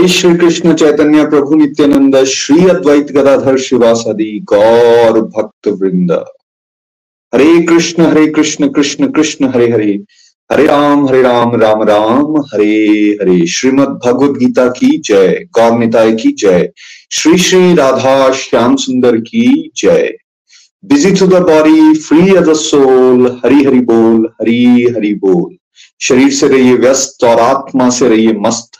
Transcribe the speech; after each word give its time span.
जय 0.00 0.08
श्री 0.08 0.36
कृष्ण 0.36 0.74
चैतन्य 0.74 1.26
प्रभु 1.26 1.54
नित्यानंद, 1.54 2.24
श्री 2.24 2.68
अद्वैत 2.68 3.12
गदाधर 3.12 3.58
शिवासदि, 3.58 4.40
गौर 4.44 5.20
भक्त 5.20 5.68
वृंद। 5.68 6.12
हरे 7.34 7.62
कृष्ण 7.62 8.02
हरे 8.02 8.26
कृष्ण 8.26 8.68
कृष्ण 8.68 9.08
कृष्ण, 9.08 9.48
हरे 9.48 9.70
हरे। 9.72 10.02
हरे 10.52 10.66
राम 10.66 11.08
हरे 11.08 11.22
राम 11.22 11.56
राम 11.56 11.82
राम। 11.82 12.36
हरे 12.36 12.86
हरे। 13.22 13.46
श्रीमद 13.46 14.00
भगवद 14.06 14.36
गीता 14.36 14.68
की 14.68 14.98
जय 14.98 15.46
गौर 15.58 15.78
निताय 15.78 16.12
की 16.12 16.32
जय। 16.32 16.70
श्री 17.12 17.38
श्री 17.38 17.74
राधा 17.74 18.32
श्याम 18.32 18.76
सुंदर 18.76 19.16
की 19.16 19.70
जय। 19.76 20.16
Busy 20.84 21.16
to 21.16 21.26
the 21.26 21.34
body 21.34 21.94
free 21.94 22.34
a 22.34 22.52
soul 22.52 23.40
Hari 23.44 23.64
Hari 23.64 23.80
बोल, 23.80 24.28
हरी 24.40 24.84
हरि 24.84 25.14
बोल। 25.14 25.56
शरीर 26.00 26.30
से 26.30 26.48
रहिए 26.48 26.74
व्यस्त 26.74 27.24
और 27.24 27.40
आत्मा 27.40 27.90
से 27.90 28.08
रहिए 28.08 28.32
मस्त। 28.32 28.79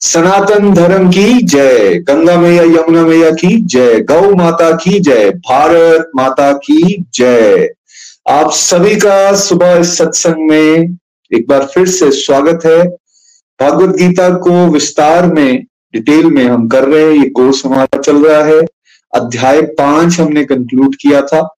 सनातन 0.00 0.74
धर्म 0.74 1.10
की 1.10 1.42
जय, 1.42 1.94
गंगा 1.94 2.40
मैया, 2.40 2.62
यमुना 2.62 3.02
मैया 3.02 3.30
की 3.30 3.60
जय, 3.60 4.00
गौ 4.00 4.34
माता 4.34 4.70
की 4.70 5.00
जय, 5.00 5.30
भारत 5.30 6.10
माता 6.16 6.52
की 6.52 7.04
जय। 7.14 7.70
आप 8.28 8.50
सभी 8.52 8.96
का 8.96 9.36
सुबह 9.36 9.72
इस 9.72 9.98
सत्संग 9.98 10.50
में 10.50 10.96
एक 11.34 11.48
बार 11.48 11.64
फिर 11.74 11.88
से 11.88 12.10
स्वागत 12.10 12.66
है। 12.66 12.88
भगवत 13.60 13.96
गीता 13.96 14.30
को 14.30 14.66
विस्तार 14.66 15.26
में, 15.26 15.64
डिटेल 15.92 16.26
में 16.26 16.44
हम 16.44 16.68
कर 16.68 16.84
रहे 16.84 17.04
हैं, 17.04 17.24
ये 17.24 17.28
कोर्स 17.28 17.66
हमारा 17.66 17.98
चल 17.98 18.26
रहा 18.26 18.44
है। 18.44 18.60
अध्याय 19.14 19.62
पाँच 19.62 20.20
हमने 20.20 20.44
कंक्लूड 20.44 20.94
किया 20.94 21.22
था। 21.22 21.52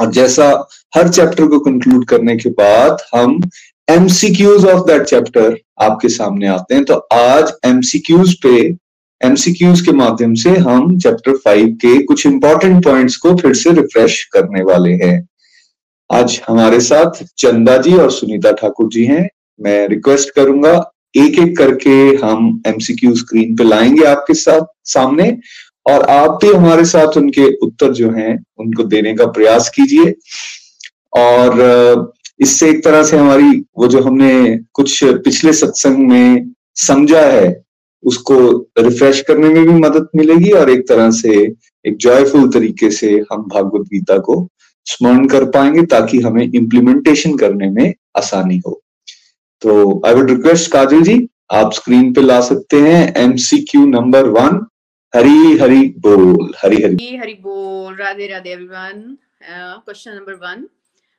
और 0.00 0.10
जैसा 0.12 0.68
हर 0.96 1.08
चैप्टर 1.08 1.46
को 1.46 1.58
कंक्लूड 1.58 2.06
करने 2.06 2.36
के 2.36 2.50
बाद 2.50 2.96
हम 3.14 3.50
एमसीक्यूज 3.92 4.64
ऑफ़ 4.64 4.86
दैट 4.86 5.02
चैप्टर 5.02 5.56
आपके 5.80 6.08
सामने 6.08 6.46
आते 6.46 6.74
हैं। 6.74 6.84
तो 6.84 6.94
आज 7.12 7.52
एमसीक्यूज 7.66 8.34
पे 8.34 8.76
एमसीक्यूज 9.20 9.80
के 9.80 9.92
माध्यम 9.92 10.34
से 10.34 10.50
हम 10.50 10.98
चैप्टर 10.98 11.32
फाइव 11.36 11.66
के 11.66 12.02
कुछ 12.02 12.26
इंपॉर्टेंट 12.26 12.84
पॉइंट्स 12.84 13.16
को 13.16 13.34
फिर 13.36 13.54
से 13.54 13.70
रिफ्रेश 13.70 14.24
करने 14.24 14.62
वाले 14.62 14.92
हैं। 14.92 15.28
आज 16.12 16.40
हमारे 16.48 16.80
साथ 16.80 17.22
चंदा 17.38 17.76
जी 17.76 17.94
और 17.94 18.10
सुनीता 18.10 18.52
ठाकुर 18.52 18.88
जी 18.88 19.04
हैं। 19.04 19.28
मैं 19.60 19.88
रिक्वेस्ट 19.88 20.30
करूँगा 20.30 20.72
एक 21.16 21.38
एक 21.38 21.56
करके 21.58 21.98
हम 22.24 22.62
एमसीक्यू 22.66 23.14
स्क्रीन 23.14 23.56
पे 23.56 23.64
लाएँगे 23.64 24.04
आपके 24.04 24.34
साथ, 24.34 24.60
सामने। 24.84 25.38
और 25.86 26.02
आप 26.10 26.38
भी 26.44 26.52
हमारे 26.52 26.84
साथ 26.84 27.16
उनके 27.16 27.46
उत्तर 27.56 27.92
जो 27.92 28.10
हैं, 28.10 28.44
उनको 28.58 28.84
देने 28.84 29.14
का 29.14 29.26
प्रयास 29.26 29.68
कीजिए। 29.68 30.14
और 31.16 32.12
इससे 32.42 32.68
एक 32.70 32.84
तरह 32.84 33.02
से 33.04 33.16
हमारी, 33.16 33.50
वो 33.78 33.86
जो 33.88 34.02
हमने 34.02 34.58
कुछ 34.74 35.04
पिछले 35.04 35.52
सत्संग 35.54 36.08
में 36.08 36.52
समझा 36.78 37.20
है, 37.22 37.62
उसको 38.04 38.36
रिफ्रेश 38.78 39.20
करने 39.28 39.48
में 39.48 39.66
भी 39.66 39.74
मदद 39.80 40.08
मिलेगी 40.16 40.50
और 40.60 40.70
एक 40.70 40.86
तरह 40.88 41.10
से 41.12 41.34
एक 41.84 41.96
जॉयफुल 42.00 42.48
तरीके 42.52 42.90
से 42.90 43.10
हम 43.32 43.42
भागवत 43.48 43.86
गीता 43.88 44.18
को 44.18 44.36
स्मरण 44.86 45.26
कर 45.28 45.44
पाएँगे 45.50 45.82
ताकि 45.86 46.20
हमें 46.20 46.42
इम्प्लीमेंटेशन 46.44 47.36
करने 47.36 47.68
में 47.70 47.94
आसानी 48.16 48.60
हो। 48.66 48.80
तो 49.62 50.02
आई 50.06 50.14
वुड 50.14 50.30
रिक्वेस्ट 50.30 50.70
काजल 50.72 51.02
जी, 51.02 51.28
आप 51.52 51.72
स्क्रीन 51.72 52.12
पे 52.12 52.20
ला 52.20 52.40
सकते 52.40 52.80
हैं 52.80 53.14
MCQ 53.22 53.86
number 53.86 54.28
one 54.30 54.60
Hari 55.12 55.56
Hari 55.58 55.82
बोल, 55.98 56.52
हरी 56.62 56.82
हरी। 56.82 57.16
हरी 57.16 57.34
बोल, 57.34 57.94
Radhe 57.96 58.26
Radhe 58.26 58.50
everyone 58.50 59.16
question 59.42 60.10
number 60.10 60.34
one 60.46 60.66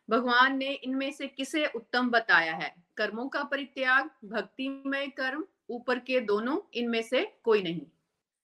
भगवान 0.09 0.57
ने 0.57 0.71
इनमें 0.73 1.11
से 1.11 1.27
किसे 1.27 1.65
उत्तम 1.75 2.09
बताया 2.09 2.53
है? 2.53 2.73
कर्मों 2.97 3.27
का 3.27 3.43
परित्याग 3.43 4.09
भक्ति 4.27 4.67
में 4.85 5.09
कर्म, 5.11 5.43
ऊपर 5.69 5.99
के 5.99 6.19
दोनों, 6.21 6.57
इनमें 6.73 7.01
से 7.01 7.27
कोई 7.43 7.61
नहीं। 7.63 7.81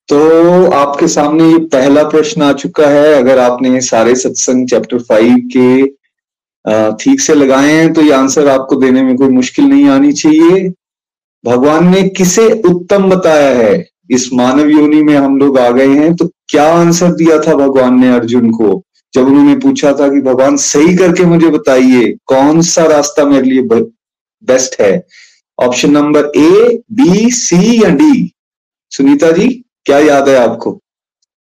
तो 0.09 0.71
आपके 0.71 1.07
सामने 1.07 1.57
पहला 1.67 2.03
प्रश्न 2.09 2.41
आ 2.41 2.51
चुका 2.53 2.87
है। 2.87 3.13
अगर 3.13 3.39
आपने 3.39 3.81
सारे 3.81 4.15
सत्संग 4.15 4.67
चैप्टर 4.67 4.99
फाइव 4.99 5.35
के 5.55 5.97
ठीक 6.95 7.19
से 7.21 7.33
लगाए 7.35 7.71
हैं 7.71 7.93
तो 7.93 8.01
ये 8.01 8.11
आंसर 8.13 8.47
आपको 8.47 8.75
देने 8.75 9.03
में 9.03 9.15
कोई 9.17 9.29
मुश्किल 9.29 9.65
नहीं 9.65 9.87
आनी 9.89 10.11
चाहिए। 10.13 10.69
भगवान 11.43 11.87
ने 11.89 12.01
किसे 12.09 12.51
उत्तम 12.63 13.09
बताया 13.09 13.55
है? 13.57 13.85
इस 14.11 14.29
मानव 14.33 14.69
योनि 14.69 15.01
में 15.03 15.15
हम 15.15 15.37
लोग 15.37 15.57
आ 15.59 15.69
गए 15.71 15.87
हैं 15.89 16.15
तो 16.15 16.27
क्या 16.49 16.67
आंसर 16.73 17.11
दिया 17.13 17.37
था 17.39 17.55
भगवान 17.55 17.99
ने 17.99 18.09
अर्जुन 18.15 18.49
को? 18.51 18.83
जब 19.13 19.27
उन्होंने 19.27 19.55
पूछा 19.59 19.91
था 19.93 20.07
कि 20.09 20.21
भगवान 20.21 20.57
सही 20.57 20.95
करके 20.97 21.23
मुझे 21.25 21.49
बताइए 21.49 22.13
कौन 22.25 22.61
सा 22.63 22.83
रास्ता 22.87 23.25
मेरे 23.25 23.49
लिए 23.49 23.61
बेस्ट 24.43 24.79
है? 24.81 24.91
Option 25.57 25.91
number 25.91 26.31
A 26.37 26.77
B 26.91 27.29
C 27.31 27.83
या 27.83 27.89
डी 27.91 28.31
सुनीता 28.91 29.31
जी 29.31 29.47
क्या 29.85 29.99
याद 29.99 30.29
है 30.29 30.35
आपको? 30.37 30.71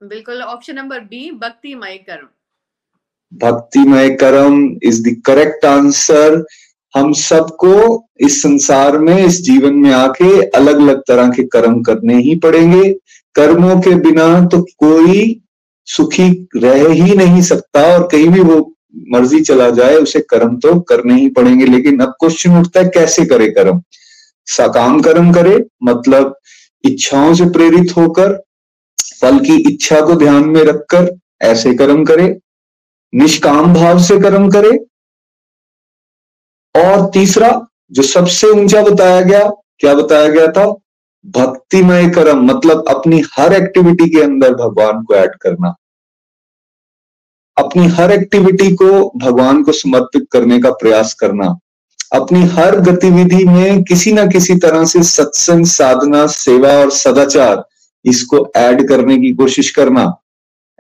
बिल्कुल 0.00 0.42
ऑप्शन 0.42 0.74
नंबर 0.74 1.00
बी 1.00 1.30
भक्तिमय 1.32 1.96
कर्म। 1.98 2.26
भक्तिमय 3.32 4.08
कर्म 4.16 4.78
इज़ 4.82 5.02
द 5.02 5.14
करेक्ट 5.26 5.64
आंसर 5.64 6.44
हम 6.94 7.12
सबको 7.12 7.72
इस 8.20 8.40
संसार 8.42 8.98
में 8.98 9.16
इस 9.25 9.40
जीवन 9.42 9.75
में 9.75 9.90
आके 9.92 10.30
अलग 10.50 10.80
अलग 10.80 11.00
तरह 11.08 11.28
के 11.28 11.42
कर्म 11.48 11.82
करने 11.82 12.16
ही 12.22 12.34
पड़ेंगे। 12.36 12.92
कर्मों 13.34 13.78
के 13.80 13.94
बिना 14.00 14.28
तो 14.46 14.60
कोई 14.78 15.20
सुखी 15.88 16.29
रह 16.56 16.88
ही 16.88 17.14
नहीं 17.14 17.43
सकता 17.43 17.82
और 17.94 18.06
कहीं 18.12 18.29
भी 18.29 18.40
वो 18.40 18.56
मर्ज़ी 19.08 19.40
चला 19.40 19.69
जाए, 19.70 19.94
उसे 19.94 20.20
कर्म 20.20 20.56
तो 20.56 20.79
करने 20.81 21.14
ही 21.14 21.29
पड़ेंगे। 21.29 21.64
लेकिन 21.64 22.00
अब 22.00 22.14
क्वेश्चन 22.20 22.58
उठता 22.58 22.81
है, 22.81 22.88
कैसे 22.88 23.25
करे 23.26 23.49
कर्म? 23.50 23.82
सकाम 24.46 25.00
कर्म 25.00 25.32
करे 25.32 25.58
मतलब 25.82 26.35
इच्छाओं 26.85 27.35
से 27.35 27.44
प्रेरित 27.44 27.96
होकर, 27.96 28.32
फल 29.20 29.38
की 29.38 29.56
इच्छा 29.69 30.00
को 30.00 30.14
ध्यान 30.14 30.44
में 30.44 30.62
रखकर 30.62 31.11
ऐसे 31.43 31.75
कर्म 31.75 32.05
करे, 32.05 32.29
निष्काम 33.12 33.75
भाव 33.75 33.99
से 33.99 34.19
कर्म 34.20 34.50
करे। 34.50 34.76
और 36.75 37.11
तीसरा, 37.14 37.50
जो 37.93 38.02
सबसे 38.02 38.49
ऊँचा 38.49 38.82
बताया 38.82 39.20
गया, 39.20 39.49
क्या 39.79 39.94
बताया 39.94 40.29
गया 40.29 40.46
था? 40.46 40.64
भक्तिमय 41.26 42.09
कर्म 42.11 42.44
मतलब 42.44 42.85
अपनी 42.88 43.23
हर 43.35 43.53
एक्टिविटी 43.53 44.11
के 44.11 44.23
अंदर 44.23 44.55
भगवान 44.55 45.03
को 45.03 45.15
ऐड 45.15 45.35
करना। 45.35 45.75
अपनी 47.56 47.87
हर 47.87 48.12
एक्टिविटी 48.12 48.75
को 48.75 49.12
भगवान 49.17 49.62
को 49.62 49.73
समर्पित 49.73 50.26
करने 50.32 50.61
का 50.61 50.70
प्रयास 50.70 51.15
करना। 51.15 51.59
अपनी 52.12 52.43
हर 52.47 52.81
गतिविधि 52.81 53.44
में 53.44 53.82
किसी 53.82 54.12
ना 54.12 54.26
किसी 54.26 54.55
तरह 54.56 54.85
से 54.85 55.03
सत्संग, 55.03 55.67
साधना, 55.67 56.26
सेवा 56.26 56.73
और 56.73 56.91
सदाचार, 56.91 57.65
इसको 58.05 58.53
ऐड 58.56 58.88
करने 58.88 59.17
की 59.19 59.32
कोशिश 59.35 59.70
करना। 59.70 60.15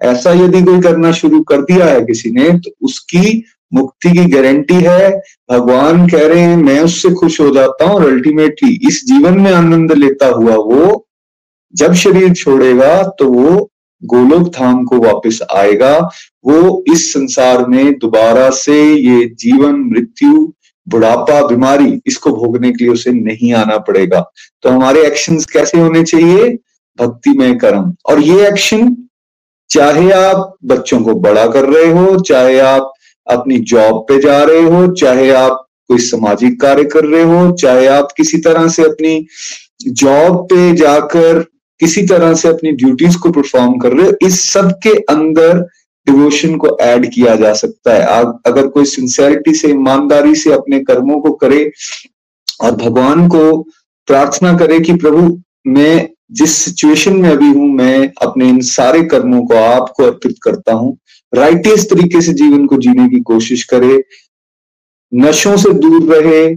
ऐसा 0.00 0.32
यदि 0.32 0.62
कोई 0.62 0.80
करना 0.80 1.12
शुरू 1.12 1.42
कर 1.42 1.62
दिया 1.62 1.86
है 1.86 2.00
किसी 2.00 2.30
ने 2.30 2.50
तो 2.58 2.70
उसकी 2.82 3.44
मुक्ति 3.72 4.10
की 4.10 4.24
गारंटी 4.26 4.74
है। 4.76 5.10
भगवान 5.50 6.06
कह 6.08 6.26
रहे 6.26 6.40
हैं, 6.40 6.56
मैं 6.58 6.80
उससे 6.80 7.10
खुश 7.14 7.40
हो 7.40 7.50
जाता 7.54 7.84
हूँ 7.84 7.94
और 7.94 8.06
अल्टीमेटली 8.06 8.72
इस 8.88 9.02
जीवन 9.06 9.40
में 9.40 9.50
आनंद 9.52 9.92
लेता 9.94 10.26
हुआ 10.28 10.54
वो 10.56 11.04
जब 11.74 11.92
शरीर 11.94 12.32
छोड़ेगा 12.34 13.02
तो 13.18 13.28
वो 13.28 13.70
गोलोक 14.02 14.48
धाम 14.48 14.84
को 14.84 14.98
वापस 14.98 15.40
आएगा। 15.52 15.96
वो 16.46 16.84
इस 16.92 17.12
संसार 17.12 17.66
में 17.66 17.98
दोबारा 17.98 18.48
से 18.50 18.82
ये 18.84 19.24
जीवन, 19.34 19.74
मृत्यु, 19.90 20.46
बुढ़ापा, 20.86 21.40
बीमारी, 21.46 22.00
इसको 22.06 22.30
भोगने 22.32 22.70
के 22.72 22.84
लिए 22.84 22.92
उसे 22.92 23.10
नहीं 23.12 23.52
आना 23.54 23.78
पड़ेगा। 23.78 24.20
तो 24.62 24.70
हमारे 24.70 25.06
एक्शंस 25.06 25.46
कैसे 25.46 25.78
होने 25.78 26.02
चाहिए? 26.04 26.48
भक्ति 26.98 27.30
में 27.30 27.58
कर्म। 27.58 27.92
और 28.06 28.20
ये 28.20 28.46
एक्शन 28.48 28.96
चाहे 29.70 30.10
आप 30.12 30.54
बच्चों 30.64 31.00
को 31.00 31.14
बड़ा 31.16 31.46
कर 31.48 31.64
रहे 31.66 31.90
हो, 31.92 32.18
चाहे 32.20 32.58
आप 32.60 32.92
अपनी 33.28 33.58
जॉब 33.70 34.04
पे 34.08 34.18
जा 34.20 34.42
रहे 34.42 34.62
हो, 34.62 34.86
चाहे 34.94 35.30
आप 35.32 35.64
कोई 35.90 35.98
सामाजिक 35.98 36.60
कार्य 36.60 36.84
कर 36.84 37.04
रहे 37.04 37.22
हो, 37.22 37.50
चाहे 37.52 37.86
आप 37.88 38.12
किसी 38.16 38.38
तरह 38.38 38.68
से 38.68 38.82
अपनी 38.84 39.26
जॉब 39.84 40.44
पे 40.44 40.72
जाकर 40.76 41.44
किसी 41.80 42.02
तरह 42.06 42.32
से 42.34 42.48
अपनी 42.48 42.70
ड्यूटीज़ 42.72 43.16
को 43.18 43.30
परफॉर्म 43.30 43.78
कर 43.78 43.92
रहे 43.92 44.06
हो, 44.06 44.12
इस 44.26 44.40
सब 44.52 44.70
के 44.82 44.94
अंदर 45.12 45.58
डिवोशन 46.06 46.56
को 46.56 46.76
ऐड 46.80 47.10
किया 47.12 47.34
जा 47.36 47.52
सकता 47.54 47.94
है। 47.94 48.24
अगर 48.46 48.66
कोई 48.66 48.84
सिंसेरिटी 48.84 49.54
से, 49.54 49.68
ईमानदारी 49.68 50.34
से 50.34 50.52
अपने 50.52 50.78
कर्मों 50.80 51.20
को 51.20 51.32
करे 51.32 51.70
और 52.62 52.74
भगवान 52.76 53.26
को 53.28 53.60
प्रार्थना 54.08 54.56
करे 54.58 54.80
कि 54.80 54.92
प्रभु, 54.94 55.40
मैं 55.66 56.08
जिस 56.32 56.56
सिचुएशन 56.56 57.16
में 57.16 57.30
अभी 57.30 57.48
हूँ, 57.48 57.68
मैं 57.68 58.10
अपने 58.22 58.48
इन 58.48 58.60
सारे 58.62 59.02
कर्मों 59.04 59.44
को 59.46 59.54
आपको 59.56 60.04
अर्पित 60.04 60.36
करता 60.42 60.72
हूँ। 60.72 60.96
राइटियस 61.34 61.90
तरीके 61.90 62.20
से 62.20 62.32
जीवन 62.32 62.66
को 62.66 62.76
जीने 62.76 63.08
की 63.08 63.20
कोशिश 63.20 63.64
करे 63.64 64.04
नशों 65.14 65.56
से 65.56 65.72
दूर 65.72 66.14
रहे 66.14 66.54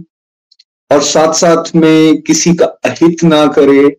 और 0.90 1.02
साथ 1.02 1.32
साथ 1.32 1.76
में 1.76 2.22
किसी 2.22 2.54
का 2.54 2.64
अहित 2.64 3.24
ना 3.24 3.46
करे 3.46 3.96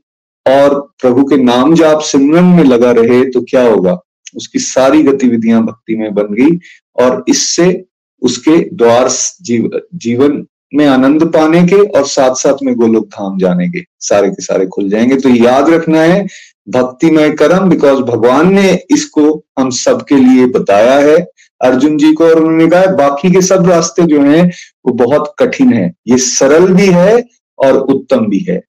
और 0.48 0.94
प्रभु 1.02 1.24
के 1.24 1.38
नाम 1.38 1.76
जाप 1.76 2.02
सिमरन 2.02 2.44
में 2.44 2.64
लगा 2.64 2.92
रहे 2.92 3.26
तो 3.26 3.42
क्या 3.42 3.68
होगा? 3.68 4.00
उसकी 4.36 4.60
सारी 4.60 5.04
गतिविधियाँ 5.04 5.64
भक्ति 5.66 5.96
में 5.96 6.14
बन 6.14 6.34
गई 6.34 6.60
और 6.96 7.26
इससे 7.28 7.86
उसके 8.22 8.76
द्वार 8.76 9.10
जीव, 9.42 9.82
जीवन 9.96 10.46
में 10.74 10.86
आनंद 10.86 11.24
पाने 11.24 11.64
के 11.64 11.76
और 11.76 12.08
साथ 12.08 12.36
साथ 12.36 12.64
में 12.64 12.76
गोलोक 12.76 13.08
धाम 13.08 13.40
जाने 13.40 13.70
के 13.70 13.86
सारे 14.00 14.30
के 14.30 14.44
सारे 14.44 14.66
खुल 14.66 14.90
जाएँगे। 14.90 15.16
तो 15.16 15.30
याद 15.30 15.70
रखना 15.70 16.02
है 16.02 16.28
भक्तिमय 16.68 17.30
कर्म 17.30 17.70
बिकॉज़ 17.70 18.00
भगवान 18.00 18.54
ने 18.54 18.80
इसको 18.92 19.44
हम 19.60 19.70
सबके 19.70 20.16
लिए 20.16 20.46
बताया 20.46 21.00
है। 21.00 21.18
अर्जुन 21.62 21.98
जी 21.98 22.14
को 22.14 22.24
और 22.24 22.40
उन्होंने 22.40 22.68
कहा 22.68 22.86
बाकी 22.96 23.32
के 23.32 23.42
सब 23.42 23.70
रास्ते 23.70 24.04
जो 24.04 24.22
हैं 24.22 24.52
वो 24.86 24.94
बहुत 24.94 25.34
कठिन 25.40 25.74
है। 25.74 25.94
ये 26.08 26.18
सरल 26.18 26.74
भी 26.74 26.88
है 26.88 27.24
और 27.60 27.78
उत्तम 27.78 28.26
भी 28.26 28.40
है। 28.40 28.62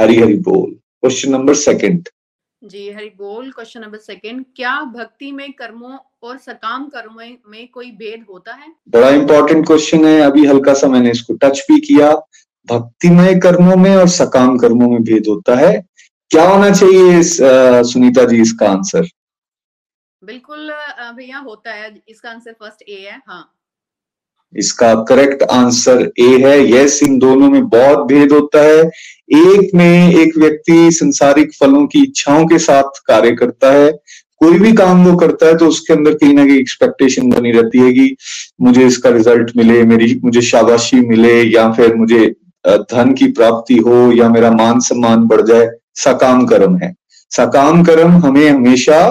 हरी 0.00 0.16
हरि 0.16 0.34
बोल। 0.34 0.70
क्वेश्चन 0.70 1.30
नंबर 1.30 1.54
सेकंड 1.54 2.08
जी 2.64 2.90
हरि 2.90 3.12
बोल। 3.18 3.50
क्वेश्चन 3.50 3.80
नंबर 3.80 3.98
सेकंड 3.98 4.44
क्या 4.56 4.80
भक्ति 4.80 5.32
में 5.32 5.52
कर्मों 5.52 5.96
और 6.22 6.36
सकाम 6.38 6.88
कर्मों 6.88 7.24
में 7.50 7.68
कोई 7.74 7.90
भेद 7.90 8.24
होता 8.30 8.54
है? 8.54 8.72
बड़ा 8.88 9.08
इंपॉर्टेंट 9.08 9.66
क्वेश्चन 9.66 10.04
है। 10.04 10.20
अभी 10.20 10.44
हल्का 10.46 10.74
सा 10.74 10.86
मैंने 10.86 11.10
इसको 11.10 11.34
टच 11.34 11.66
भी 11.70 11.80
किया। 11.80 12.10
भक्तिमय 12.68 13.34
कर्मों 13.34 13.76
में 13.76 13.96
और 13.96 14.08
सकाम 14.08 14.58
कर्मों 14.58 14.88
में 14.88 15.02
भेद 15.02 15.24
होता 15.28 15.54
है। 15.54 15.86
क्या 16.30 16.48
होना 16.48 16.70
चाहिए 16.70 17.18
इस 17.18 17.36
सुनीता 17.92 18.24
जी 18.24 18.40
इसका 18.40 18.68
आंसर? 18.68 19.06
बिल्कुल 20.22 20.70
भैया 21.16 21.38
होता 21.38 21.72
है 21.72 21.94
इसका 22.08 22.30
आंसर 22.30 22.52
फ़र्स्ट 22.52 22.82
ए 22.88 22.98
है 23.04 23.20
हाँ। 23.26 23.50
इसका 24.54 24.92
करेक्ट 25.08 25.42
आंसर 25.52 26.02
ए 26.20 26.28
है 26.42 26.54
यस 26.70 27.02
इन 27.02 27.18
दोनों 27.18 27.48
में 27.50 27.68
बहुत 27.68 28.06
भेद 28.06 28.32
होता 28.32 28.62
है। 28.62 28.80
एक 29.30 29.74
में 29.74 30.12
एक 30.12 30.36
व्यक्ति 30.38 30.90
संसारिक 30.92 31.52
फलों 31.54 31.86
की 31.86 32.02
इच्छाओं 32.02 32.46
के 32.48 32.58
साथ 32.58 33.00
कार्य 33.06 33.34
करता 33.36 33.72
है 33.72 33.90
कोई 34.40 34.58
भी 34.58 34.72
काम 34.72 35.04
वो 35.06 35.16
करता 35.18 35.46
है 35.46 35.56
तो 35.56 35.66
उसके 35.68 35.92
अंदर 35.92 36.14
कहीं 36.14 36.34
ना 36.34 36.44
कहीं 36.44 36.58
एक्सपेक्टेशन 36.58 37.30
बनी 37.30 37.52
रहती 37.52 37.78
है 37.78 37.92
कि 37.92 38.16
मुझे 38.60 38.86
इसका 38.86 39.10
रिज़ल्ट 39.10 39.50
मिले 39.56 39.82
मेरी 39.84 40.14
मुझे 40.24 40.42
शाबाशी 40.42 41.00
मिले 41.08 41.42
या 41.44 41.70
फिर 41.72 41.94
मुझे 41.96 42.26
धन 42.64 43.12
की 43.18 43.30
प्राप्ति 43.32 43.76
हो 43.86 44.10
या 44.12 44.28
मेरा 44.28 44.50
मान 44.52 44.80
सम्मान 44.86 45.26
बढ़ 45.28 45.42
जाए। 45.42 45.68
सकाम 45.96 46.46
कर्म 46.46 46.76
है। 46.76 46.94
सकाम 47.32 47.82
कर्म 47.84 48.10
हमें 48.10 48.48
हमेशा 48.50 49.08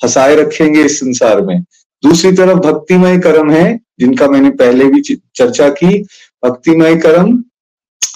फंसाए 0.00 0.34
रखेंगे 0.36 0.82
इस 0.82 0.98
संसार 1.00 1.40
में। 1.40 1.60
दूसरी 2.02 2.32
तरफ़ 2.32 2.58
भक्तिमय 2.58 3.18
कर्म 3.18 3.50
है, 3.50 3.78
जिनका 4.00 4.28
मैंने 4.28 4.50
पहले 4.50 4.84
भी 4.84 5.00
चर्चा 5.36 5.68
की। 5.68 6.02
भक्तिमय 6.42 6.96
कर्म 6.96 7.42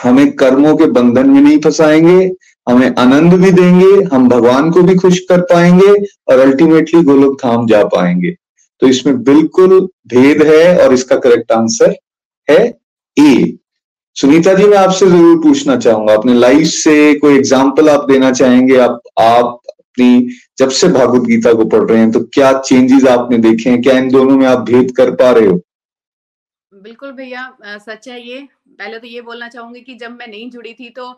हमें 0.05 0.33
कर्मों 0.33 0.77
के 0.77 0.87
बंधन 0.87 1.31
में 1.31 1.41
नहीं 1.41 1.59
फंसाएँगे, 1.59 2.33
हमें 2.67 2.95
आनंद 2.99 3.35
भी 3.35 3.51
देंगे, 3.51 4.03
हम 4.05 4.29
भगवान 4.29 4.71
को 4.71 4.83
भी 4.83 4.95
खुश 4.95 5.19
कर 5.19 5.41
पाएँगे 5.41 5.93
और 6.29 6.39
अल्टीमेटली 6.39 7.03
गोलोक 7.03 7.41
धाम 7.43 7.67
जा 7.67 7.85
पाएँगे। 7.85 8.31
तो 8.83 8.87
इसमें 8.87 9.23
बिल्कुल 9.23 9.81
भेद 10.07 10.43
है 10.43 10.87
और 10.87 10.95
इसका 10.95 11.17
करेक्ट 11.17 11.53
आंसर 11.53 11.95
है 12.49 12.79
ए। 13.17 13.57
सुनीता 14.17 14.53
जी 14.55 14.65
मैं 14.65 14.77
आपसे 14.79 15.07
ज़रूर 15.07 15.37
पूछना 15.43 15.77
चाहूँगा। 15.77 16.13
अपने 16.15 16.35
लाइफ 16.35 16.67
से 16.67 17.15
कोई 17.21 17.35
एग्ज़ाम्पल 17.37 17.89
आप 17.91 18.05
देना 18.11 18.31
चाहेंगे? 18.33 18.77
आप 18.79 19.01
आप 19.21 19.61
अपनी 19.71 20.29
जब 20.59 20.71
से 20.71 20.89
भागवत 20.89 21.27
गीता 21.27 21.53
को 21.55 21.65
पढ़ 21.67 21.83
रहे 21.91 21.99
हैं 22.01 22.11
तो 22.13 22.21
क्या 22.35 22.53
चेंजेस 22.61 23.05
आपने 23.09 23.39
देखे 23.39 23.71
हैं? 23.71 23.83
क्या 23.83 23.99
इन 23.99 24.09
दोनों 24.11 24.37
में 24.37 24.47
आप 24.47 24.59
भेद 24.71 24.93
कर 24.97 25.11
पा 25.15 25.31
रहे 25.31 25.47
हो? 25.47 25.61
बिल्कुल 26.73 27.13
भैया 27.13 27.79
सच 27.79 28.09
है 28.09 28.21
ये। 28.21 28.41
पहले 28.69 28.99
तो 28.99 29.07
ये 29.07 29.21
बोलना 29.23 29.49
चाहूँगी 29.49 29.81
कि 29.81 29.95
जब 29.97 30.11
मैं 30.13 30.27
नहीं 30.27 30.51
जुड़ी 30.51 30.73
थी 30.75 30.91
तो 30.91 31.09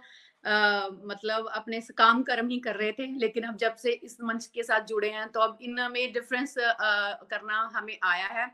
आ, 0.44 0.88
मतलब 1.06 1.48
अपने 1.56 1.80
काम 1.96 2.22
कर्म 2.22 2.48
ही 2.48 2.58
कर 2.60 2.76
रहे 2.76 2.92
थे। 2.92 3.06
लेकिन 3.18 3.44
अब 3.44 3.56
जब 3.56 3.74
से 3.76 3.90
इस 3.94 4.16
मंच 4.24 4.46
के 4.46 4.62
साथ 4.62 4.86
जुड़े 4.88 5.08
हैं 5.10 5.28
तो 5.28 5.40
अब 5.40 5.58
इनमें 5.62 6.12
डिफरेंस 6.12 6.54
करना 6.58 7.68
हमें 7.74 7.98
आया 8.04 8.26
है। 8.32 8.46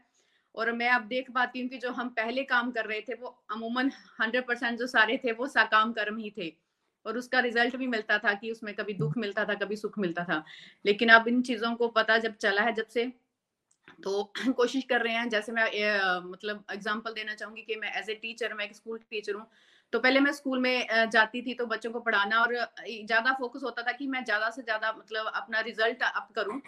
और 0.55 0.73
मैं 0.73 0.89
अब 0.91 1.03
देख 1.09 1.31
पाती 1.31 1.61
हूँ 1.61 1.69
कि 1.69 1.79
जो 1.79 1.91
हम 1.93 2.09
पहले 2.11 2.43
काम 2.45 2.71
कर 2.71 2.87
रहे 2.87 3.01
थे 3.01 3.15
वो 3.15 3.37
अमूमन 3.53 3.91
हंड्रेड 4.21 4.47
परसेंट 4.47 4.79
जो 4.79 4.87
सारे 4.89 5.17
थे 5.25 5.33
वो 5.33 5.47
साकाम 5.49 5.93
कर्म 5.93 6.19
ही 6.19 6.31
थे। 6.39 6.53
और 7.07 7.19
उसका 7.19 7.41
रिज़ल्ट 7.41 7.77
भी 7.77 7.87
मिलता 7.87 8.19
था 8.19 8.33
कि 8.35 8.51
उसमें 8.51 8.75
कभी 8.75 8.95
दुख 8.95 9.17
मिलता 9.19 9.45
था 9.45 9.55
कभी 9.57 9.77
सुख 9.77 9.99
मिलता 9.99 10.25
था। 10.25 10.43
लेकिन 10.85 11.09
अब 11.11 11.29
इन 11.29 11.43
चीज़ों 11.43 11.75
को 11.77 11.89
पता 11.91 12.19
जब 12.19 12.37
चला 12.37 12.63
है 12.63 12.73
जब 12.75 12.87
से 12.89 13.13
तो 14.05 14.23
कोशिश 14.57 14.85
कर 14.85 15.03
रहे 15.03 15.15
हैं 15.15 15.29
जैसे 15.29 15.53
मैं 15.53 15.67
ए, 15.67 16.01
मतलब 16.25 16.65
एग्जांपल 16.73 17.13
देना 17.13 17.35
चाहूँगी 17.35 17.63
कि 17.63 17.77
मैं 17.77 17.93
एज 18.01 18.11
ए 18.11 18.15
टीचर 18.15 18.55
मैं 18.55 18.65
एक 18.65 18.75
स्कूल 18.77 18.99
टीचर 19.11 19.35
हूँ। 19.35 19.47
तो 19.93 19.99
पहले 20.01 20.21
मैं 20.21 20.33
स्कूल 20.33 20.61
में 20.61 20.87
जाती 21.13 21.43
थी 21.43 21.55
तो 21.55 21.67
बच्चों 21.67 21.91
को 21.91 22.01
पढ़ाना 22.01 22.41
और 22.41 22.55
ज़्यादा 22.89 23.33
फोकस 23.33 23.63
होता 23.65 23.83
था 23.83 23.93
कि 23.93 24.07
मैं 24.07 24.25
ज़्यादा 24.25 24.51
से 24.51 24.63
ज़्यादा 24.63 24.93
मतलब 24.99 25.27
अपना 25.35 25.61
रिज़ल्ट 25.63 26.03
अप 26.05 26.29
करूँ। 26.37 26.61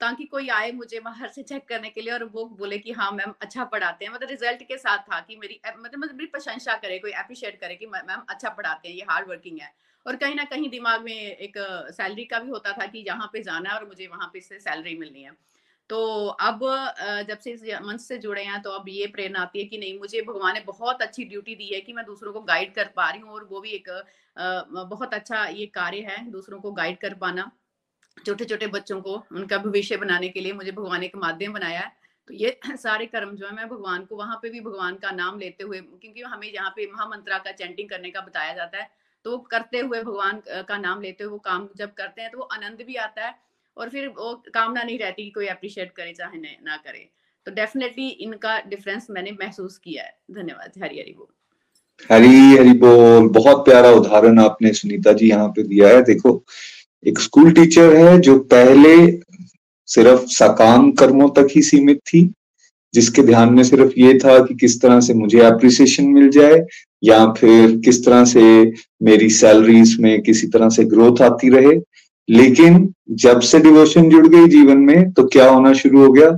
ताकि 0.00 0.24
कोई 0.26 0.48
आए 0.50 0.70
मुझे 0.72 1.00
बाहर 1.00 1.28
से 1.28 1.42
चेक 1.42 1.66
करने 1.68 1.90
के 1.90 2.00
लिए 2.00 2.12
और 2.12 2.24
वो 2.26 2.44
बोले 2.58 2.78
कि 2.78 2.92
हाँ 2.92 3.10
मैम 3.12 3.34
अच्छा 3.42 3.64
पढ़ाते 3.66 4.04
हैं। 4.04 4.12
मतलब 4.12 4.28
रिज़ल्ट 4.30 4.62
के 4.68 4.76
साथ 4.78 4.98
था 5.04 5.20
कि 5.20 5.36
मेरी 5.36 5.60
मतलब 5.68 5.98
मतलब 5.98 6.14
मेरी 6.14 6.26
प्रशंसा 6.28 6.74
करे, 6.76 6.98
कोई 6.98 7.12
अप्रिशिएट 7.12 7.60
करे 7.60 7.74
कि 7.76 7.86
मैम 7.86 8.22
अच्छा 8.28 8.48
पढ़ाते 8.50 8.88
हैं, 8.88 8.96
ये 8.96 9.04
हार्ड 9.10 9.28
वर्किंग 9.28 9.58
है। 9.60 9.72
और 10.06 10.16
कहीं 10.16 10.34
ना 10.34 10.44
कहीं 10.44 10.68
दिमाग 10.70 11.02
में 11.04 11.12
एक 11.12 11.58
सैलरी 11.92 12.24
का 12.24 12.38
भी 12.38 12.50
होता 12.50 12.72
था 12.72 12.86
कि 12.86 13.04
यहाँ 13.08 13.28
पे 13.32 13.42
जाना 13.42 13.70
है 13.70 13.76
और 13.76 13.86
मुझे 13.86 14.06
वहाँ 14.06 14.30
पे 14.32 14.40
से 14.40 14.58
सैलरी 14.60 14.96
मिलनी 14.98 15.22
है। 15.22 15.32
तो 15.90 16.26
अब 16.26 16.60
जब 17.28 17.38
से 17.38 17.50
इस 17.52 17.62
मंच 17.82 18.00
से 18.00 18.18
जुड़े 18.18 18.42
हैं 18.44 18.60
तो 18.62 18.70
अब 18.70 18.84
ये 18.88 19.06
प्रेरणा 19.06 19.40
आती 19.40 19.58
है 19.58 19.64
कि 19.66 19.78
नहीं, 19.78 19.98
मुझे 19.98 20.20
भगवान 20.22 20.54
ने 20.54 20.60
बहुत 20.66 21.02
अच्छी 21.02 21.24
ड्यूटी 21.24 21.54
दी 21.54 21.66
है 21.74 21.80
कि 21.80 21.92
मैं 21.92 22.04
दूसरों 22.06 22.32
को 22.32 22.40
गाइड 22.42 22.74
कर 22.74 22.90
पा 22.96 23.08
रही 23.10 23.20
हूँ 23.20 23.30
और 23.30 23.44
वो 23.50 23.60
भी 23.60 23.70
एक 23.70 23.88
बहुत 24.36 25.14
अच्छा 25.14 25.44
ये 25.46 25.66
कार्य 25.74 26.00
है, 26.00 26.30
दूसरों 26.30 26.60
को 26.60 26.72
गाइड 26.72 26.98
कर 26.98 27.14
पाना। 27.14 27.50
छोटे 28.26 28.44
छोटे 28.44 28.66
बच्चों 28.68 29.00
को 29.00 29.14
उनका 29.32 29.58
भविष्य 29.58 29.96
बनाने 29.96 30.28
के 30.28 30.40
लिए 30.40 30.52
मुझे 30.52 30.72
भगवान 30.72 31.02
एक 31.02 31.16
माध्यम 31.16 31.52
बनाया 31.52 31.80
है। 31.80 31.92
तो 32.28 32.34
ये 32.34 32.58
सारे 32.76 33.06
कर्म 33.06 33.34
जो 33.36 33.46
है, 33.46 33.52
मैं 33.54 33.68
भगवान 33.68 34.04
को, 34.04 34.16
वहाँ 34.16 34.38
पे 34.42 34.50
भी 34.50 34.60
भगवान 34.60 34.94
का 34.94 35.10
नाम 35.12 35.38
लेते 35.38 35.64
हुए, 35.64 35.80
क्योंकि 35.80 36.22
हमें 36.22 36.50
यहाँ 36.52 36.70
पे 36.70 36.86
महामंत्रा 36.92 37.38
का 37.38 37.52
चैंटिंग 37.52 37.88
करने 37.88 38.10
का 38.10 38.20
बताया 38.20 38.54
जाता 38.54 38.78
है 38.78 38.88
तो 39.24 39.36
करते 39.50 39.78
हुए 39.78 40.02
भगवान 40.02 40.40
का 40.68 40.76
नाम 40.78 41.00
लेते 41.02 41.24
हुए 41.24 41.30
वो 41.30 41.38
काम 41.40 41.68
जब 41.76 41.92
करते 41.94 42.22
हैं 42.22 42.30
तो 42.30 42.38
वो 42.38 42.44
आनंद 42.52 42.82
भी 42.86 42.94
आता 42.98 43.26
है 43.26 43.34
और 43.76 43.88
फिर 43.88 44.06
वो 44.08 44.34
कामना 44.54 44.82
नहीं 44.82 44.98
रहती 44.98 45.24
कि 45.24 45.30
कोई 45.30 45.46
अप्रिशिएट 45.48 45.92
करे 45.92 46.12
चाहे 46.12 46.38
ना 46.38 46.76
करे। 46.76 47.08
तो 47.46 47.52
डेफिनेटली 47.54 48.08
इनका 48.24 48.58
डिफरेंस 48.68 49.06
मैंने 49.10 49.32
महसूस 49.32 49.76
किया 49.78 50.04
है। 50.04 50.16
धन्यवाद। 50.30 50.82
हरी 50.82 51.00
हरी 51.00 51.12
बोल। 51.12 51.26
हरी 52.10 52.56
हरी 52.56 52.72
बोल। 52.78 53.28
बहुत 53.30 53.64
प्यारा 53.64 53.90
उदाहरण 53.90 54.38
आपने 54.40 54.72
सुनीता 54.72 55.12
जी 55.12 55.28
यहाँ 55.28 55.48
पे 55.48 55.62
दिया 55.64 55.88
है। 55.88 56.02
देखो 56.04 56.32
एक 57.06 57.18
स्कूल 57.18 57.50
टीचर 57.52 57.94
है 57.96 58.18
जो 58.20 58.38
पहले 58.52 58.94
सिर्फ़ 59.88 60.24
सकाम 60.28 60.90
कर्मों 60.92 61.28
तक 61.28 61.48
ही 61.56 61.62
सीमित 61.62 61.98
थी, 62.06 62.22
जिसके 62.94 63.22
ध्यान 63.22 63.52
में 63.54 63.62
सिर्फ़ 63.64 63.92
ये 63.98 64.18
था 64.18 64.38
कि 64.38 64.54
किस 64.54 64.80
तरह 64.82 65.00
से 65.00 65.14
मुझे 65.14 65.40
अप्रिसिएशन 65.40 66.06
मिल 66.06 66.28
जाए, 66.30 66.64
या 67.04 67.26
फिर 67.32 67.76
किस 67.84 68.04
तरह 68.04 68.24
से 68.24 68.42
मेरी 69.02 69.28
सैलरीज 69.30 69.96
में 70.00 70.20
किसी 70.22 70.46
तरह 70.46 70.68
से 70.68 70.84
ग्रोथ 70.84 71.22
आती 71.22 71.48
रहे। 71.48 71.80
लेकिन 72.28 72.92
जब 73.10 73.40
से 73.40 73.58
डिवोशन 73.58 74.10
जुड़ 74.10 74.26
गई 74.26 74.48
जीवन 74.48 74.78
में 74.78 75.10
तो 75.12 75.26
क्या 75.26 75.48
होना 75.48 75.72
शुरू 75.72 76.04
हो 76.04 76.12
गया? 76.12 76.30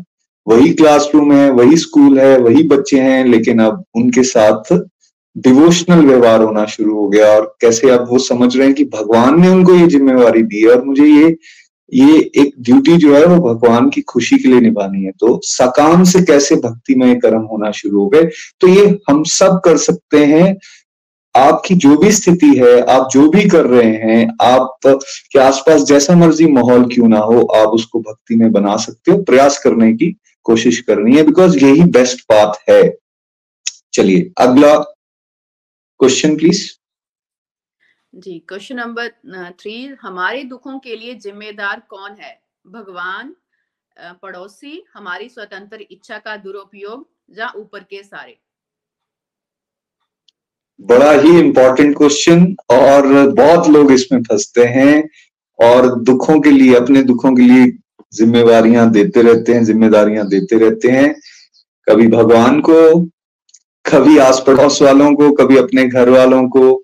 वही 0.46 0.72
क्लासरूम 0.74 1.32
है, 1.32 1.50
वही 1.50 1.76
स्कूल 1.76 2.18
है, 2.18 2.38
वही 2.38 2.62
बच्चे 2.62 3.00
हैं, 3.00 3.24
लेकिन 3.24 3.58
अब 3.58 3.84
उनके 3.94 4.22
साथ 4.22 4.72
डिवोशनल 5.36 6.06
व्यवहार 6.06 6.42
होना 6.42 6.66
शुरू 6.66 6.94
हो 6.94 7.08
गया 7.08 7.26
और 7.26 7.56
कैसे 7.60 7.90
अब 7.90 8.08
वो 8.10 8.18
समझ 8.18 8.56
रहे 8.56 8.66
हैं 8.66 8.76
कि 8.76 8.84
भगवान 8.84 9.40
ने 9.40 9.48
उनको 9.48 9.74
ये 9.74 9.86
जिम्मेवारी 9.86 10.42
दी 10.42 10.60
है 10.60 10.68
और 10.68 10.84
मुझे 10.84 11.04
ये 11.04 11.36
ये 11.94 12.18
एक 12.18 12.54
ड्यूटी 12.60 12.96
जो 12.96 13.16
है 13.16 13.26
वो 13.26 13.54
भगवान 13.54 13.90
की 13.90 14.00
खुशी 14.00 14.38
के 14.38 14.48
लिए 14.48 14.60
निभानी 14.60 15.04
है। 15.04 15.10
तो 15.10 15.40
सकाम 15.44 16.04
से 16.04 16.22
कैसे 16.22 16.56
भक्तिमय 16.56 17.14
कर्म 17.14 17.42
होना 17.42 17.70
शुरू 17.70 18.00
हो 18.00 18.08
गए? 18.08 18.22
तो 18.60 18.66
ये 18.66 18.98
हम 19.10 19.24
सब 19.24 19.60
कर 19.64 19.76
सकते 19.76 20.24
हैं। 20.24 20.56
आपकी 21.36 21.74
जो 21.74 21.96
भी 21.96 22.12
स्थिति 22.12 22.46
है, 22.46 22.80
आप 22.80 23.08
जो 23.12 23.28
भी 23.28 23.48
कर 23.48 23.66
रहे 23.66 23.90
हैं, 23.90 24.36
आप 24.42 24.76
के 24.86 25.38
आसपास 25.38 25.82
जैसा 25.82 26.14
मर्ज़ी 26.14 26.46
माहौल 26.46 26.84
क्यों 26.84 27.08
ना 27.08 27.18
हो, 27.18 27.42
आप 27.42 27.68
उसको 27.68 28.00
भक्ति 28.00 28.34
में 28.34 28.52
बना 28.52 28.76
सकते 28.76 29.12
हो, 29.12 29.22
प्रयास 29.22 29.58
करने 29.58 29.92
की 29.92 30.16
कोशिश 30.44 30.80
करनी 30.80 31.16
है 31.16 31.22
बिकॉज़ 31.22 31.64
यही 31.64 31.82
बेस्ट 31.82 32.20
पाथ 32.20 32.70
है। 32.70 32.96
चलिए, 33.92 34.30
अगला 34.38 34.91
क्वेश्चन 36.02 36.34
प्लीज़ 36.36 36.60
जी 38.14 38.38
क्वेश्चन 38.48 38.76
नंबर 38.76 39.08
थ्री 39.60 39.74
हमारे 40.00 40.42
दुखों 40.44 40.78
के 40.78 40.96
लिए 40.96 41.14
जिम्मेदार 41.14 41.82
कौन 41.90 42.16
है? 42.20 42.32
भगवान 42.66 43.34
पड़ोसी 44.22 44.82
हमारी 44.94 45.28
स्वतंत्र 45.28 45.86
इच्छा 45.90 46.18
का 46.18 46.36
दुरुपयोग 46.36 47.06
या 47.38 47.52
ऊपर 47.56 47.82
के 47.84 48.02
सारे? 48.02 48.36
बड़ा 50.80 51.12
ही 51.12 51.38
इंपॉर्टेंट 51.38 51.96
क्वेश्चन 51.96 52.44
और 52.70 53.06
बहुत 53.30 53.68
लोग 53.68 53.92
इसमें 53.92 54.22
फंसते 54.22 54.64
हैं 54.68 55.08
और 55.58 55.94
दुखों 56.02 56.40
के 56.40 56.50
लिए 56.50 56.74
अपने 56.74 57.02
दुखों 57.04 57.34
के 57.36 57.42
लिए 57.42 57.72
जिम्मेवारियाँ 58.12 58.90
देते 58.90 59.22
रहते 59.22 59.54
हैं 59.54 59.64
जिम्मेदारियाँ 59.64 60.28
देते 60.28 60.58
रहते 60.58 60.90
हैं। 60.90 61.14
कभी 61.86 62.08
भगवान 62.08 62.60
को 62.60 62.78
कभी 63.84 64.18
आस 64.18 64.42
पड़ोस 64.46 64.80
वालों 64.82 65.14
को, 65.14 65.30
कभी 65.32 65.56
अपने 65.56 65.84
घर 65.86 66.08
वालों 66.08 66.48
को। 66.48 66.82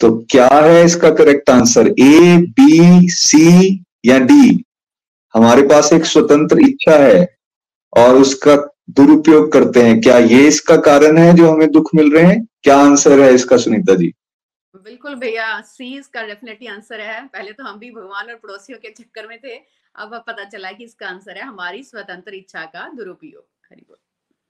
तो 0.00 0.10
क्या 0.30 0.48
है 0.48 0.84
इसका 0.84 1.10
correct 1.10 1.50
answer 1.50 1.88
A 1.88 2.36
B 2.50 3.08
C 3.10 3.84
या 4.06 4.18
डी 4.20 4.64
हमारे 5.34 5.62
पास 5.62 5.92
एक 5.92 6.04
स्वतंत्र 6.04 6.60
इच्छा 6.60 6.96
है 6.98 7.26
और 7.92 8.16
उसका 8.16 8.56
दुरुपयोग 8.90 9.50
करते 9.52 9.82
हैं। 9.82 10.00
क्या 10.00 10.18
ये 10.18 10.46
इसका 10.48 10.76
कारण 10.82 11.18
है 11.18 11.32
जो 11.36 11.50
हमें 11.50 11.70
दुख 11.70 11.90
मिल 11.94 12.12
रहे 12.12 12.24
हैं? 12.24 12.44
क्या 12.62 12.76
आंसर 12.78 13.20
है 13.20 13.32
इसका, 13.34 13.56
सुनीता 13.56 13.94
जी? 13.94 14.12
बिल्कुल 14.74 15.14
भैया 15.14 15.60
सी 15.62 15.96
इसका 15.98 16.22
डेफिनेटली 16.22 16.68
आंसर 16.68 17.00
है। 17.00 17.20
पहले 17.26 17.52
तो 17.52 17.64
हम 17.64 17.78
भी 17.78 17.90
भगवान 17.90 18.26
और 18.26 18.34
पड़ोसियों 18.36 18.78
के 18.78 18.90
चक्कर 18.90 19.26
में 19.28 19.38
थे। 19.38 19.56
अब 19.94 20.22
पता 20.26 20.44
चला 20.44 20.72
कि 20.72 20.84
इसका 20.84 21.08
आंसर 21.08 21.36
है 21.36 21.44
हमारी 21.44 21.82
स्वतंत्र 21.82 22.34
इच्छा 22.34 22.64
का 22.66 22.88
दुरुपयोग। 22.96 23.44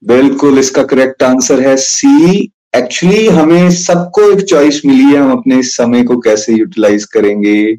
बिल्कुल 0.03 0.59
इसका 0.59 0.83
करेक्ट 0.83 1.23
आंसर 1.23 1.59
है 1.59 1.75
सी 1.77 2.51
एक्चुअली 2.75 3.27
हमें 3.27 3.69
सबको 3.71 4.21
एक 4.31 4.41
चॉइस 4.41 4.81
मिली 4.85 5.03
है, 5.03 5.17
हम 5.17 5.31
अपने 5.31 5.61
समय 5.63 6.03
को 6.03 6.17
कैसे 6.19 6.53
यूटिलाइज 6.53 7.05
करेंगे। 7.13 7.77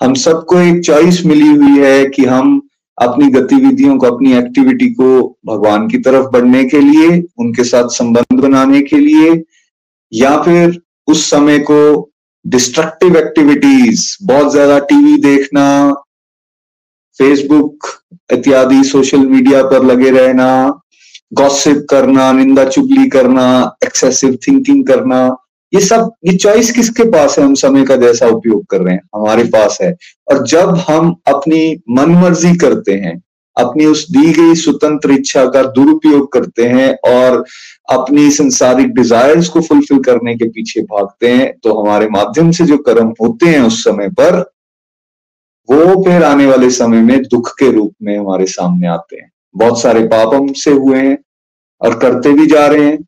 हम 0.00 0.14
सबको 0.16 0.58
एक 0.60 0.80
चॉइस 0.84 1.24
मिली 1.26 1.48
हुई 1.48 1.78
है 1.78 2.04
कि 2.06 2.24
हम 2.24 2.60
अपनी 2.98 3.28
गतिविधियों 3.30 3.96
को, 3.98 4.06
अपनी 4.06 4.32
एक्टिविटी 4.36 4.88
को 4.90 5.38
भगवान 5.46 5.88
की 5.88 5.98
तरफ़ 5.98 6.26
बढ़ने 6.32 6.64
के 6.64 6.80
लिए, 6.80 7.22
उनके 7.38 7.64
साथ 7.64 7.88
संबंध 7.90 8.40
बनाने 8.40 8.80
के 8.82 8.98
लिए, 8.98 9.42
या 10.12 10.36
फिर 10.42 10.80
उस 11.08 11.28
समय 11.30 11.58
को 11.70 12.10
डिस्ट्रक्टिव 12.44 13.16
एक्टिविटीज़ 13.16 14.16
बहुत 14.22 14.52
ज़्यादा 14.52 14.78
टीवी 14.78 15.16
देखना 15.22 15.66
फेसबुक 17.18 17.86
इत्यादि 18.32 18.82
सोशल 18.84 19.26
मीडिया 19.26 19.62
पर 19.62 19.84
लगे 19.84 20.10
रहना 20.10 20.48
गॉसिप 21.32 21.86
करना, 21.90 22.32
निंदा 22.32 22.64
चुगली 22.64 23.08
करना 23.08 23.76
एक्सेसिव 23.84 24.38
थिंकिंग 24.48 24.86
करना, 24.86 25.36
ये 25.74 25.80
सब, 25.80 26.10
ये 26.24 26.36
चॉइस 26.36 26.70
किसके 26.72 27.04
पास 27.04 27.38
है? 27.38 27.44
हम 27.44 27.54
समय 27.54 27.84
का 27.84 27.96
जैसा 27.96 28.26
उपयोग 28.26 28.66
कर 28.66 28.80
रहे 28.80 28.94
हैं, 28.94 29.00
हमारे 29.14 29.44
पास 29.44 29.78
है। 29.82 29.94
और 30.30 30.46
जब 30.46 30.76
हम 30.88 31.14
अपनी 31.26 31.82
मन 31.90 32.10
मर्ज़ी 32.10 32.56
करते 32.56 32.92
हैं, 32.92 33.22
अपनी 33.56 33.86
उस 33.86 34.10
दी 34.10 34.32
गई 34.32 34.54
स्वतंत्र 34.54 35.10
इच्छा 35.10 35.44
का 35.46 35.62
दुरुपयोग 35.62 36.32
करते 36.32 36.64
हैं 36.64 36.94
और 37.04 37.44
अपनी 37.90 38.30
संसारिक 38.30 38.94
डिजायर्स 38.94 39.48
को 39.48 39.60
फुलफिल 39.60 39.98
करने 39.98 40.34
के 40.34 40.48
पीछे 40.48 40.80
भागते 40.82 41.28
हैं 41.28 41.52
तो 41.62 41.82
हमारे 41.82 42.08
माध्यम 42.08 42.50
से 42.50 42.64
जो 42.64 42.78
कर्म 42.78 43.14
होते 43.20 43.46
हैं 43.46 43.60
उस 43.60 43.84
समय 43.84 44.08
पर, 44.08 44.40
वो 45.68 46.02
फिर 46.04 46.22
आने 46.22 46.46
वाले 46.46 46.70
समय 46.70 47.02
में 47.02 47.22
दुख 47.22 47.52
के 47.58 47.70
रूप 47.72 47.94
में 48.02 48.18
हमारे 48.18 48.46
सामने 48.46 48.86
आते 48.86 49.16
हैं। 49.16 49.30
बहुत 49.54 49.80
सारे 49.80 50.06
पाप 50.08 50.34
हमसे 50.34 50.70
हुए 50.72 50.98
हैं 50.98 51.16
और 51.80 51.98
करते 51.98 52.32
भी 52.32 52.46
जा 52.46 52.66
रहे 52.66 52.84
हैं। 52.84 52.98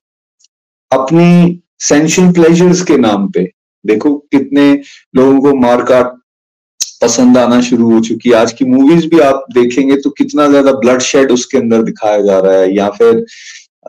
अपनी 0.91 1.63
सेंशियल 1.81 2.33
प्लेजर्स 2.33 2.83
के 2.85 2.97
नाम 2.99 3.29
पे, 3.29 3.43
देखो 3.85 4.15
कितने 4.33 4.73
लोगों 5.15 5.41
को 5.41 5.55
मारकाट 5.57 6.15
पसंद 7.03 7.39
आना 7.39 7.61
शुरू 7.63 7.91
हो 7.91 8.01
चुकी 8.03 8.31
है। 8.31 8.37
आज 8.37 8.53
की 8.53 8.65
मूवीज़ 8.67 9.07
भी 9.09 9.21
आप 9.23 9.45
देखेंगे 9.55 9.97
तो 9.97 10.11
कितना 10.13 10.49
ज़्यादा 10.49 10.73
ब्लड 10.75 11.01
शेड 11.03 11.31
उसके 11.33 11.59
अंदर 11.59 11.83
दिखाया 11.83 12.21
जा 12.23 12.39
रहा 12.39 12.53
है, 12.53 12.75
या 12.77 12.89
फिर 12.91 13.25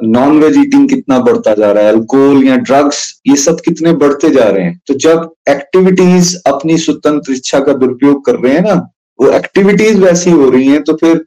नॉन 0.03 0.39
वेज 0.39 0.57
ईटिंग 0.57 0.87
कितना 0.89 1.19
बढ़ता 1.21 1.53
जा 1.53 1.71
रहा 1.71 1.83
है 1.83 1.91
अल्कोहल 1.91 2.43
या 2.43 2.55
ड्रग्स 2.57 2.99
ये 3.27 3.35
सब 3.37 3.61
कितने 3.65 3.93
बढ़ते 3.95 4.29
जा 4.31 4.43
रहे 4.45 4.63
हैं। 4.63 4.79
तो 4.87 4.93
जब 4.95 5.29
एक्टिविटीज़ 5.49 6.35
अपनी 6.47 6.77
स्वतंत्र 6.77 7.33
इच्छा 7.33 7.59
का 7.59 7.73
दुरुपयोग 7.75 8.25
कर 8.25 8.35
रहे 8.35 8.53
हैं 8.53 8.61
ना, 8.63 8.73
वो 9.19 9.31
एक्टिविटीज़ 9.31 9.99
वैसी 9.99 10.31
हो 10.31 10.49
रही 10.49 10.67
हैं 10.67 10.83
तो 10.83 10.93
फिर 10.95 11.23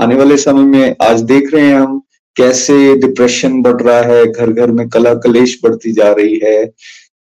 आने 0.00 0.14
वाले 0.14 0.36
समय 0.36 0.62
में 0.62 0.96
आज 1.02 1.20
देख 1.22 1.54
रहे 1.54 1.66
हैं 1.66 1.74
हम 1.74 2.02
कैसे 2.36 2.96
डिप्रेशन 2.96 3.62
बढ़ 3.62 3.82
रहा 3.82 4.00
है 4.00 4.32
घर 4.32 4.52
घर 4.52 4.70
में 4.70 4.88
कला 4.88 5.14
कलेश 5.14 5.58
बढ़ती 5.64 5.92
जा 5.92 6.12
रही 6.12 6.40
है, 6.44 6.70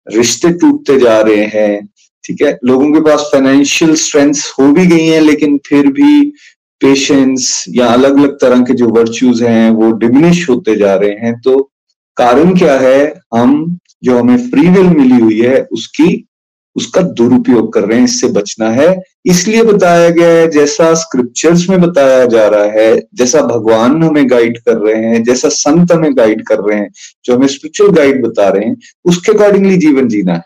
रिश्ते 0.08 0.50
टूटते 0.50 0.98
जा 1.00 1.20
रहे 1.20 1.44
हैं, 1.44 1.88
ठीक 2.24 2.42
है? 2.42 2.58
लोगों 2.64 2.92
के 2.92 3.00
पास 3.00 3.20
फाइनेंशियल 3.32 3.94
स्ट्रेंथ 3.94 4.34
हो 4.58 4.72
भी 4.72 4.86
गई 4.86 5.06
है, 5.06 5.20
लेकिन 5.20 5.60
फिर 5.66 5.86
भी 5.86 6.32
पेशेंस 6.80 7.64
या 7.68 7.86
अलग 7.86 8.18
अलग 8.18 8.38
तरह 8.40 8.60
के 8.60 8.74
जो 8.74 8.88
वर्च्यूज 8.88 9.42
हैं, 9.42 9.70
वो 9.70 9.92
डिमिनिश 9.92 10.48
होते 10.50 10.76
जा 10.76 10.94
रहे 10.94 11.10
हैं। 11.10 11.40
तो 11.40 11.70
कारण 12.16 12.58
क्या 12.58 12.78
है? 12.78 13.20
हम, 13.34 13.78
जो 14.04 14.18
हमें 14.18 14.50
फ्री 14.50 14.68
विल 14.68 14.86
मिली 14.86 15.20
हुई 15.20 15.40
है, 15.40 15.62
उसकी 15.72 16.28
उसका 16.76 17.00
दुरुपयोग 17.18 17.72
कर 17.72 17.80
रहे 17.80 17.98
हैं, 17.98 18.04
इससे 18.04 18.28
बचना 18.28 18.68
है। 18.70 18.88
इसलिए 19.26 19.62
बताया 19.62 20.08
गया 20.10 20.28
है, 20.28 20.48
जैसा 20.50 20.92
स्क्रिप्चर्स 20.94 21.68
में 21.68 21.80
बताया 21.80 22.24
जा 22.26 22.46
रहा 22.48 22.70
है, 22.72 23.00
जैसा 23.14 23.42
भगवान 23.44 24.02
हमें 24.02 24.30
गाइड 24.30 24.58
कर 24.58 24.76
रहे 24.78 25.02
हैं, 25.04 25.22
जैसा 25.24 25.48
संत 25.50 25.92
हमें 25.92 26.16
गाइड 26.16 26.46
कर 26.46 26.60
रहे 26.60 26.78
हैं, 26.78 26.90
जो 27.24 27.36
हमें 27.36 27.46
स्पिरिचुअल 27.46 27.90
गाइड 27.92 28.22
बता 28.26 28.48
रहे 28.48 28.68
हैं, 28.68 28.76
उसके 29.04 29.32
अकॉर्डिंगली 29.32 29.76
जीवन 29.76 30.08
जीना 30.08 30.34
है। 30.34 30.42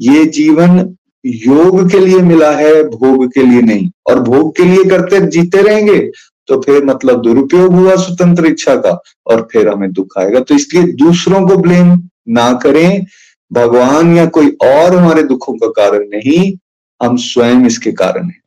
ये 0.00 0.24
जीवन 0.32 0.96
योग 1.24 1.90
के 1.90 1.98
लिए 2.00 2.18
मिला 2.22 2.50
है, 2.52 2.82
भोग 2.84 3.26
के 3.26 3.42
लिए 3.42 3.60
नहीं। 3.62 3.90
और 4.06 4.20
भोग 4.22 4.56
के 4.56 4.64
लिए 4.64 4.84
करते, 4.84 5.20
जीते 5.28 5.62
रहेंगे 5.62 5.98
तो 6.48 6.60
फिर 6.60 6.84
मतलब 6.84 7.22
दुरुपयोग 7.22 7.72
हुआ 7.72 7.94
स्वतंत्र 7.96 8.46
इच्छा 8.46 8.74
का, 8.76 8.90
और 9.26 9.48
फिर 9.52 9.68
हमें 9.68 9.92
दुख 9.92 10.18
आएगा। 10.18 10.40
तो 10.40 10.54
इसलिए 10.54 10.82
दूसरों 10.96 11.40
को 11.48 11.56
ब्लेम 11.56 11.88
ना 12.28 12.52
करें 12.62 13.04
भगवान 13.50 14.16
या 14.16 14.26
कोई 14.26 14.50
और 14.64 14.94
हमारे 14.96 15.22
दुखों 15.22 15.54
का 15.54 15.68
कारण 15.76 16.08
नहीं 16.08 16.52
हम 17.00 17.16
स्वयं 17.22 17.66
इसके 17.66 17.92
कारण 17.94 18.24
हैं। 18.24 18.42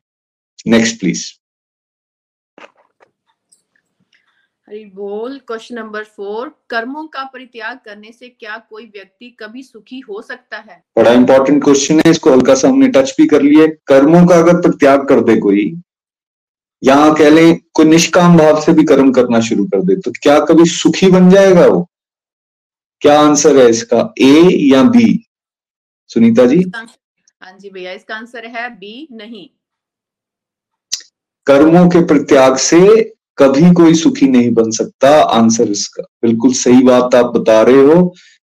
नेक्स्ट 0.66 1.00
प्लीज़ 1.00 1.26
हरी 4.68 4.84
बोल 4.86 5.38
क्वेश्चन 5.46 5.74
नंबर 5.74 6.04
फोर 6.06 6.48
कर्मों 6.70 7.06
का 7.06 7.22
परित्याग 7.24 7.78
करने 7.84 8.12
से 8.12 8.28
क्या 8.28 8.56
कोई 8.70 8.84
व्यक्ति 8.86 9.36
कभी 9.40 9.62
सुखी 9.62 9.98
हो 10.00 10.20
सकता 10.22 10.56
है? 10.56 10.82
बड़ा 10.98 11.12
इंपॉर्टेंट 11.12 11.62
क्वेश्चन 11.64 12.00
है 12.00 12.10
इसको 12.10 12.32
हल्का 12.32 12.54
सा 12.54 12.68
हमने 12.68 12.88
टच 12.88 13.14
भी 13.18 13.26
कर 13.26 13.42
लिए। 13.42 13.66
कर्मों 13.86 14.26
का 14.26 14.38
अगर 14.38 14.60
परित्याग 14.60 15.06
कर 15.08 15.20
दे 15.20 15.36
कोई 15.40 15.64
यहाँ 16.82 17.14
कह 17.14 17.30
लें 17.30 17.58
कोई 17.74 17.86
निष्काम 17.86 18.36
भाव 18.38 18.60
से 18.60 18.72
भी 18.72 18.84
कर्म 18.84 19.12
करना 19.12 19.40
शुरू 19.40 19.64
कर 19.64 19.82
दे 19.84 19.96
तो 19.96 20.10
क्या 20.22 20.38
कभी 20.44 20.64
सुखी 20.70 21.10
बन 21.10 21.30
जाएगा 21.30 21.66
वो? 21.66 21.89
क्या 23.02 23.18
आंसर 23.20 23.56
है 23.58 23.68
इसका? 23.70 24.12
ए 24.20 24.48
या 24.70 24.82
बी 24.84 25.24
सुनीता 26.10 26.46
जी? 26.46 26.62
हाँ 26.74 27.56
जी 27.58 27.70
भैया 27.70 27.92
इसका 27.92 28.14
आंसर 28.14 28.46
है 28.46 28.68
बी 28.70 29.08
नहीं। 29.12 29.48
कर्मों 31.46 31.88
के 31.88 32.04
प्रत्याग 32.06 32.56
से 32.58 32.80
कभी 33.38 33.70
कोई 33.74 33.94
सुखी 33.94 34.28
नहीं 34.28 34.50
बन 34.54 34.70
सकता 34.70 35.10
आंसर 35.34 35.70
इसका। 35.70 36.02
बिल्कुल 36.22 36.52
सही 36.54 36.82
बात 36.82 37.14
आप 37.14 37.32
बता 37.36 37.60
रहे 37.62 37.82
हो। 37.84 38.14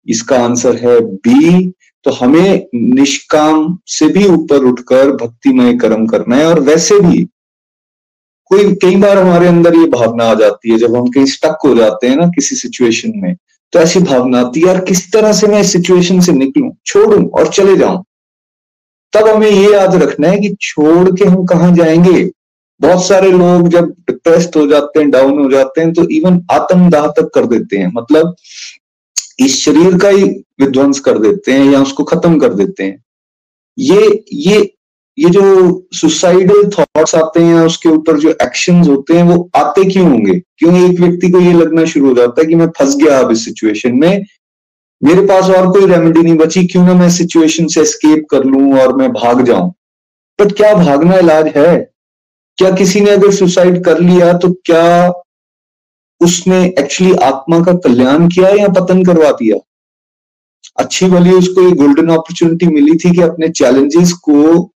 इसका 0.07 0.39
आंसर 0.45 0.77
है 0.77 0.99
बी 1.01 1.69
तो 2.07 2.11
हमें 2.13 2.67
निष्काम 2.75 3.79
से 3.89 4.09
भी 4.13 4.25
ऊपर 4.27 4.65
उठकर 4.65 5.11
भक्तिमय 5.17 5.75
कर्म 5.79 6.07
करना 6.07 6.37
है। 6.37 6.47
और 6.47 6.61
वैसे 6.61 6.99
भी 7.01 7.25
कोई 8.51 8.75
कई 8.83 8.97
बार 8.97 9.19
हमारे 9.19 9.47
अंदर 9.49 9.77
ये 9.77 9.87
भावना 9.91 10.25
आ 10.25 10.35
जाती 10.35 10.71
है 10.71 10.79
जब 10.79 10.97
हम 10.97 11.09
कहीं 11.11 11.27
स्टक 11.27 11.59
हो 11.67 11.75
जाते 11.75 12.09
हैं 12.09 12.17
ना 12.17 12.27
किसी 12.35 12.57
सिचुएशन 12.57 13.13
में। 13.17 13.35
तो 13.73 13.79
ऐसी 13.79 14.00
भावना 14.00 14.41
आती 14.41 14.67
यार, 14.67 14.81
किस 14.85 15.12
तरह 15.12 15.33
से 15.33 15.47
मैं 15.47 15.61
इस 15.61 15.73
सिचुएशन 15.73 16.21
से 16.21 16.33
निकलूं? 16.33 16.71
छोड़ू 16.87 17.26
और 17.29 17.49
चले 17.49 17.76
जाऊँ? 17.76 18.05
तब 19.12 19.29
हमें 19.29 19.50
ये 19.50 19.73
याद 19.73 19.95
रखना 19.95 20.29
है 20.29 20.38
कि 20.38 20.57
छोड़ 20.61 21.11
के 21.11 21.25
हम 21.25 21.45
कहा 21.45 21.71
जाएँगे? 21.75 22.31
बहुत 22.81 23.07
सारे 23.07 23.31
लोग 23.31 23.69
जब 23.69 23.85
डिप्रेस्ड 23.85 24.57
हो 24.57 24.67
जाते 24.67 25.00
हैं 25.00 25.11
डाउन 25.11 25.38
हो 25.45 25.50
जाते 25.50 25.81
हैं 25.81 25.93
तो 25.93 26.09
इवन 26.09 26.47
आत्मदाह 26.50 27.07
तक 27.07 27.31
कर 27.35 27.47
देते 27.47 27.79
हैं। 27.79 27.93
मतलब 27.95 28.35
इस 29.38 29.59
शरीर 29.61 29.99
का 29.99 30.09
ही 30.09 30.25
विध्वंस 30.61 31.00
कर 31.00 31.19
देते 31.19 31.52
हैं 31.52 31.73
या 31.73 31.81
उसको 31.81 32.05
खत्म 32.05 32.38
कर 32.38 32.55
देते 32.55 32.85
हैं। 32.85 33.05
ये 33.79 34.25
ये 34.33 34.75
ये 35.19 35.31
जो 35.31 35.87
सुसाइडल 35.92 36.71
थॉट्स 36.78 37.14
आते 37.14 37.40
हैं, 37.40 37.61
उसके 37.61 37.88
ऊपर 37.88 38.19
जो 38.19 38.31
एक्शंस 38.31 38.88
होते 38.88 39.14
हैं, 39.14 39.23
वो 39.23 39.50
आते 39.57 39.85
क्यों 39.85 40.11
होंगे? 40.11 40.42
क्यों 40.57 40.90
एक 40.90 41.00
व्यक्ति 41.00 41.31
को 41.31 41.40
ये 41.40 41.52
लगना 41.52 41.85
शुरू 41.85 42.09
हो 42.09 42.14
जाता 42.14 42.40
है 42.40 42.47
कि 42.47 42.54
मैं 42.54 42.66
फंस 42.66 42.97
गया 42.97 43.19
अब 43.19 43.31
इस 43.31 43.45
सिचुएशन 43.45 43.97
में? 43.97 44.25
मेरे 45.04 45.26
पास 45.26 45.50
और 45.50 45.73
कोई 45.73 45.87
रेमेडी 45.87 46.23
नहीं 46.23 46.37
बची, 46.37 46.66
क्यों 46.66 46.87
ना 46.87 46.95
मैं 46.95 47.11
सिचुएशन 47.11 47.66
से 47.66 47.81
एस्केप 47.81 48.26
कर 48.31 48.45
लूँ 48.45 48.78
और 48.78 48.97
मैं 48.97 49.12
भाग 49.12 49.45
जाऊँ? 49.45 49.73
बट 50.40 50.52
क्या 50.52 50.75
भागना 50.75 51.16
इलाज 51.16 51.52
है? 51.57 51.92
क्या 52.57 52.71
किसी 52.71 53.00
ने 53.00 53.11
अगर 53.11 53.31
सुसाइड 53.31 53.85
कर 53.85 54.00
लिया 54.00 54.33
तो 54.33 54.52
क्या 54.52 55.12
उसने 56.21 56.64
एक्चुअली 56.66 57.14
आत्मा 57.14 57.61
का 57.61 57.73
कल्याण 57.73 58.28
किया 58.28 58.49
या 58.49 58.69
पतन 58.69 59.04
करवा 59.04 59.31
दिया? 59.31 59.57
अच्छी 60.78 61.07
भली 61.07 61.31
उसको 61.31 61.62
ये 61.62 61.71
गोल्डन 61.71 62.09
अपॉर्चुनिटी 62.09 62.66
मिली 62.66 62.95
थी 62.95 63.14
कि 63.14 63.23
अपने 63.23 63.49
चैलेंजेस 63.49 64.12
को 64.12 64.72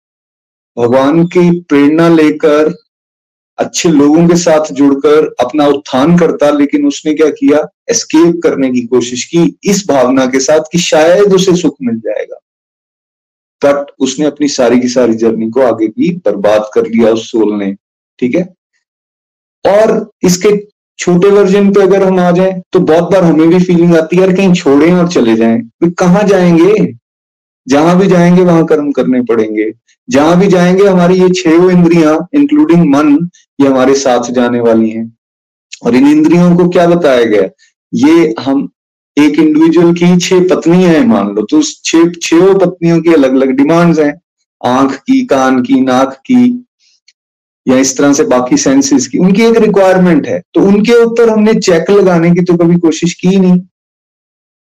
भगवान 0.78 1.26
की 1.26 1.60
प्रेरणा 1.60 2.10
लेकर, 2.10 2.76
अच्छे 3.58 3.90
लोगों 3.90 4.28
के 4.28 4.36
साथ 4.36 4.72
जुड़कर 4.72 5.36
अपना 5.40 5.68
उत्थान 5.68 6.18
करता, 6.18 6.50
लेकिन 6.50 6.88
उसने 6.88 7.14
क्या 7.14 7.30
किया? 7.30 7.68
एस्केप 7.90 8.40
करने 8.44 8.72
की 8.72 8.82
कोशिश 8.82 9.26
की, 9.26 9.58
इस 9.64 9.88
भावना 9.88 10.26
के 10.26 10.40
साथ 10.40 10.60
कि 10.72 10.78
शायद 10.78 11.34
उसे 11.34 11.56
सुख 11.56 11.76
मिल 11.82 12.00
जाएगा। 12.00 12.40
बट 13.62 13.92
उसने 14.00 14.26
अपनी 14.26 14.48
सारी 14.48 14.80
की 14.80 14.88
सारी 14.88 15.14
जर्नी 15.14 15.50
को 15.50 15.62
आगे 15.62 15.88
भी 15.88 16.12
बर्बाद 16.26 16.66
कर 16.74 16.88
लिया 16.88 17.10
उस 17.10 17.32
सोल 17.32 17.54
ने, 17.54 17.76
ठीक 18.20 18.36
है? 18.36 18.44
और 19.66 20.10
इसके 20.24 20.68
छोटे 21.00 21.30
वर्जन 21.30 21.74
पे 21.74 21.82
अगर 21.82 22.04
हम 22.04 22.20
आ 22.20 22.32
जाएँ 22.32 22.62
तो 22.74 22.80
बहुत 22.80 23.04
बार 23.04 23.24
हमें 23.24 23.50
भी 23.50 23.60
फीलिंग 23.60 23.96
आती 23.96 24.16
है, 24.16 24.22
यार 24.22 24.36
कहीं 24.36 24.54
छोड़ें 24.54 24.94
और 24.94 25.08
चले 25.08 25.36
जाएँ। 25.36 25.92
कहाँ 25.92 26.24
जाएँगे? 26.24 27.05
जहाँ 27.68 27.98
भी 27.98 28.08
जाएँगे, 28.08 28.42
वहाँ 28.42 28.66
कर्म 28.66 28.92
करने 28.92 29.22
पड़ेंगे। 29.22 29.74
जहाँ 30.10 30.40
भी 30.40 30.48
जाएँगे, 30.48 30.84
हमारी 30.84 31.22
ये 31.22 31.30
छह 31.30 31.50
इंद्रियाँ 31.50 32.28
इंक्लूडिंग 32.34 32.96
मन, 32.96 33.30
ये 33.62 33.68
हमारे 33.68 33.96
साथ 33.96 34.32
जाने 34.32 34.60
वाली 34.60 34.90
हैं। 34.90 35.18
और 35.84 35.96
इन 35.96 36.08
इंद्रियों 36.08 36.58
को 36.58 36.70
क्या 36.70 36.88
बताया 36.88 37.24
गया? 37.24 37.50
ये 37.94 38.36
हम 38.40 38.70
एक 39.18 39.40
इंडिविजुअल 39.40 39.94
की 39.94 40.18
छह 40.18 40.40
पत्नियाँ 40.40 40.92
हैं, 40.92 41.06
मान 41.06 41.28
लो। 41.28 41.42
तो 41.42 41.62
छह 41.62 42.12
छह 42.22 42.54
पत्नियों 42.54 43.02
की 43.02 43.14
अलग 43.14 43.32
अलग 43.32 43.50
डिमांड्स 43.50 44.00
हैं। 44.00 44.22
आँख 44.66 44.96
की, 44.96 45.26
कान 45.26 45.62
की, 45.62 45.82
नाक 45.82 46.14
की, 46.14 46.66
या 47.68 47.78
इस 47.78 47.98
तरह 47.98 48.14
से 48.14 48.24
बाकी 48.24 48.58
सेंसेस 48.58 49.08
की। 49.08 49.18
उनकी 49.18 49.42
एक 49.42 49.58
रिक्वायरमेंट 49.58 50.28
है। 50.28 50.42
तो 50.54 50.62
उनके 50.62 51.04
ऊपर 51.04 51.30
हमने 51.30 51.54
चेक 51.54 51.92
लगाने 51.92 52.32
की 52.32 52.42
तो 52.42 52.58
कभी 52.58 52.76
कोशिश 52.76 53.14
की 53.14 53.40
नहीं। 53.40 53.62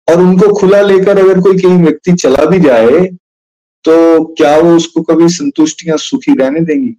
और 0.09 0.21
उनको 0.21 0.53
खुला 0.53 0.81
लेकर 0.81 1.19
अगर 1.19 1.39
कोई 1.39 1.57
कहीं 1.57 1.77
व्यक्ति 1.77 2.13
चला 2.13 2.45
भी 2.45 2.59
जाए 2.59 2.99
तो 3.85 4.23
क्या 4.33 4.55
वो 4.57 4.75
उसको 4.75 5.01
कभी 5.01 5.27
संतुष्ट 5.29 5.87
या 5.87 5.95
सुखी 5.95 6.33
रहने 6.35 6.59
देंगी? 6.59 6.95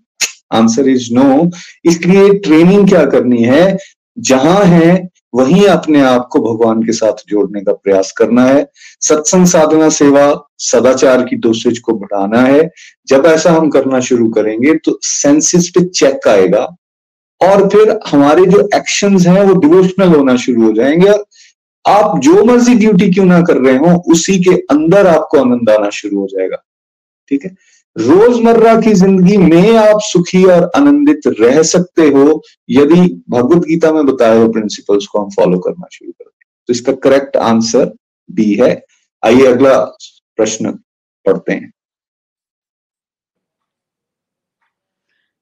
आंसर 0.53 0.89
इज़ 0.89 1.13
नो 1.15 1.51
इसलिए 1.85 2.29
ट्रेनिंग 2.39 2.89
क्या 2.89 3.05
करनी 3.07 3.43
है? 3.43 3.77
जहाँ 4.19 4.65
है, 4.65 5.09
वहीं 5.35 5.67
अपने 5.67 6.01
आप 6.03 6.29
को 6.33 6.41
भगवान 6.41 6.83
के 6.83 6.93
साथ 6.93 7.23
जोड़ने 7.29 7.61
का 7.61 7.73
प्रयास 7.73 8.13
करना 8.13 8.45
है। 8.45 8.67
सत्संग 9.01 9.47
साधना 9.47 9.89
सेवा, 9.89 10.25
सदाचार 10.59 11.23
की 11.25 11.37
डोसेज 11.37 11.79
को 11.79 11.93
बढ़ाना 11.93 12.41
है। 12.41 12.71
जब 13.09 13.27
ऐसा 13.27 13.53
हम 13.53 13.69
करना 13.71 14.01
शुरू 14.01 14.29
करेंगे 14.29 14.75
तो 14.75 14.99
सेंसिस 15.03 15.69
पे 15.69 15.85
चेक 15.85 16.29
आएगा। 16.29 16.67
और 17.41 17.69
फिर 17.69 17.99
हमारे 18.09 18.47
जो 18.47 18.69
एक्शंस 18.75 19.27
हैं, 19.27 19.43
वो 19.43 19.55
डिवोशनल 19.55 20.09
होना 20.09 20.37
शुरू 20.37 20.63
हो 20.63 20.73
जाएँगे 20.73 21.09
और 21.09 21.25
आप 21.89 22.19
जो 22.19 22.45
मर्ज़ी 22.45 22.75
ड्यूटी 22.75 23.11
क्यों 23.11 23.25
ना 23.25 23.41
कर 23.41 23.57
रहे 23.57 23.77
हो, 23.77 24.13
उसी 24.13 24.39
के 24.39 24.57
अंदर 24.57 25.07
आपको 25.07 25.39
आनंद 25.39 25.71
आना 25.71 25.91
शुरू 25.91 26.21
हो 26.21 26.27
जाएगा। 26.27 26.57
ठीक 27.29 27.45
है? 27.45 27.57
रोज़मर्रा 27.99 28.81
की 28.81 28.93
ज़िंदगी 28.93 29.37
में 29.37 29.77
आप 29.77 29.99
सुखी 30.01 30.45
और 30.45 30.71
आनंदित 30.77 31.21
रह 31.27 31.63
सकते 31.63 32.03
हो, 32.03 32.43
यदि 32.71 33.23
भगवत 33.31 33.65
गीता 33.65 33.93
में 33.93 34.07
बताए 34.07 34.39
हुए 34.39 34.49
प्रिंसिपल्स 34.49 35.07
को 35.07 35.21
हम 35.21 35.31
फॉलो 35.31 35.59
करना 35.59 35.87
शुरू 35.93 36.11
कर। 36.11 36.25
तो 36.67 36.73
इसका 36.73 36.93
करेक्ट 36.93 37.37
आंसर 37.37 37.93
बी 38.31 38.55
है। 38.55 38.85
आइए 39.25 39.47
अगला 39.47 39.79
प्रश्न 40.37 40.71
पढ़ते 41.27 41.53
हैं। 41.53 41.73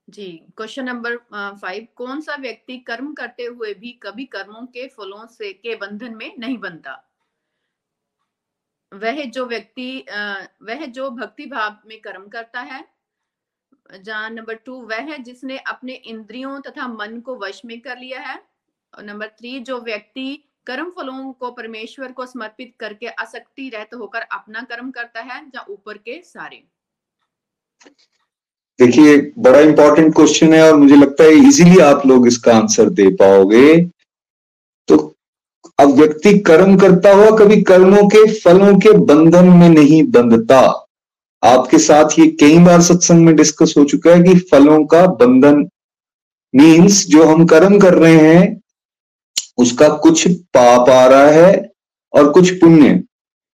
जी। 0.08 0.47
क्वेश्चन 0.58 0.84
नंबर 0.84 1.16
फाइव 1.60 1.86
कौन 1.96 2.20
सा 2.20 2.34
व्यक्ति 2.36 2.76
कर्म 2.86 3.12
करते 3.14 3.44
हुए 3.44 3.72
भी 3.74 3.92
कभी 4.02 4.24
कर्मों 4.26 4.64
के 4.66 4.86
फलों 4.88 5.26
से, 5.26 5.52
के 5.52 5.74
बंधन 5.76 6.14
में 6.16 6.34
नहीं 6.38 6.56
बनता? 6.58 6.94
वह 8.92 9.24
जो 9.26 9.44
व्यक्ति 9.46 10.04
वह 10.62 10.84
जो 10.88 11.10
भक्ति 11.10 11.46
भाव 11.46 11.76
में 11.86 12.00
कर्म 12.00 12.26
करता 12.28 12.60
है। 12.62 12.84
जहाँ 13.94 14.30
नंबर 14.30 14.54
टू 14.56 14.80
वह 14.86 15.16
जिसने 15.18 15.58
अपने 15.68 15.94
इंद्रियों 15.94 16.60
तथा 16.60 16.88
मन 16.88 17.20
को 17.20 17.36
वश 17.38 17.64
में 17.64 17.80
कर 17.80 17.98
लिया 17.98 18.20
है। 18.20 18.36
और 18.92 19.04
नंबर 19.04 19.28
थ्री 19.28 19.58
जो 19.60 19.80
व्यक्ति 19.82 20.26
कर्म 20.66 20.90
फलों 20.90 21.32
को 21.32 21.50
परमेश्वर 21.52 22.12
को 22.12 22.26
समर्पित 22.26 22.74
करके 22.80 23.08
आसक्ति 23.18 23.68
रहते 23.68 23.96
होकर 23.96 24.22
अपना 24.32 24.62
कर्म 24.64 24.90
करता 24.90 25.20
है 25.22 25.40
या 25.54 25.64
ऊपर 25.70 25.98
के 25.98 26.20
सारे। 26.24 26.62
देखिए, 28.78 29.16
बड़ा 29.38 29.60
इंपॉर्टेंट 29.60 30.14
क्वेश्चन 30.14 30.52
है 30.54 30.62
और 30.62 30.76
मुझे 30.78 30.96
लगता 30.96 31.24
है 31.24 31.36
इजीली 31.38 31.78
आप 31.82 32.06
लोग 32.06 32.26
इसका 32.26 32.56
आंसर 32.56 32.90
दे 32.90 33.08
पाओगे। 33.14 33.76
तो 34.88 34.96
अब 35.78 35.94
व्यक्ति 35.94 36.38
कर्म 36.38 36.76
करता 36.78 37.12
हुआ 37.12 37.30
कभी 37.36 37.60
कर्मों 37.62 38.06
के, 38.08 38.24
फलों 38.32 38.78
के 38.78 38.92
बंधन 38.98 39.48
में 39.48 39.68
नहीं 39.68 40.02
बंधता। 40.10 40.60
आपके 41.42 41.78
साथ 41.78 42.18
ये 42.18 42.26
कई 42.40 42.58
बार 42.58 42.80
सत्संग 42.82 43.24
में 43.24 43.34
डिस्कस 43.36 43.74
हो 43.78 43.84
चुका 43.84 44.10
है 44.10 44.22
कि 44.22 44.38
फलों 44.50 44.84
का 44.84 45.06
बंधन 45.16 45.66
मीन्स 46.54 47.06
जो 47.06 47.24
हम 47.24 47.46
कर्म 47.46 47.78
कर 47.78 47.94
रहे 47.94 48.16
हैं, 48.16 48.60
उसका 49.58 49.88
कुछ 49.98 50.26
पाप 50.28 50.88
आ 50.90 51.04
रहा 51.06 51.26
है 51.26 51.70
और 52.12 52.30
कुछ 52.32 52.50
पुण्य। 52.60 52.94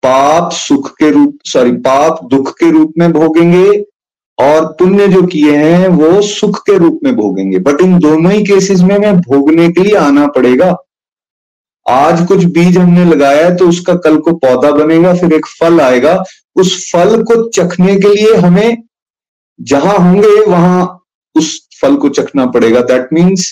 पाप 0.04 0.52
सुख 0.52 0.92
के 0.92 1.10
रूप 1.12 1.38
सॉरी 1.46 1.72
पाप 1.82 2.24
दुख 2.26 2.54
के 2.60 2.72
रूप 2.72 2.94
में 2.98 3.12
भोगेंगे 3.12 3.84
और 4.38 4.66
पुण्य 4.80 5.08
जो 5.08 5.22
किए 5.24 5.56
हैं, 5.56 5.88
वो 5.88 6.22
सुख 6.22 6.60
के 6.60 6.78
रूप 6.78 7.00
में 7.04 7.16
भोगेंगे। 7.16 7.60
बट 7.60 7.82
इन 7.82 7.98
दोनों 8.00 8.32
ही 8.32 8.44
केसेस 8.44 8.82
में 8.82 8.98
मैं 9.00 9.16
भोगने 9.18 9.68
के 9.70 9.82
लिए 9.82 9.96
आना 9.98 10.28
पड़ेगा। 10.28 10.76
आज 11.86 12.26
कुछ 12.28 12.44
बीज 12.46 12.78
हमने 12.78 13.06
लगाया 13.06 13.46
है 13.46 13.56
तो 13.56 13.68
उसका 13.70 13.94
कल 13.96 14.18
को 14.18 14.34
पौधा 14.36 14.72
बनेगा, 14.72 15.14
फिर 15.14 15.34
एक 15.34 15.46
फल 15.60 15.80
आएगा। 15.82 16.24
उस 16.56 16.92
फल 16.92 17.22
को 17.24 17.42
चखने 17.50 17.96
के 17.96 18.14
लिए 18.16 18.36
हमें 18.36 18.78
जहाँ 19.60 19.98
होंगे, 19.98 20.40
वहाँ 20.42 21.00
उस 21.36 21.68
फल 21.82 21.96
को 21.96 22.10
चखना 22.10 22.46
पड़ेगा। 22.46 22.82
That 22.82 23.10
means 23.14 23.52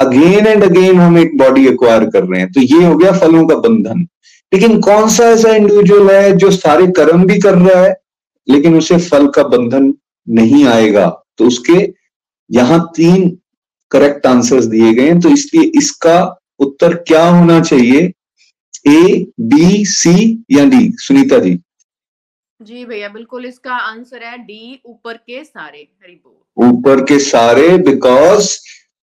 again 0.00 0.46
and 0.46 0.64
again 0.64 1.00
हम 1.00 1.18
एक 1.18 1.36
बॉडी 1.38 1.66
एक्वायर 1.66 2.04
कर 2.04 2.24
रहे 2.24 2.40
हैं। 2.40 2.50
तो 2.52 2.60
ये 2.60 2.84
हो 2.84 2.96
गया 2.96 3.12
फलों 3.12 3.46
का 3.46 3.56
बंधन। 3.58 4.06
लेकिन 4.52 4.80
कौन 4.80 5.08
सा 5.08 5.24
ऐसा 5.24 5.54
इंडिविजुअल 5.54 6.10
है 6.10 6.32
जो 6.36 6.50
सारे 6.50 6.86
कर्म 6.96 7.24
भी 7.24 7.38
कर 7.38 7.54
रहा 7.54 7.80
है, 7.82 7.94
लेकिन 8.48 8.76
उसे 8.78 8.96
फल 8.98 9.26
का 9.26 9.42
बंधन 9.44 9.92
नहीं 10.26 10.64
आएगा 10.66 11.06
तो 11.38 11.46
उसके 11.46 11.78
यहाँ 12.50 12.80
तीन 12.96 13.28
करेक्ट 13.90 14.26
आंसर्स 14.26 14.64
दिए 14.64 14.92
गए 14.94 15.06
हैं 15.08 15.20
तो 15.20 15.28
इसलिए 15.28 15.70
इसका 15.78 16.18
उत्तर 16.60 16.94
क्या 17.08 17.24
होना 17.28 17.60
चाहिए? 17.60 18.12
ए 18.88 19.26
बी 19.42 19.84
सी 19.86 20.44
या 20.50 20.64
डी 20.64 20.90
सुनीता 20.98 21.38
जी। 21.38 21.58
जी 22.60 22.84
भैया 22.84 23.08
बिल्कुल 23.08 23.46
इसका 23.46 23.74
आंसर 23.74 24.22
है 24.24 24.36
डी 24.38 24.80
ऊपर 24.86 25.16
के 25.16 25.42
सारे 25.44 25.78
हरी 25.78 26.20
ऊपर 26.56 27.02
के 27.04 27.18
सारे 27.18 27.76
बिकॉज़ 27.78 28.50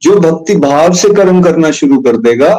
जो 0.02 0.20
भक्ति 0.20 0.56
भाव 0.56 0.94
से 0.94 1.14
कर्म 1.14 1.42
करना 1.44 1.72
शुरू 1.72 2.02
कर 2.02 2.18
देगा 2.18 2.54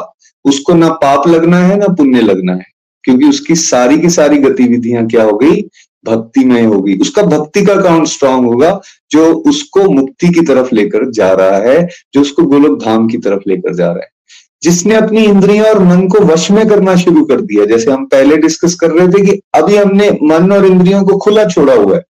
उसको 0.45 0.73
ना 0.73 0.89
पाप 1.01 1.27
लगना 1.27 1.57
है 1.59 1.77
ना 1.77 1.87
पुण्य 1.95 2.21
लगना 2.21 2.53
है 2.53 2.65
क्योंकि 3.03 3.27
उसकी 3.29 3.55
सारी 3.55 3.97
की 4.01 4.09
सारी 4.09 4.37
गतिविधियाँ 4.37 5.05
क्या 5.07 5.23
हो 5.23 5.37
गई? 5.37 5.61
भक्ति 6.07 6.45
में 6.45 6.63
होगी। 6.63 6.97
उसका 6.97 7.21
भक्ति 7.21 7.65
का 7.65 7.81
काउंट 7.81 8.07
स्ट्रांग 8.07 8.45
होगा, 8.45 8.81
जो 9.11 9.33
उसको 9.33 9.83
मुक्ति 9.83 10.29
की 10.29 10.41
तरफ़ 10.41 10.75
लेकर 10.75 11.11
जा 11.11 11.31
रहा 11.31 11.57
है, 11.57 11.89
जो 12.13 12.21
उसको 12.21 12.43
गोलक 12.43 12.85
धाम 12.85 13.07
की 13.07 13.17
तरफ़ 13.17 13.41
लेकर 13.47 13.75
जा 13.75 13.85
रहा 13.85 14.03
है। 14.03 14.15
जिसने 14.63 14.95
अपनी 14.95 15.23
इंद्रियों 15.23 15.67
और 15.67 15.79
मन 15.79 16.07
को 16.07 16.19
वश 16.19 16.51
में 16.51 16.69
करना 16.69 16.95
शुरू 16.95 17.25
कर 17.25 17.41
दिया, 17.41 17.65
जैसे 17.65 17.91
हम 17.91 18.05
पहले 18.05 18.37
डिस्कस 18.37 18.75
कर 18.75 18.91
रहे 18.91 19.07
थे 19.07 19.25
कि 19.25 19.41
अभी 19.53 19.75
हमने 19.75 20.11
मन 20.23 20.51
और 20.51 20.65
इंद्रियों 20.65 21.03
को 21.03 21.17
खुला 21.17 21.45
छोड़ा 21.45 21.73
हुआ 21.73 21.95
है। 21.95 22.03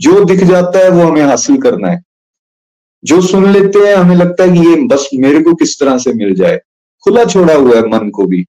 जो 0.00 0.24
दिख 0.24 0.44
जाता 0.44 0.78
है, 0.78 0.90
वो 0.90 1.02
हमें 1.02 1.22
हासिल 1.22 1.56
करना 1.56 1.88
है। 1.88 2.02
जो 3.04 3.20
सुन 3.20 3.52
लेते 3.52 3.78
हैं, 3.78 3.94
हमें 3.94 4.16
लगता 4.16 4.44
है 4.44 4.52
कि 4.52 4.58
ये 4.58 4.76
बस 4.76 5.08
मेरे 5.14 5.42
को 5.42 5.54
किस 5.54 5.80
तरह 5.80 5.98
से 5.98 6.12
मिल 6.12 6.34
जाए। 6.34 6.60
खुला 7.04 7.24
छोड़ा 7.24 7.54
हुआ 7.54 7.76
है 7.76 7.86
मन 7.86 8.10
को 8.10 8.26
भी। 8.26 8.46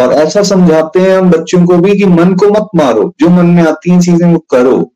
और 0.00 0.12
ऐसा 0.14 0.42
समझाते 0.44 1.00
हैं 1.00 1.16
हम 1.18 1.30
बच्चों 1.30 1.64
को 1.66 1.76
भी 1.78 1.98
कि 1.98 2.06
मन 2.06 2.34
को 2.34 2.48
मत 2.50 2.68
मारो, 2.76 3.12
जो 3.20 3.28
मन 3.28 3.46
में 3.46 3.62
आती 3.62 3.90
हैं 3.90 4.00
चीज़ें 4.00 4.32
वो 4.32 4.38
करो। 4.50 4.90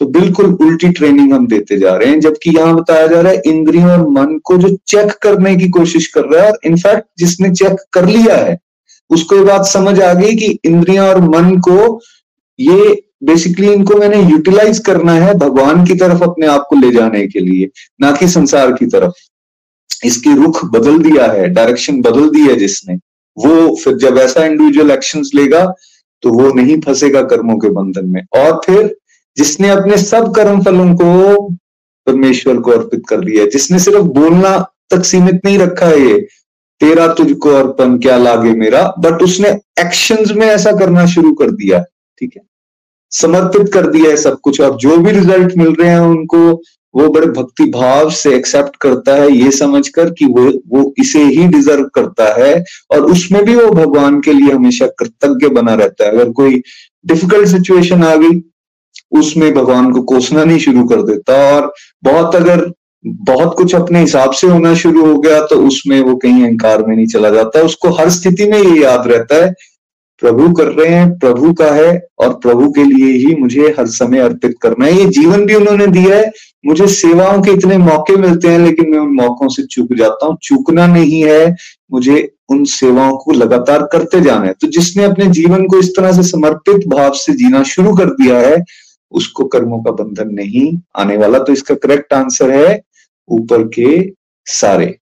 तो 0.00 0.06
बिल्कुल 0.08 0.52
उल्टी 0.62 0.88
ट्रेनिंग 0.88 1.32
हम 1.32 1.46
देते 1.46 1.78
जा 1.78 1.94
रहे 1.96 2.08
हैं, 2.08 2.20
जबकि 2.20 2.50
यहाँ 2.50 2.74
बताया 2.74 3.06
जा 3.06 3.20
रहा 3.20 3.32
है 3.32 3.42
इंद्रियों 3.46 3.90
और 3.90 4.08
मन 4.10 4.38
को 4.44 4.56
जो 4.58 4.68
चेक 4.86 5.12
करने 5.22 5.54
की 5.56 5.68
कोशिश 5.68 6.06
कर 6.06 6.24
रहा 6.24 6.44
है 6.44 6.50
और 6.50 6.58
इनफैक्ट 6.64 7.06
जिसने 7.18 7.50
चेक 7.52 7.76
कर 7.92 8.06
लिया 8.06 8.36
है, 8.36 8.56
उसको 9.10 9.36
ये 9.36 9.44
बात 9.44 9.66
समझ 9.66 10.00
आ 10.00 10.12
गई 10.14 10.34
कि 10.36 10.58
इंद्रियाँ 10.64 11.08
और 11.08 11.20
मन 11.20 11.56
को 11.58 12.00
ये 12.58 13.02
बेसिकली 13.24 13.72
इनको 13.72 13.94
मैंने 13.94 14.22
यूटिलाइज 14.22 14.78
करना 14.78 15.12
है 15.12 15.34
भगवान 15.34 15.84
की 15.86 15.94
तरफ़ 15.94 16.22
अपने 16.24 16.46
आप 16.46 16.66
को 16.70 16.76
ले 16.76 16.90
जाने 16.92 17.26
के 17.26 17.40
लिए, 17.40 17.68
ना 18.00 18.12
कि 18.12 18.28
संसार 18.28 18.72
की 18.72 18.86
तरफ़। 18.86 20.06
इसकी 20.06 20.34
रुख 20.34 20.64
बदल 20.72 20.98
दिया 20.98 21.26
है 21.32 21.48
डायरेक्शन 21.48 22.00
बदल 22.00 22.28
दी 22.30 22.46
है 22.46 22.56
जिसने। 22.56 22.96
वो 23.38 23.74
फिर 23.76 23.96
जब 23.96 24.18
ऐसा 24.18 24.44
इंडिविजुअल 24.44 24.90
एक्शन 24.90 25.22
लेगा 25.34 25.64
तो 26.22 26.30
वो 26.32 26.52
नहीं 26.52 26.80
फंसेगा 26.80 27.22
कर्मों 27.24 27.58
के 27.58 27.70
बंधन 27.70 28.06
में। 28.06 28.22
और 28.36 28.60
फिर 28.64 28.96
जिसने 29.36 29.68
अपने 29.68 29.96
सब 29.98 30.34
कर्म 30.34 30.62
फलों 30.62 30.94
को 30.94 31.48
परमेश्वर 32.06 32.58
को 32.58 32.70
अर्पित 32.70 33.02
कर 33.08 33.20
दिया 33.20 33.46
जिसने 33.46 33.78
सिर्फ़ 33.78 34.04
बोलना 34.14 34.58
तक 34.90 35.04
सीमित 35.04 35.40
नहीं 35.44 35.58
रखा 35.58 35.86
है 35.86 36.00
ये 36.00 36.18
तेरा 36.80 37.06
तुझको 37.14 37.50
अर्पण, 37.50 37.96
क्या 37.98 38.16
लागे 38.16 38.50
मेरा? 38.52 38.82
बट 38.98 39.22
उसने 39.22 39.48
एक्शंस 39.80 40.32
में 40.32 40.46
ऐसा 40.46 40.72
करना 40.72 41.06
शुरू 41.06 41.32
कर 41.34 41.50
दिया, 41.52 41.82
ठीक 42.18 42.32
है? 42.36 42.42
समर्पित 43.12 43.72
कर 43.72 43.86
दिया 43.86 44.10
है 44.10 44.16
सब 44.16 44.38
कुछ। 44.42 44.60
और 44.60 44.76
जो 44.76 44.96
भी 44.96 45.10
रिज़ल्ट 45.10 45.56
मिल 45.58 45.74
रहे 45.74 45.90
हैं 45.90 46.00
उनको 46.00 46.62
वो 46.98 47.08
बड़े 47.08 47.26
भक्ति 47.32 47.64
भाव 47.70 48.10
से 48.10 48.34
एक्सेप्ट 48.36 48.76
करता 48.76 49.14
है 49.14 49.30
ये 49.32 49.50
समझकर 49.52 50.10
कि 50.10 50.26
वो 50.26 50.50
वो 50.68 50.92
इसे 50.98 51.22
ही 51.24 51.46
डिजर्व 51.48 51.84
करता 51.94 52.32
है 52.34 52.54
और 52.90 53.04
उसमें 53.06 53.44
भी 53.44 53.54
वो 53.56 53.70
भगवान 53.72 54.20
के 54.20 54.32
लिए 54.32 54.52
हमेशा 54.52 54.86
कृतज्ञ 54.98 55.48
बना 55.50 55.74
रहता 55.74 56.04
है। 56.04 56.10
अगर 56.10 56.30
कोई 56.32 56.62
डिफ़िकल्ट 57.06 57.48
सिचुएशन 57.48 58.02
आ 58.04 58.14
गई, 58.16 58.40
उसमें 59.12 59.52
भगवान 59.54 59.90
को 59.92 60.02
कोसना 60.04 60.44
नहीं 60.44 60.58
शुरू 60.58 60.84
कर 60.84 61.02
देता 61.02 61.34
और 61.54 61.72
बहुत 62.02 62.34
अगर 62.34 62.70
बहुत 63.04 63.54
कुछ 63.56 63.74
अपने 63.74 64.00
हिसाब 64.00 64.32
से 64.32 64.46
होना 64.46 64.74
शुरू 64.74 65.04
हो 65.06 65.18
गया 65.18 65.40
तो 65.46 65.56
उसमें 65.66 66.00
वो 66.00 66.14
कहीं 66.16 66.42
अहंकार 66.42 66.82
में 66.86 66.94
नहीं 66.96 67.06
चला 67.06 67.30
जाता। 67.30 67.60
उसको 67.62 67.90
हर 67.98 68.10
स्थिति 68.10 68.48
में 68.50 68.58
ये 68.58 68.80
याद 68.82 69.06
रहता 69.08 69.44
है, 69.44 69.52
प्रभु 70.22 70.50
कर 70.52 70.68
रहे 70.68 70.88
हैं, 70.88 71.18
प्रभु 71.18 71.52
का 71.52 71.70
है 71.74 71.92
और 72.18 72.32
प्रभु 72.36 72.70
के 72.72 72.84
लिए 72.84 73.12
ही 73.18 73.34
मुझे 73.34 73.74
हर 73.78 73.86
समय 73.88 74.20
अर्पित 74.20 74.56
करना 74.62 74.86
है। 74.86 74.98
ये 74.98 75.04
जीवन 75.10 75.44
भी 75.46 75.54
उन्होंने 75.54 75.86
दिया 75.86 76.16
है 76.16 76.30
मुझे 76.64 76.86
सेवाओं 76.86 77.42
के 77.42 77.50
इतने 77.50 77.76
मौके 77.78 78.16
मिलते 78.16 78.48
हैं, 78.48 78.58
लेकिन 78.58 78.90
मैं 78.90 78.98
उन 78.98 79.14
मौकों 79.14 79.48
से 79.48 79.62
चूक 79.62 79.92
जाता 79.92 80.26
हूँ। 80.26 80.36
चूकना 80.42 80.86
नहीं 80.86 81.22
है, 81.22 81.54
मुझे 81.92 82.30
उन 82.50 82.64
सेवाओं 82.64 83.16
को 83.16 83.32
लगातार 83.32 83.82
करते 83.92 84.20
जाना 84.20 84.46
है। 84.46 84.52
तो 84.52 84.66
जिसने 84.66 85.04
अपने 85.04 85.26
जीवन 85.26 85.66
को 85.66 85.78
इस 85.78 85.88
तरह 85.96 86.12
से 86.12 86.22
समर्पित 86.22 86.86
भाव 86.88 87.12
से 87.14 87.32
जीना 87.32 87.62
शुरू 87.62 87.94
कर 87.96 88.10
दिया 88.12 88.38
है, 88.38 88.62
उसको 89.12 89.44
कर्मों 89.44 89.82
का 89.82 89.90
बंधन 89.92 90.34
नहीं 90.34 90.78
आने 90.96 91.16
वाला। 91.16 91.38
तो 91.38 91.52
इसका 91.52 91.74
करेक्ट 91.74 92.12
आंसर 92.12 92.50
है, 92.50 92.80
ऊपर 93.28 93.62
के 93.68 94.12
सारे। 94.46 94.94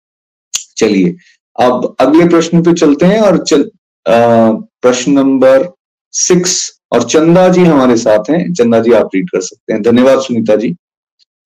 चलिए, 0.76 1.16
अब 1.56 1.94
अगले 2.00 2.28
प्रश्न 2.28 2.62
पे 2.62 2.72
चलते 2.74 3.06
हैं 3.06 3.20
और 3.20 3.44
चल 3.44 3.70
प्रश्न 4.06 5.12
नंबर 5.12 5.68
सिक्स 6.14 6.80
और 6.92 7.02
चंदा 7.02 7.48
जी 7.48 7.64
हमारे 7.64 7.96
साथ 7.96 8.30
हैं। 8.30 8.52
चंदा 8.52 8.80
जी, 8.80 8.92
आप 8.92 9.10
रीड 9.14 9.30
कर 9.30 9.40
सकते 9.40 9.72
हैं। 9.72 9.82
धन्यवाद 9.82 10.20
सुनीता 10.20 10.56
जी। 10.56 10.74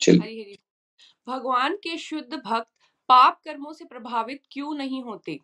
चलिए 0.01 0.57
भगवान 1.27 1.77
के 1.77 1.97
शुद्ध 1.99 2.35
भक्त 2.35 2.69
पाप 3.09 3.41
कर्मों 3.45 3.73
से 3.73 3.85
प्रभावित 3.85 4.43
क्यों 4.53 4.75
नहीं 4.75 5.03
होते? 5.05 5.39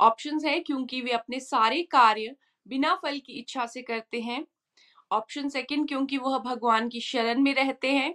ऑप्शंस 0.00 0.44
है 0.44 0.60
क्योंकि 0.60 1.00
वे 1.00 1.10
अपने 1.10 1.40
सारे 1.40 1.82
कार्य 1.82 2.34
बिना 2.66 2.94
फल 2.94 3.18
की 3.18 3.32
इच्छा 3.32 3.66
से 3.66 3.82
करते 3.82 4.20
हैं। 4.20 4.46
ऑप्शन 5.10 5.48
सेकंड 5.48 5.88
क्योंकि 5.88 6.18
वह 6.18 6.38
भगवान 6.38 6.88
की 6.88 7.00
शरण 7.00 7.42
में 7.42 7.54
रहते 7.54 7.92
हैं। 7.92 8.14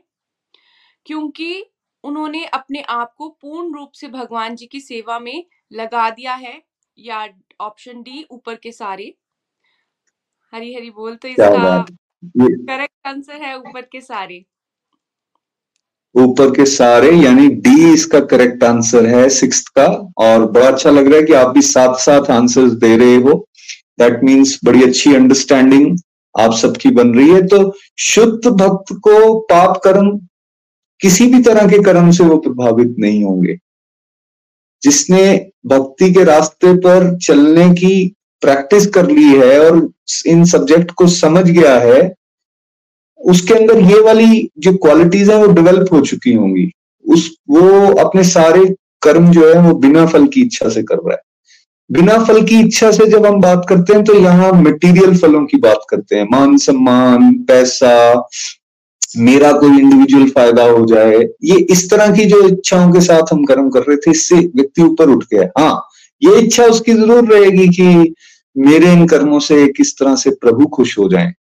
क्योंकि 1.05 1.65
उन्होंने 2.03 2.45
अपने 2.45 2.81
आप 2.81 3.13
को 3.17 3.29
पूर्ण 3.41 3.73
रूप 3.75 3.91
से 3.91 4.07
भगवान 4.07 4.55
जी 4.55 4.65
की 4.67 4.79
सेवा 4.81 5.19
में 5.19 5.45
लगा 5.71 6.09
दिया 6.09 6.33
है 6.35 6.61
या 6.97 7.27
ऑप्शन 7.61 8.01
डी 8.03 8.25
ऊपर 8.31 8.55
के 8.55 8.71
सारे। 8.71 9.13
हरी 10.53 10.73
हरी 10.73 10.89
बोल 10.91 11.15
तो 11.15 11.27
इसका 11.27 11.65
करेक्ट 12.67 13.07
आंसर 13.07 13.41
है 13.41 13.57
ऊपर 13.59 13.81
के 13.81 14.01
सारे। 14.01 14.45
ऊपर 16.15 16.49
के 16.49 16.65
सारे, 16.65 17.11
यानी 17.11 17.47
डी 17.47 17.93
इसका 17.93 18.19
करेक्ट 18.19 18.63
आंसर 18.63 19.05
है 19.05 19.29
सिक्स 19.29 19.59
का। 19.69 19.85
और 20.17 20.45
बड़ा 20.51 20.67
अच्छा 20.67 20.89
लग 20.89 21.07
रहा 21.07 21.15
है 21.15 21.23
कि 21.23 21.33
आप 21.33 21.49
भी 21.49 21.61
साथ 21.61 21.95
साथ 21.95 22.31
आंसर्स 22.31 22.71
दे 22.71 22.97
रहे 22.97 23.15
हो। 23.15 23.47
दैट 23.99 24.23
मीन्स 24.23 24.59
बड़ी 24.65 24.83
अच्छी 24.83 25.15
अंडरस्टैंडिंग 25.15 25.97
आप 26.39 26.53
सबकी 26.53 26.89
बन 26.89 27.13
रही 27.15 27.29
है। 27.29 27.47
तो 27.47 27.75
शुद्ध 27.99 28.47
भक्त 28.47 28.93
को 28.93 29.39
पाप 29.39 29.81
कर्म 29.83 30.19
किसी 31.01 31.25
भी 31.27 31.41
तरह 31.43 31.67
के 31.67 31.83
कर्म 31.83 32.11
से 32.11 32.23
वो 32.23 32.37
प्रभावित 32.37 32.95
नहीं 32.99 33.23
होंगे। 33.23 33.57
जिसने 34.81 35.51
भक्ति 35.65 36.13
के 36.13 36.23
रास्ते 36.23 36.73
पर 36.73 37.17
चलने 37.17 37.69
की 37.69 38.15
प्रैक्टिस 38.41 38.85
कर 38.85 39.09
ली 39.09 39.23
है 39.23 39.59
और 39.59 39.89
इन 40.27 40.45
सब्जेक्ट 40.45 40.91
को 40.91 41.07
समझ 41.07 41.49
गया 41.49 41.79
है 41.79 42.15
उसके 43.21 43.53
अंदर 43.53 43.79
ये 43.85 43.99
वाली 44.01 44.49
जो 44.59 44.73
क्वालिटीज 44.77 45.29
है 45.29 45.37
वो 45.37 45.47
डेवलप 45.53 45.93
हो 45.93 46.01
चुकी 46.01 46.33
होंगी। 46.33 46.69
उस, 47.05 47.29
वो 47.49 47.93
अपने 47.99 48.23
सारे 48.25 48.65
कर्म 49.01 49.31
जो 49.31 49.47
है 49.47 49.61
वो 49.61 49.73
बिना 49.79 50.05
फल 50.05 50.25
की 50.27 50.41
इच्छा 50.41 50.69
से 50.69 50.83
कर 50.83 50.95
रहा 50.97 51.13
है। 51.13 51.21
बिना 51.89 52.17
फल 52.25 52.41
की 52.43 52.59
इच्छा 52.59 52.91
से 52.91 53.05
जब 53.07 53.25
हम 53.25 53.39
बात 53.41 53.65
करते 53.69 53.93
हैं 53.93 54.03
तो 54.03 54.13
यहाँ 54.15 54.51
मटेरियल 54.61 55.17
फलों 55.17 55.45
की 55.45 55.57
बात 55.59 55.85
करते 55.89 56.15
हैं। 56.15 56.27
मान, 56.31 56.57
सम्मान, 56.57 57.31
पैसा, 57.47 58.27
मेरा 59.17 59.51
कोई 59.53 59.79
इंडिविजुअल 59.79 60.29
फ़ायदा 60.29 60.63
हो 60.63 60.85
जाए। 60.85 61.17
ये 61.43 61.57
इस 61.71 61.89
तरह 61.91 62.11
की 62.15 62.25
जो 62.25 62.41
इच्छाओं 62.47 62.91
के 62.93 63.01
साथ 63.01 63.33
हम 63.33 63.43
कर्म 63.45 63.69
कर 63.69 63.83
रहे 63.83 63.97
थे, 63.97 64.11
इससे 64.11 64.35
व्यक्ति 64.35 64.81
ऊपर 64.81 65.09
उठ 65.09 65.23
गया 65.33 65.49
हाँ 65.57 65.87
ये 66.21 66.39
इच्छा 66.39 66.65
उसकी 66.65 66.93
ज़रूर 66.93 67.33
रहेगी 67.33 67.67
कि 67.69 68.13
मेरे 68.55 68.91
इन 68.93 69.05
कर्मों 69.07 69.39
से 69.39 69.65
किस 69.67 69.97
तरह 69.99 70.15
से 70.15 70.29
प्रभु 70.31 70.65
खुश 70.67 70.97
हो 70.99 71.07
जाएँ। 71.09 71.33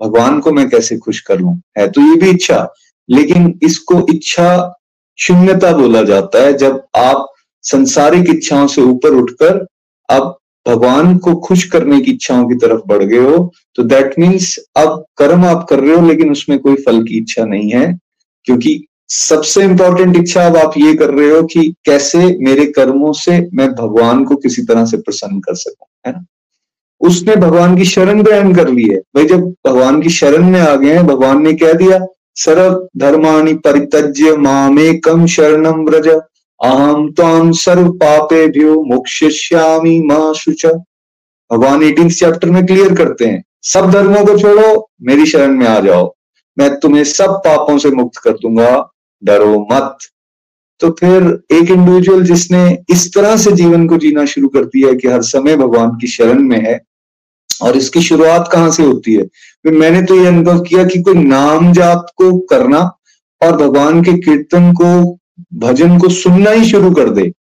भगवान 0.00 0.40
को 0.40 0.52
मैं 0.52 0.68
कैसे 0.70 0.98
खुश 0.98 1.20
कर 1.20 1.38
लू? 1.40 1.54
है 1.78 1.88
तो 1.88 2.00
ये 2.00 2.16
भी 2.16 2.30
इच्छा। 2.30 2.66
लेकिन 3.08 3.58
इसको 3.62 4.06
इच्छा 4.10 4.74
शून्यता 5.18 5.72
बोला 5.76 6.02
जाता 6.04 6.42
है। 6.42 6.56
जब 6.56 6.82
आप 6.96 7.26
संसारिक 7.64 8.28
इच्छाओं 8.30 8.66
से 8.66 8.82
ऊपर 8.82 9.14
उठकर 9.14 9.64
अब 10.08 10.36
भगवान 10.66 11.16
को 11.18 11.34
खुश 11.36 11.64
करने 11.70 12.00
की 12.00 12.12
इच्छाओं 12.12 12.48
की 12.48 12.54
तरफ़ 12.56 12.80
बढ़ 12.86 13.02
गए 13.04 13.18
हो 13.18 13.52
तो 13.76 13.82
दैट 13.84 14.18
मीन्स 14.18 14.56
अब 14.76 15.04
कर्म 15.16 15.44
आप 15.44 15.66
कर 15.70 15.80
रहे 15.80 15.94
हो, 15.94 16.06
लेकिन 16.06 16.30
उसमें 16.30 16.58
कोई 16.58 16.74
फल 16.76 17.02
की 17.02 17.18
इच्छा 17.18 17.44
नहीं 17.44 17.70
है। 17.70 17.98
क्योंकि 18.46 18.84
सबसे 19.08 19.62
इंपॉर्टेंट 19.64 20.16
इच्छा 20.16 20.46
अब 20.46 20.56
आप 20.56 20.72
ये 20.78 20.94
कर 20.94 21.10
रहे 21.10 21.30
हो 21.30 21.42
कि 21.42 21.68
कैसे 21.84 22.18
मेरे 22.38 22.66
कर्मों 22.72 23.12
से 23.12 23.38
मैं 23.54 23.70
भगवान 23.72 24.24
को 24.24 24.36
किसी 24.36 24.62
तरह 24.62 24.84
से 24.86 24.96
प्रसन्न 24.96 25.40
कर 25.40 25.54
सकूँ, 25.54 25.86
है 26.06 26.12
ना? 26.12 26.24
उसने 27.00 27.36
भगवान 27.36 27.76
की 27.76 27.84
शरण 27.84 28.22
ग्रहण 28.22 28.54
कर 28.54 28.68
ली 28.68 28.88
है। 28.88 28.98
भाई, 29.16 29.24
जब 29.24 29.40
भगवान 29.66 30.00
की 30.02 30.10
शरण 30.10 30.50
में 30.50 30.60
आ 30.60 30.74
गए 30.74 30.92
हैं, 30.92 31.06
भगवान 31.06 31.42
ने 31.42 31.52
कह 31.52 31.72
दिया, 31.72 31.98
सर्व 32.34 32.88
धर्माणी 32.96 33.54
परित्यज्य 33.54 34.36
मामे 34.36 34.92
कम 34.94 35.26
शरणम 35.26 35.84
व्रज। 35.84 36.08
अहम 36.60 37.08
ताम 37.12 37.52
सर्व 37.52 37.88
पापे 37.92 38.46
भ्यो 38.48 38.82
मोक्षामी 38.84 40.00
माँ 40.02 40.34
शुच। 40.34 40.66
भगवान 41.50 41.82
एटीन 41.82 42.10
चैप्टर 42.10 42.50
में 42.50 42.66
क्लियर 42.66 42.94
करते 42.94 43.26
हैं, 43.26 43.42
सब 43.62 43.90
धर्मों 43.90 44.24
को 44.26 44.38
छोड़ो, 44.38 44.88
मेरी 45.02 45.26
शरण 45.26 45.56
में 45.56 45.66
आ 45.66 45.80
जाओ। 45.80 46.12
मैं 46.56 46.78
तुम्हें 46.80 47.04
सब 47.04 47.30
पापों 47.44 47.78
से 47.78 47.90
मुक्त 47.90 48.16
कर 48.16 48.30
दूँगा, 48.32 48.90
डरो 49.24 49.66
मत। 49.72 49.96
तो 50.80 50.90
फिर 50.90 51.22
एक 51.50 51.70
इंडिविजुअल 51.70 52.22
जिसने 52.22 52.78
इस 52.90 53.14
तरह 53.14 53.36
से 53.36 53.52
जीवन 53.52 53.86
को 53.88 53.96
जीना 53.96 54.24
शुरू 54.24 54.48
कर 54.48 54.64
दिया 54.64 54.88
है 54.88 54.94
कि 54.94 55.08
हर 55.08 55.22
समय 55.22 55.56
भगवान 55.56 55.90
की 55.90 56.06
शरण 56.06 56.42
में 56.42 56.58
है 56.58 56.87
और 57.62 57.76
इसकी 57.76 58.02
शुरुआत 58.02 58.48
कहाँ 58.52 58.70
से 58.70 58.82
होती 58.82 59.14
है? 59.14 59.22
फिर 59.62 59.72
मैंने 59.72 60.02
तो 60.02 60.16
ये 60.16 60.26
अनुभव 60.26 60.60
किया 60.60 60.84
कि 60.84 61.02
कोई 61.02 61.14
नाम 61.14 61.72
जाप 61.72 62.06
को 62.16 62.38
करना 62.38 62.98
और 63.42 63.56
भगवान 63.56 64.02
के 64.02 64.12
कीर्तन 64.12 64.72
को, 64.72 65.18
भजन 65.54 65.98
को 65.98 66.08
सुनना 66.08 66.50
ही 66.50 66.64
शुरू 66.64 66.90
कर 66.90 67.10
दे। 67.10 67.32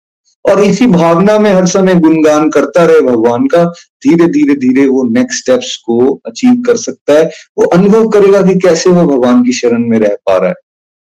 और 0.45 0.63
इसी 0.63 0.87
भावना 0.87 1.39
में 1.39 1.53
हर 1.53 1.65
समय 1.65 1.95
गुणगान 1.95 2.49
करता 2.49 2.85
रहे 2.85 3.01
भगवान 3.01 3.47
का, 3.47 3.63
धीरे 4.03 4.27
धीरे 4.27 4.55
धीरे 4.55 4.87
वो 4.87 5.03
नेक्स्ट 5.03 5.39
स्टेप्स 5.39 5.77
को 5.77 6.21
अचीव 6.25 6.63
कर 6.67 6.75
सकता 6.75 7.13
है। 7.13 7.25
वो 7.57 7.65
अनुभव 7.65 8.07
करेगा 8.07 8.41
कि 8.41 8.59
कैसे 8.59 8.89
वो 8.89 9.05
भगवान 9.05 9.43
की 9.43 9.51
शरण 9.51 9.85
में 9.85 9.99
रह 9.99 10.17
पा 10.25 10.37
रहा 10.37 10.49
है। 10.49 10.55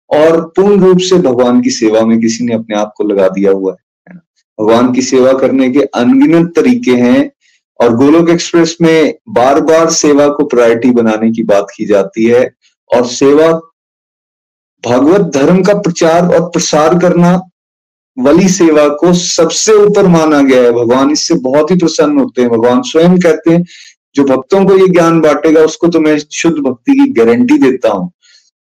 और 0.09 0.41
पूर्ण 0.41 0.85
रूप 0.85 0.97
से 0.97 1.15
भगवान 1.15 1.61
की 1.61 1.69
सेवा 1.69 2.01
में 2.01 2.19
किसी 2.19 2.43
ने 2.43 2.53
अपने 2.53 2.75
आप 2.75 2.93
को 2.97 3.03
लगा 3.03 3.27
दिया 3.27 3.51
हुआ 3.51 3.71
है। 3.71 4.15
भगवान 4.61 4.93
की 4.93 5.01
सेवा 5.01 5.33
करने 5.33 5.69
के 5.69 5.79
अनगिनत 5.79 6.53
तरीके 6.55 6.91
हैं। 6.91 7.31
और 7.83 7.95
गोलोक 7.95 8.29
एक्सप्रेस 8.29 8.77
में 8.81 9.13
बार 9.29 9.59
बार 9.61 9.89
सेवा 9.89 10.27
को 10.27 10.45
प्रायोरिटी 10.45 10.91
बनाने 10.91 11.31
की 11.31 11.43
बात 11.43 11.67
की 11.77 11.85
जाती 11.85 12.25
है 12.25 12.55
और 12.93 13.05
सेवा 13.05 13.47
भागवत 14.83 15.21
धर्म 15.21 15.61
का 15.63 15.73
प्रचार 15.73 16.35
और 16.35 16.49
प्रसार 16.49 16.97
करना 16.99 17.41
वली 18.19 18.49
सेवा 18.49 18.87
को 18.87 19.13
सबसे 19.13 19.73
ऊपर 19.73 20.07
माना 20.07 20.41
गया 20.41 20.61
है। 20.61 20.71
भगवान 20.71 21.11
इससे 21.11 21.35
बहुत 21.35 21.71
ही 21.71 21.75
प्रसन्न 21.75 22.19
होते 22.19 22.41
हैं। 22.41 22.51
भगवान 22.51 22.81
स्वयं 22.81 23.19
कहते 23.19 23.51
हैं, 23.51 23.63
जो 24.15 24.23
भक्तों 24.23 24.65
को 24.65 24.77
ये 24.77 24.87
ज्ञान 24.87 25.21
बांटेगा, 25.21 25.61
उसको 25.61 25.87
तो 25.87 25.99
मैं 25.99 26.17
शुद्ध 26.19 26.57
भक्ति 26.57 26.93
की 26.93 27.11
गारंटी 27.11 27.57
देता 27.57 27.89
हूँ। 27.89 28.11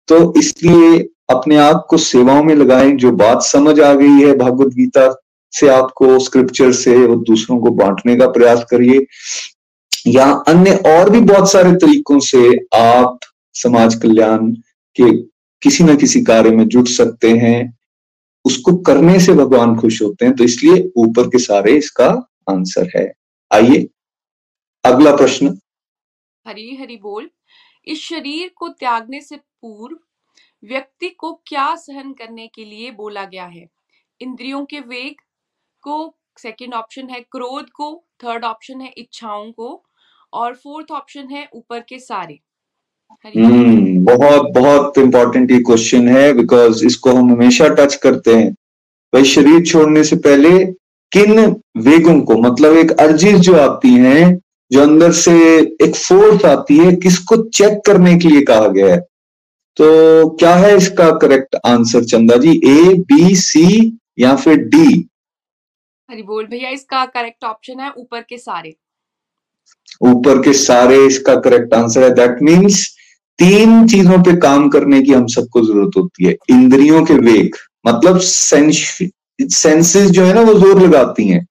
तो 0.07 0.33
इसलिए 0.37 1.09
अपने 1.29 1.57
आप 1.57 1.85
को 1.89 1.97
सेवाओं 1.97 2.43
में 2.43 2.55
लगाएँ। 2.55 2.91
जो 2.91 3.11
बात 3.11 3.41
समझ 3.41 3.79
आ 3.79 3.93
गई 3.93 4.21
है 4.21 4.37
भगवत 4.37 4.67
गीता 4.67 5.20
से 5.51 5.67
आपको 5.69 6.17
स्क्रिप्चर 6.19 6.71
से 6.71 6.95
और 7.07 7.17
दूसरों 7.17 7.59
को 7.59 7.71
बांटने 7.71 8.15
का 8.15 8.27
प्रयास 8.27 8.65
करिए। 8.71 9.05
या 10.07 10.31
अन्य 10.47 10.75
और 10.87 11.09
भी 11.09 11.19
बहुत 11.21 11.51
सारे 11.51 11.71
तरीकों 11.75 12.19
से 12.19 12.57
आप 12.75 13.19
समाज 13.55 13.95
कल्याण 13.95 14.51
के 14.95 15.11
किसी 15.61 15.83
न 15.83 15.95
किसी 15.97 16.21
कार्य 16.21 16.49
में 16.49 16.67
जुट 16.67 16.87
सकते 16.87 17.31
हैं, 17.31 17.77
उसको 18.45 18.75
करने 18.77 19.19
से 19.19 19.33
भगवान 19.33 19.75
खुश 19.79 20.01
होते 20.01 20.25
हैं 20.25 20.35
तो 20.35 20.43
इसलिए 20.43 20.91
ऊपर 20.97 21.27
के 21.27 21.39
सारे 21.39 21.77
इसका 21.77 22.07
आंसर 22.49 22.89
है। 22.95 23.11
आइए, 23.51 23.87
अगला 24.85 25.15
प्रश्न। 25.15 25.57
हरी 26.47 26.75
हरी 26.75 26.95
बोल। 26.97 27.29
इस 27.87 27.99
शरीर 27.99 28.51
को 28.55 28.67
त्यागने 28.69 29.21
से 29.21 29.35
पूर्व 29.35 29.97
व्यक्ति 30.63 31.09
को 31.09 31.33
क्या 31.45 31.75
सहन 31.75 32.13
करने 32.13 32.47
के 32.47 32.65
लिए 32.65 32.91
बोला 32.91 33.23
गया 33.25 33.45
है? 33.45 33.67
इंद्रियों 34.21 34.65
के 34.65 34.79
वेग 34.79 35.21
को 35.83 36.13
सेकंड 36.39 36.73
ऑप्शन 36.73 37.09
है 37.09 37.19
क्रोध 37.31 37.69
को 37.69 37.93
थर्ड 38.23 38.45
ऑप्शन 38.45 38.81
है 38.81 38.91
इच्छाओं 38.97 39.51
को 39.51 39.81
और 40.33 40.53
फोर्थ 40.53 40.91
ऑप्शन 40.91 41.27
है 41.31 41.47
ऊपर 41.55 41.79
के 41.79 41.99
सारे। 41.99 42.39
हम्म 43.35 44.03
बहुत 44.05 44.51
बहुत 44.53 44.97
इंपॉर्टेंट 44.97 45.51
ये 45.51 45.57
क्वेश्चन 45.59 46.07
है 46.07 46.31
बिकॉज़ 46.33 46.85
इसको 46.85 47.11
हम 47.11 47.31
हमेशा 47.31 47.67
टच 47.75 47.95
करते 48.03 48.35
हैं। 48.35 48.51
भाई 49.13 49.23
शरीर 49.25 49.65
छोड़ने 49.65 50.03
से 50.03 50.15
पहले 50.17 50.51
किन 51.11 51.39
वेगों 51.77 52.19
को 52.21 52.37
मतलब 52.41 52.77
एक 52.77 52.91
अर्जिस 52.99 53.39
जो 53.39 53.55
आती 53.59 53.93
है 53.95 54.33
जो 54.71 54.81
अंदर 54.81 55.11
से 55.11 55.33
एक 55.83 55.95
फोर्स 55.95 56.45
आती 56.45 56.77
है 56.77 56.95
किसको 56.95 57.37
चेक 57.49 57.81
करने 57.85 58.17
के 58.19 58.29
लिए 58.29 58.41
कहा 58.43 58.67
गया 58.67 58.93
है? 58.93 58.99
तो 59.77 60.29
क्या 60.37 60.55
है 60.55 60.75
इसका 60.77 61.09
करेक्ट 61.19 61.55
आंसर 61.65 62.03
चंदा 62.03 62.37
जी? 62.37 62.51
ए 62.65 62.93
बी 63.03 63.35
सी 63.35 63.97
या 64.19 64.35
फिर 64.35 64.57
डी 64.57 65.07
हरी 66.11 66.23
बोल 66.23 66.45
भैया, 66.45 66.69
इसका 66.69 67.03
करेक्ट 67.07 67.43
ऑप्शन 67.45 67.79
है 67.79 67.91
ऊपर 67.97 68.21
के 68.21 68.37
सारे। 68.37 68.73
ऊपर 70.03 70.41
के 70.43 70.53
सारे 70.55 70.95
इसका 71.05 71.35
करेक्ट 71.41 71.73
आंसर 71.73 72.03
है। 72.03 72.09
दैट 72.15 72.41
मीन्स 72.43 72.87
तीन 73.39 73.87
चीज़ों 73.87 74.17
पे 74.23 74.35
काम 74.39 74.67
करने 74.69 75.01
की 75.01 75.13
हम 75.13 75.27
सबको 75.29 75.61
ज़रूरत 75.61 75.91
होती 75.97 76.25
है। 76.25 76.35
इंद्रियों 76.51 77.03
के 77.05 77.13
वेग 77.21 77.55
मतलब 77.85 78.19
सेंसेस 78.21 80.09
जो 80.09 80.23
है 80.23 80.33
ना, 80.33 80.41
वो 80.41 80.53
ज़ोर 80.55 80.81
लगाती 80.81 81.27
हैं। 81.27 81.45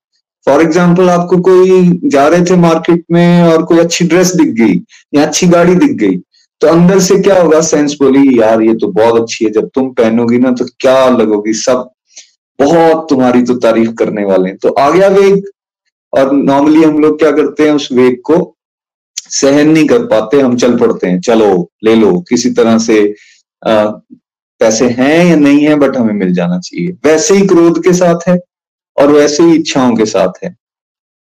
फॉर 0.47 0.63
एग्ज़ाम्पल 0.63 1.11
आपको 1.11 1.39
कोई 1.43 2.01
जा 2.07 2.27
रहे 2.29 2.45
थे 2.45 2.57
मार्केट 2.59 3.05
में 3.13 3.43
और 3.43 3.63
कोई 3.67 3.79
अच्छी 3.79 4.05
ड्रेस 4.07 4.35
दिख 4.37 4.49
गई 4.61 4.75
या 5.15 5.23
अच्छी 5.27 5.47
गाड़ी 5.49 5.75
दिख 5.77 5.91
गई 6.01 6.17
तो 6.61 6.67
अंदर 6.69 6.99
से 7.01 7.17
क्या 7.23 7.41
होगा? 7.41 7.61
सेंस 7.63 7.97
बोली, 8.01 8.41
यार, 8.41 8.63
ये 8.63 8.75
तो 8.75 8.87
बहुत 8.93 9.21
अच्छी 9.21 9.45
है। 9.45 9.51
जब 9.51 9.69
तुम 9.75 9.89
पहनोगी 9.93 10.39
ना 10.39 10.51
तो 10.53 10.65
क्या 10.81 11.09
लगोगी? 11.11 11.53
सब 11.55 11.89
बहुत 12.61 13.07
तुम्हारी 13.11 13.43
तो 13.43 13.55
तारीफ़ 13.55 13.91
करने 13.93 14.25
वाले 14.25 14.49
हैं। 14.49 14.59
तो 14.59 14.69
आ 14.69 14.91
गया 14.91 15.09
वेग 15.09 15.43
और 16.13 16.33
नॉर्मली 16.33 16.83
हम 16.83 16.99
लोग 16.99 17.19
क्या 17.19 17.31
करते 17.33 17.63
हैं 17.63 17.73
उस 17.73 17.89
वेग 17.93 18.21
को? 18.25 18.57
सहन 19.17 19.69
नहीं 19.69 19.87
कर 19.87 20.05
पाते 20.07 20.41
हम 20.41 20.57
चल 20.57 20.77
पड़ते 20.79 21.07
हैं। 21.07 21.21
चलो 21.21 21.71
ले 21.85 21.95
लो 21.95 22.19
किसी 22.21 22.51
तरह 22.51 22.79
से 22.79 23.03
आ, 23.63 23.85
पैसे 24.61 24.89
हैं 24.89 25.25
या 25.27 25.37
नहीं 25.37 25.65
है 25.65 25.75
बट 25.75 25.97
हमें 25.97 26.15
मिल 26.15 26.33
जाना 26.35 26.59
चाहिए। 26.59 26.93
वैसे 27.05 27.35
ही 27.35 27.47
क्रोध 27.47 27.83
के 27.85 27.93
साथ 27.93 28.29
है 28.29 28.39
और 28.97 29.13
वैसे 29.13 29.43
ही 29.43 29.55
इच्छाओं 29.55 29.97
के 29.97 30.07
साथ 30.07 30.45
है। 30.45 30.55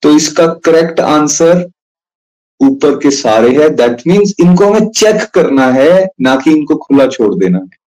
तो 0.02 0.12
इसका 0.12 0.48
करेक्ट 0.66 1.00
आंसर 1.00 1.66
ऊपर 2.60 2.96
के 2.96 3.12
सारे 3.12 3.50
है। 3.58 3.70
दैट 3.70 4.02
मीन्स 4.08 4.34
इनको 4.40 4.66
हमें 4.66 4.90
चेक 4.90 5.24
करना 5.34 5.68
है 5.72 6.08
ना 6.22 6.36
कि 6.36 6.52
इनको 6.52 6.76
खुला 6.76 7.08
छोड़ 7.08 7.34
देना 7.36 7.58
है। 7.58 7.85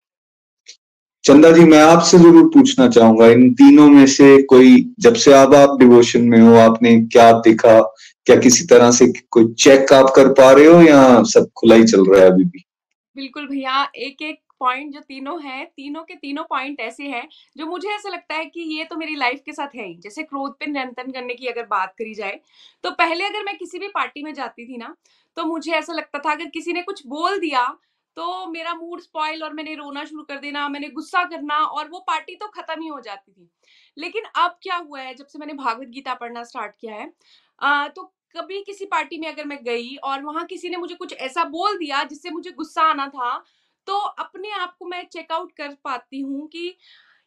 चंदा 1.24 1.50
जी, 1.50 1.64
मैं 1.64 1.78
आपसे 1.80 2.18
ज़रूर 2.18 2.48
पूछना 2.54 2.86
चाहूँगा, 2.88 3.26
इन 3.26 3.52
तीनों 3.54 3.88
में 3.88 4.06
से 4.06 4.26
कोई, 4.42 4.74
जब 5.00 5.14
से 5.14 5.32
अब 5.32 5.54
आप 5.54 5.78
डिवोशन 5.78 6.24
में 6.24 6.38
हो, 6.40 6.54
आपने 6.54 6.94
क्या 7.02 7.30
देखा? 7.40 7.80
क्या 8.26 8.36
किसी 8.36 8.64
तरह 8.66 8.90
से 8.90 9.06
कोई 9.30 9.52
चेक 9.54 9.92
आप 9.92 10.12
कर 10.16 10.28
पा 10.32 10.50
रहे 10.52 10.66
हो 10.66 10.80
या 10.82 11.22
सब 11.24 11.48
खुला 11.56 11.74
ही 11.74 11.84
चल 11.84 12.04
रहा 12.04 12.20
है 12.22 12.30
अभी 12.30 12.44
भी? 12.44 12.64
बिल्कुल 13.16 13.46
भैया 13.46 13.82
एक 13.96 14.22
एक 14.22 14.38
पॉइंट 14.60 14.92
जो 14.94 15.00
तीनों 15.00 15.40
हैं, 15.42 15.64
तीनों 15.66 16.02
के 16.02 16.14
तीनों 16.14 16.42
पॉइंट 16.44 16.80
ऐसे 16.80 17.04
हैं, 17.04 17.26
जो 17.56 17.66
मुझे 17.66 17.88
ऐसा 17.88 18.08
लगता 18.08 18.34
है 18.34 18.44
कि 18.44 18.60
ये 18.76 18.84
तो 18.84 18.96
मेरी 18.96 19.16
लाइफ 19.16 19.40
के 19.46 19.52
साथ 19.52 19.74
है 19.76 19.86
ही। 19.86 19.94
जैसे 20.02 20.22
क्रोध 20.22 20.52
पे 20.60 20.66
नियंत्रण 20.66 21.10
करने 21.12 21.34
की 21.34 21.46
अगर 21.46 21.66
बात 21.70 21.94
करी 21.98 22.14
जाए 22.14 22.38
तो 22.84 22.90
पहले 22.92 23.24
अगर 23.24 23.44
मैं 23.44 23.56
किसी 23.58 23.78
भी 23.78 23.88
पार्टी 23.88 24.22
में 24.22 24.32
जाती 24.34 24.66
थी 24.66 24.76
ना 24.76 24.94
तो 25.36 25.44
मुझे 25.46 25.72
ऐसा 25.72 25.92
लगता 25.92 26.18
था, 26.18 26.32
अगर 26.32 26.44
किसी 26.44 26.72
ने 26.72 26.82
कुछ 26.82 27.06
बोल 27.06 27.38
दिया 27.38 27.66
तो 28.16 28.46
मेरा 28.46 28.74
मूड 28.74 29.00
स्पॉइल 29.00 29.42
और 29.44 29.52
मैंने 29.54 29.74
रोना 29.74 30.04
शुरू 30.04 30.22
कर 30.22 30.38
देना 30.38 30.68
मैंने 30.68 30.88
गुस्सा 30.90 31.24
करना 31.24 31.58
और 31.58 31.88
वो 31.88 31.98
पार्टी 32.06 32.34
तो 32.36 32.48
खत्म 32.50 32.80
ही 32.82 32.88
हो 32.88 33.00
जाती 33.00 33.32
थी। 33.32 33.48
लेकिन 33.96 34.24
अब 34.36 34.58
क्या 34.62 34.76
हुआ 34.78 35.00
है 35.00 35.14
जब 35.14 35.26
से 35.26 35.38
मैंने 35.38 35.52
भागवत 35.54 35.88
गीता 35.88 36.14
पढ़ना 36.14 36.44
स्टार्ट 36.44 36.74
किया 36.80 36.94
है 36.94 37.12
आ, 37.60 37.88
तो 37.88 38.12
कभी 38.36 38.62
किसी 38.62 38.84
पार्टी 38.86 39.18
में 39.18 39.28
अगर 39.28 39.44
मैं 39.44 39.58
गई 39.64 39.94
और 40.04 40.22
वहाँ 40.22 40.44
किसी 40.46 40.68
ने 40.68 40.76
मुझे 40.76 40.94
कुछ 40.94 41.12
ऐसा 41.14 41.44
बोल 41.48 41.78
दिया 41.78 42.02
जिससे 42.04 42.30
मुझे 42.30 42.50
गुस्सा 42.52 42.82
आना 42.82 43.06
था 43.08 43.36
तो 43.86 43.98
अपने 43.98 44.50
आप 44.52 44.74
को 44.78 44.86
मैं 44.86 45.04
चेकआउट 45.08 45.52
कर 45.52 45.74
पाती 45.84 46.20
हूँ 46.20 46.46
कि 46.48 46.76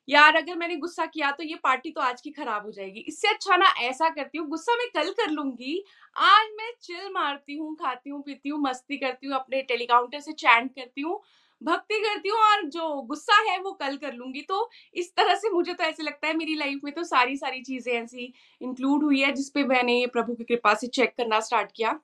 यार 0.07 0.35
अगर 0.35 0.55
मैंने 0.55 0.75
गुस्सा 0.77 1.05
किया 1.05 1.31
तो 1.31 1.43
ये 1.43 1.55
पार्टी 1.63 1.91
तो 1.91 2.01
आज 2.01 2.21
की 2.21 2.29
खराब 2.31 2.65
हो 2.65 2.71
जाएगी। 2.71 2.99
इससे 2.99 3.27
अच्छा 3.27 3.55
ना 3.57 3.73
ऐसा 3.81 4.09
करती 4.09 4.37
हूँ 4.37 4.47
गुस्सा 4.49 4.75
मैं 4.75 4.87
कल 4.95 5.11
कर 5.13 5.31
लूँगी। 5.31 5.83
आज 6.15 6.47
मैं 6.57 6.71
चिल 6.81 7.09
मारती 7.13 7.55
हूँ 7.57 7.75
खाती 7.75 8.09
हूँ 8.09 8.21
पीती 8.23 8.49
हूँ 8.49 8.59
मस्ती 8.61 8.97
करती 8.97 9.27
हूँ 9.27 9.35
अपने 9.35 9.61
टेलीकाउंटर 9.63 10.19
से 10.19 10.31
चैंट 10.33 10.71
करती 10.71 11.01
हूँ 11.01 11.19
भक्ति 11.61 11.99
करती 11.99 12.29
हूँ 12.29 12.39
और 12.39 12.63
जो 12.69 12.89
गुस्सा 13.03 13.41
है 13.41 13.59
वो 13.59 13.71
कल 13.73 13.95
कर 13.97 14.13
लूँगी। 14.13 14.41
तो 14.41 14.69
इस 14.95 15.13
तरह 15.17 15.35
से 15.35 15.49
मुझे 15.51 15.73
तो 15.73 15.83
ऐसे 15.83 16.03
लगता 16.03 16.27
है 16.27 16.33
मेरी 16.37 16.55
लाइफ 16.55 16.81
में 16.83 16.93
तो 16.93 17.03
सारी 17.05 17.37
सारी 17.37 17.61
चीज़ें 17.63 17.93
ऐसी 17.93 18.33
इंक्लूड 18.61 19.03
हुई 19.03 19.21
है 19.21 19.31
जिसपे 19.33 19.63
मैंने 19.65 20.05
प्रभु 20.13 20.33
की 20.33 20.43
कृपा 20.45 20.73
से 20.73 20.87
चेक 20.89 21.13
करना 21.17 21.39
स्टार्ट 21.41 21.71
किया। 21.75 21.99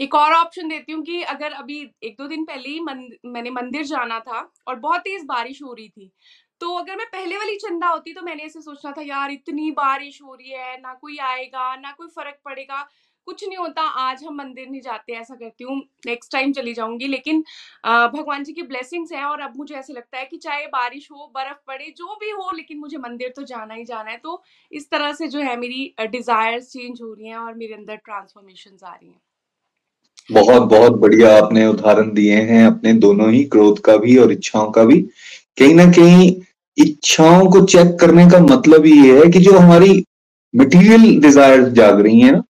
एक 0.00 0.14
और 0.14 0.32
ऑप्शन 0.34 0.68
देती 0.68 0.92
हूँ 0.92 1.02
कि 1.04 1.20
अगर 1.24 1.52
अभी 1.54 1.78
एक 2.04 2.16
दो 2.18 2.26
दिन 2.28 2.44
पहले 2.44 2.68
ही 2.68 2.80
मन, 2.80 3.08
मैंने 3.26 3.50
मंदिर 3.50 3.84
जाना 3.86 4.18
था 4.20 4.40
और 4.68 4.76
बहुत 4.76 5.00
तेज 5.00 5.24
बारिश 5.24 5.62
हो 5.62 5.72
रही 5.72 5.88
थी 5.88 6.10
तो 6.60 6.74
अगर 6.74 6.96
मैं 6.96 7.06
पहले 7.06 7.36
वाली 7.36 7.56
चंदा 7.58 7.88
होती 7.88 8.12
तो 8.12 8.22
मैंने 8.22 8.42
ऐसे 8.42 8.60
सोचना 8.60 8.92
था, 8.92 9.02
यार, 9.02 9.30
इतनी 9.30 9.70
बारिश 9.72 10.20
हो 10.22 10.34
रही 10.34 10.50
है, 10.50 10.76
ना 10.76 10.94
कोई 11.00 11.16
आएगा, 11.24 11.74
ना 11.76 11.90
कोई 11.92 12.08
फ़र्क 12.08 12.38
पड़ेगा, 12.44 12.86
कुछ 13.26 13.42
नहीं 13.44 13.56
होता, 13.58 13.82
आज 13.82 14.22
हम 14.24 14.34
मंदिर 14.34 14.68
नहीं 14.68 14.80
जाते, 14.80 15.12
ऐसा 15.12 15.34
करती 15.34 15.64
हूँ 15.64 15.76
नेक्स्ट 16.06 16.32
टाइम 16.32 16.52
चली 16.52 16.72
जाऊँगी। 16.74 17.06
लेकिन 17.06 17.40
भगवान 17.84 18.44
जी 18.44 18.52
की 18.52 18.62
ब्लेसिंग्स 18.64 19.12
है 19.12 19.24
और 19.24 19.40
अब 19.40 19.56
मुझे 19.56 19.74
ऐसे 19.74 19.92
लगता 19.92 20.18
है 20.18 20.24
कि 20.26 20.36
चाहे 20.36 20.66
बारिश 20.68 21.08
हो, 21.12 21.30
बर्फ़ 21.34 21.58
पड़े, 21.66 21.92
जो 21.96 22.16
भी 22.20 22.30
हो, 22.30 22.50
लेकिन 22.56 22.78
मुझे 22.78 22.98
मंदिर 22.98 23.32
तो 23.36 23.42
जाना 23.44 23.74
ही 23.74 23.84
जाना 23.84 24.10
है। 24.10 24.16
तो 24.16 24.42
इस 24.72 24.90
तरह 24.90 25.12
से 25.12 25.28
जो 25.28 25.40
है 25.40 25.56
मेरी 25.56 25.94
डिजायर्स 26.02 26.70
चेंज 26.72 27.02
हो 27.02 27.12
रही 27.12 27.28
हैं 27.28 27.36
और 27.36 27.54
मेरे 27.54 27.74
अंदर 27.74 27.96
ट्रांसफॉर्मेशन 27.96 28.84
आ 28.84 28.90
रही 28.90 29.08
हैं। 29.08 29.20
बहुत 30.30 30.62
बहुत 30.62 30.92
बढ़िया 30.92 31.36
आपने 31.36 31.66
उदाहरण 31.66 32.12
दिए 32.14 32.36
हैं, 32.36 32.66
अपने 32.66 32.92
दोनों 32.94 33.30
ही 33.32 33.44
क्रोध 33.46 33.80
का 33.80 33.96
भी 33.96 34.16
और 34.18 34.32
इच्छाओं 34.32 34.70
का 34.70 34.84
भी। 34.84 35.00
कहीं 35.58 35.74
ना 35.74 35.84
कहीं 35.92 36.30
इच्छाओं 36.78 37.46
को 37.50 37.64
चेक 37.66 37.96
करने 38.00 38.28
का 38.30 38.38
मतलब 38.40 38.86
ये 38.86 39.18
है 39.18 39.30
कि 39.30 39.40
जो 39.40 39.52
हमारी 39.52 40.04
मटेरियल 40.54 41.18
डिज़ायर 41.20 41.68
जाग 41.68 42.00
रही 42.00 42.20
है 42.20 42.32
ना, 42.32 42.42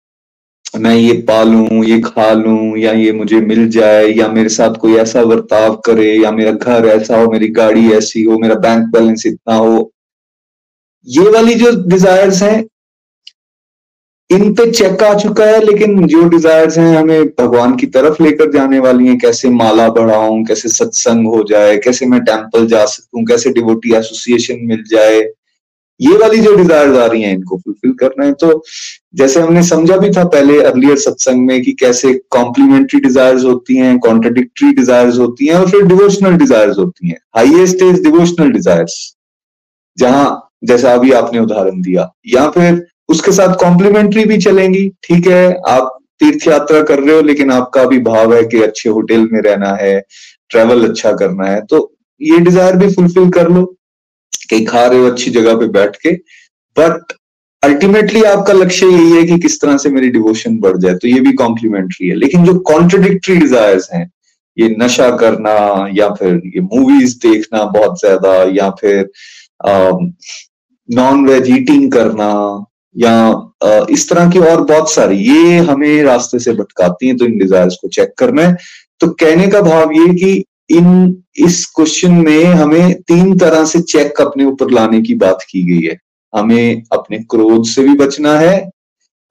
मैं 0.79 0.95
ये 0.95 1.13
पालू, 1.29 1.83
ये 1.85 2.01
खा 2.01 2.33
लू, 2.33 2.77
या 2.77 2.93
ये 2.93 3.13
मुझे 3.13 3.41
मिल 3.41 3.69
जाए, 3.71 4.07
या 4.07 4.29
मेरे 4.29 4.49
साथ 4.49 4.75
कोई 4.75 4.97
ऐसा 4.97 5.25
बर्ताव 5.25 5.75
करे, 5.87 6.13
या 6.15 6.31
मेरा 6.31 6.51
घर 6.51 6.87
ऐसा 6.87 7.21
हो, 7.21 7.31
मेरी 7.33 7.49
गाड़ी 7.49 7.93
ऐसी 7.93 8.23
हो, 8.25 8.39
मेरा 8.39 8.55
बैंक 8.55 8.89
बैलेंस 8.93 9.27
इतना 9.27 9.55
हो, 9.55 9.91
ये 11.09 11.29
वाली 11.31 11.55
जो 11.55 11.71
डिजायर्स 11.89 12.43
हैं 12.43 12.65
इन 14.35 14.53
पे 14.55 14.71
चेक 14.71 15.03
आ 15.03 15.13
चुका 15.15 15.45
है, 15.45 15.61
लेकिन 15.65 16.07
जो 16.07 16.23
डिजायर्स 16.29 16.79
हैं 16.79 16.97
हमें 16.97 17.27
भगवान 17.31 17.75
की 17.77 17.87
तरफ़ 17.89 18.23
लेकर 18.23 18.51
जाने 18.53 18.79
वाली 18.79 19.07
हैं। 19.07 19.19
कैसे 19.19 19.49
माला 19.51 19.89
बढ़ाऊं, 19.91 20.43
कैसे 20.45 20.69
सत्संग 20.71 21.27
हो 21.27 21.43
जाए, 21.51 21.77
कैसे 21.79 22.07
मैं 22.07 22.21
टेंपल 22.25 22.67
जा 22.67 22.85
सकूँ, 22.87 23.25
कैसे 23.25 23.51
डिवोटी 23.53 23.95
एसोसिएशन 23.95 24.67
मिल 24.67 24.83
जाए। 24.91 25.21
ये 26.01 26.17
वाली 26.19 26.41
जो 26.41 26.55
डिजायर्स 26.57 26.97
आ 26.99 27.05
रही 27.07 27.23
हैं, 27.23 27.33
इनको 27.35 27.57
फुलफिल 27.57 27.93
करना 28.01 28.25
है। 28.27 28.33
तो 28.33 28.63
जैसे 29.15 29.41
हमने 29.41 29.63
समझा 29.63 29.97
भी 29.97 30.11
था 30.11 30.25
पहले 30.29 30.61
अर्लियर 30.63 30.97
सत्संग 30.99 31.47
में 31.47 31.61
कि 31.63 31.73
कैसे 31.81 32.13
कॉम्प्लीमेंट्री 32.31 33.01
डिजायर्स 33.01 33.45
होती 33.45 33.77
हैं 33.77 33.99
कॉन्ट्रडिक्टरी 33.99 34.73
डिजायर्स 34.73 35.19
होती 35.19 35.47
हैं, 35.47 35.55
और 35.55 35.71
फिर 35.71 35.83
डिवोशनल 35.85 36.37
डिजायर्स 36.37 36.79
होती 36.79 37.09
हैं। 37.09 37.19
हाइएस्ट 37.37 37.83
इज़ 37.83 38.03
डिवोशनल 38.03 38.51
डिजायर्स 38.53 38.97
जहाँ, 39.99 40.51
जैसा 40.65 40.93
अभी 40.95 41.13
आपने 41.13 41.39
उदाहरण 41.41 41.81
दिया, 41.83 42.11
या 42.27 42.49
फिर 42.51 42.85
उसके 43.09 43.33
साथ 43.33 43.55
कॉम्प्लीमेंट्री 43.59 44.25
भी 44.25 44.39
चलेंगी। 44.39 44.89
ठीक 45.05 45.27
है, 45.27 45.55
आप 45.69 45.99
तीर्थ 46.21 46.47
यात्रा 46.49 46.81
कर 46.83 47.01
रहे 47.01 47.15
हो, 47.15 47.23
लेकिन 47.23 47.51
आपका 47.53 47.85
भी 47.87 47.99
भाव 48.03 48.35
है 48.35 48.43
कि 48.45 48.63
अच्छे 48.63 48.89
होटल 48.91 49.29
में 49.33 49.41
रहना 49.43 49.75
है 49.77 49.99
ट्रेवल 50.51 50.89
अच्छा 50.89 51.13
करना 51.15 51.47
है 51.47 51.61
तो 51.63 51.91
ये 52.21 52.39
डिज़ायर 52.41 52.77
भी 52.77 52.89
फुलफिल 52.95 53.31
कर 53.33 53.49
लो 53.51 53.65
कि 54.51 54.65
खा 54.65 54.85
रहे 54.87 54.99
हो 54.99 55.07
अच्छी 55.07 55.31
जगह 55.31 55.57
पे 55.57 55.67
बैठ 55.71 55.97
के। 55.97 56.13
बट 56.77 57.13
अल्टीमेटली 57.63 58.23
आपका 58.25 58.53
लक्ष्य 58.53 58.87
यही 58.87 59.11
है 59.13 59.23
कि 59.25 59.39
किस 59.39 59.61
तरह 59.61 59.77
से 59.77 59.91
मेरी 59.91 60.09
डिवोशन 60.11 60.59
बढ़ 60.61 60.77
जाए 60.79 60.95
तो 60.95 61.09
ये 61.09 61.21
भी 61.21 61.33
कॉम्प्लीमेंट्री 61.35 62.09
है। 62.09 62.15
लेकिन 62.17 62.45
जो 62.45 62.55
कॉन्ट्रोडिक्टरी 62.71 63.37
डिजायर्स 63.37 63.89
हैं, 63.93 64.11
ये 64.57 64.69
नशा 64.79 65.09
करना, 65.17 65.55
या 65.93 66.09
फिर 66.11 66.41
ये 66.47 66.61
मूवीज़ 66.63 67.17
देखना 67.19 67.65
बहुत 67.71 67.99
ज़्यादा, 68.01 68.33
या 68.53 68.71
फिर 68.81 69.11
नॉन 70.89 71.27
वेज 71.27 71.51
ईटिंग 71.51 71.91
करना 71.93 72.31
या 72.97 73.87
इस 73.91 74.09
तरह 74.09 74.31
की 74.31 74.39
और 74.41 74.61
बहुत 74.63 74.93
सारी, 74.93 75.17
ये 75.19 75.59
हमें 75.61 76.03
रास्ते 76.05 76.39
से 76.39 76.53
भटकाती 76.53 77.07
हैं 77.07 77.17
तो 77.17 77.25
इन 77.25 77.39
डिजायर्स 77.39 77.77
को 77.83 77.89
चेक 77.89 78.13
करना 78.19 78.43
है। 78.43 78.57
तो 79.01 79.09
कहने 79.11 79.47
का 79.49 79.61
भाव 79.63 79.93
ये 79.93 80.15
कि 80.15 80.45
इन, 80.71 81.17
इस 81.37 81.65
क्वेश्चन 81.67 82.13
में 82.25 82.45
हमें 82.45 82.95
तीन 83.03 83.37
तरह 83.39 83.65
से 83.65 83.81
चेक 83.83 84.21
अपने 84.21 84.45
ऊपर 84.45 84.71
लाने 84.71 85.01
की 85.03 85.15
बात 85.17 85.45
की 85.51 85.63
गई 85.63 85.87
है। 85.87 85.99
हमें 86.33 86.83
अपने 86.93 87.19
क्रोध 87.31 87.67
से 87.67 87.83
भी 87.83 87.95
बचना 87.97 88.39
है, 88.39 88.71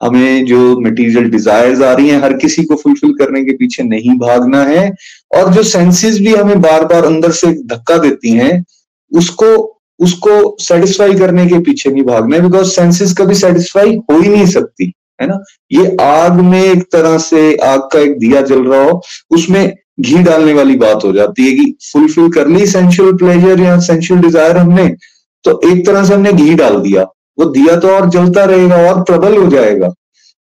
हमें 0.00 0.44
जो 0.44 0.58
मटेरियल 0.80 1.28
डिजायर्स 1.30 1.80
आ 1.82 1.92
रही 1.92 2.08
हैं, 2.08 2.20
हर 2.22 2.32
किसी 2.36 2.64
को 2.64 2.76
फुलफिल 2.76 3.12
करने 3.14 3.44
के 3.44 3.52
पीछे 3.56 3.82
नहीं 3.82 4.16
भागना 4.18 4.62
है, 4.64 4.90
और 5.36 5.52
जो 5.54 5.62
सेंसेस 5.62 6.18
भी 6.18 6.34
हमें 6.34 6.60
बार 6.60 6.84
बार 6.84 7.04
अंदर 7.04 7.30
से 7.32 7.52
धक्का 7.66 7.98
देती 7.98 8.30
हैं, 8.30 8.64
उसको 9.12 9.56
उसको 10.00 10.56
सेटिस्फाई 10.60 11.14
करने 11.14 11.46
के 11.46 11.58
पीछे 11.60 11.90
नहीं 11.90 12.02
भागना 12.04 12.36
है 12.36 12.42
बिकॉज़ 12.42 12.70
सेंसेस 12.70 13.14
कभी 13.18 13.34
सेटिस्फाई 13.36 13.96
हो 14.10 14.18
ही 14.18 14.28
नहीं 14.28 14.46
सकती, 14.48 14.92
है 15.20 15.26
ना? 15.28 15.38
ये 15.72 15.96
आग 16.02 16.40
में 16.42 16.62
एक 16.62 16.82
तरह 16.92 17.16
से 17.20 17.54
आग 17.64 17.88
का 17.92 17.98
एक 18.00 18.18
दिया 18.18 18.40
जल 18.42 18.64
रहा 18.64 18.82
हो, 18.82 19.00
उसमें 19.30 19.74
घी 20.00 20.22
डालने 20.22 20.52
वाली 20.52 20.76
बात 20.76 21.04
हो 21.04 21.12
जाती 21.12 21.46
है 21.46 21.52
कि 21.56 21.74
फुलफिल 21.92 22.30
कर 22.32 22.48
ली 22.48 22.66
सेंशुअल 22.66 23.12
प्लेजर 23.16 23.60
या 23.60 23.78
सेंशुअल 23.80 24.20
डिज़ायर 24.20 24.56
हमने 24.56 24.88
तो 25.44 25.60
एक 25.64 25.84
तरह 25.86 26.04
से 26.04 26.14
हमने 26.14 26.32
घी 26.32 26.54
डाल 26.54 26.76
दिया। 26.78 27.02
वो 27.38 27.44
दिया 27.46 27.76
तो 27.76 27.88
और 27.88 28.08
जलता 28.10 28.44
रहेगा 28.44 28.76
और 28.88 29.02
प्रबल 29.02 29.36
हो 29.36 29.46
जाएगा। 29.50 29.88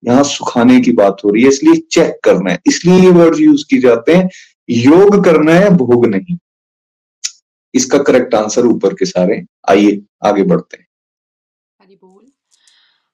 यहाँ 0.04 0.24
सुखाने 0.24 0.80
की 0.82 0.92
बात 0.94 1.18
हो 1.26 1.30
रही 1.30 1.44
है, 1.44 1.50
इसलिए 1.50 1.82
चेक 1.92 2.18
करना 2.24 2.52
है। 2.52 2.60
इसलिए 2.68 3.00
ये 3.00 3.10
वर्ड 3.12 3.40
यूज़ 3.40 3.64
की 3.70 3.80
जाते 3.80 4.16
हैं, 4.16 4.30
योग 4.70 5.24
करना 5.26 5.54
है, 5.54 5.70
भोग 5.72 6.06
नहीं। 6.06 6.38
इसका 7.74 7.98
करेक्ट 7.98 8.36
आंसर 8.36 8.66
ऊपर 8.66 8.94
के 8.94 9.06
सारे 9.06 9.46
आइए 9.70 10.02
आगे 10.26 10.44
बढ़ते 10.44 10.78
हैं। 10.78 10.88
हरि 11.82 11.96
बोल। 11.96 12.26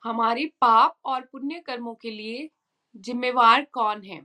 हमारे 0.03 0.45
पाप 0.45 0.95
और 1.05 1.21
पुण्य 1.21 1.61
कर्मों 1.65 1.93
के 1.93 2.11
लिए 2.11 2.49
जिम्मेवार 2.97 3.67
कौन 3.71 4.01
है? 4.01 4.21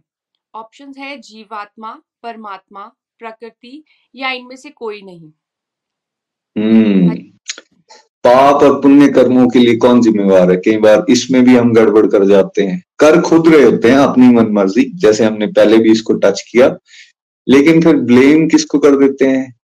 ऑप्शंस 0.54 0.98
है 0.98 1.18
जीवात्मा 1.18 2.02
परमात्मा 2.22 2.92
प्रकृति 3.18 3.84
या 4.14 4.30
इनमें 4.30 4.56
से 4.56 4.70
कोई 4.70 5.02
नहीं। 5.02 5.32
हम्म। 6.58 7.16
पाप 8.24 8.62
और 8.62 8.82
पुण्य 8.82 9.08
कर्मों 9.08 9.48
के 9.48 9.58
लिए 9.58 9.76
कौन 9.76 10.02
जिम्मेवार 10.02 10.50
है? 10.50 10.56
कई 10.56 10.76
बार 10.76 11.06
इसमें 11.10 11.44
भी 11.44 11.56
हम 11.56 11.72
गड़बड़ 11.74 12.06
कर 12.06 12.24
जाते 12.24 12.62
हैं। 12.62 12.84
कर 12.98 13.20
खुद 13.20 13.48
रहे 13.48 13.62
होते 13.62 13.90
हैं 13.90 13.98
अपनी 13.98 14.28
मन 14.28 14.46
मर्ज़ी 14.46 14.90
जैसे 14.94 15.24
हमने 15.24 15.46
पहले 15.46 15.78
भी 15.78 15.92
इसको 15.92 16.12
टच 16.12 16.44
किया 16.52 16.78
लेकिन 17.48 17.82
फिर 17.82 17.96
ब्लेम 17.96 18.48
किसको 18.48 18.78
कर 18.78 18.96
देते 18.96 19.24
हैं? 19.24 19.54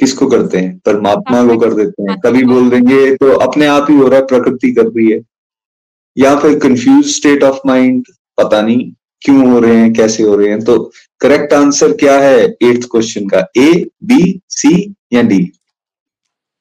किसको 0.00 0.26
करते 0.26 0.58
हैं? 0.58 0.78
परमात्मा 0.78 1.46
को 1.46 1.58
कर 1.58 1.74
देते 1.74 2.02
हैं। 2.02 2.18
कभी 2.20 2.44
बोल 2.44 2.70
देंगे 2.70 3.14
तो 3.16 3.32
अपने 3.38 3.66
आप 3.66 3.86
ही 3.90 3.96
हो 3.96 4.08
रहा 4.08 4.18
है 4.20 4.26
प्रकृति 4.26 4.72
कर 4.72 4.86
रही 4.86 5.10
है। 5.12 5.20
या 6.16 6.34
फिर 6.38 6.58
कंफ्यूज 6.58 7.06
स्टेट 7.06 7.42
ऑफ़ 7.42 7.58
माइंड 7.66 8.04
पता 8.38 8.60
नहीं 8.62 8.90
क्यों 9.22 9.50
हो 9.50 9.58
रहे 9.58 9.76
हैं 9.76 9.92
कैसे 9.92 10.22
हो 10.22 10.36
रहे 10.36 10.48
हैं। 10.48 10.64
तो 10.64 10.78
करेक्ट 11.20 11.52
आंसर 11.52 11.92
क्या 11.92 12.18
है? 12.20 12.44
एट्थ 12.62 12.88
क्वेश्चन 12.90 13.28
का। 13.28 13.46
ए 13.56 13.72
बी 14.04 14.40
सी 14.48 14.94
या 15.12 15.22
डी 15.22 15.52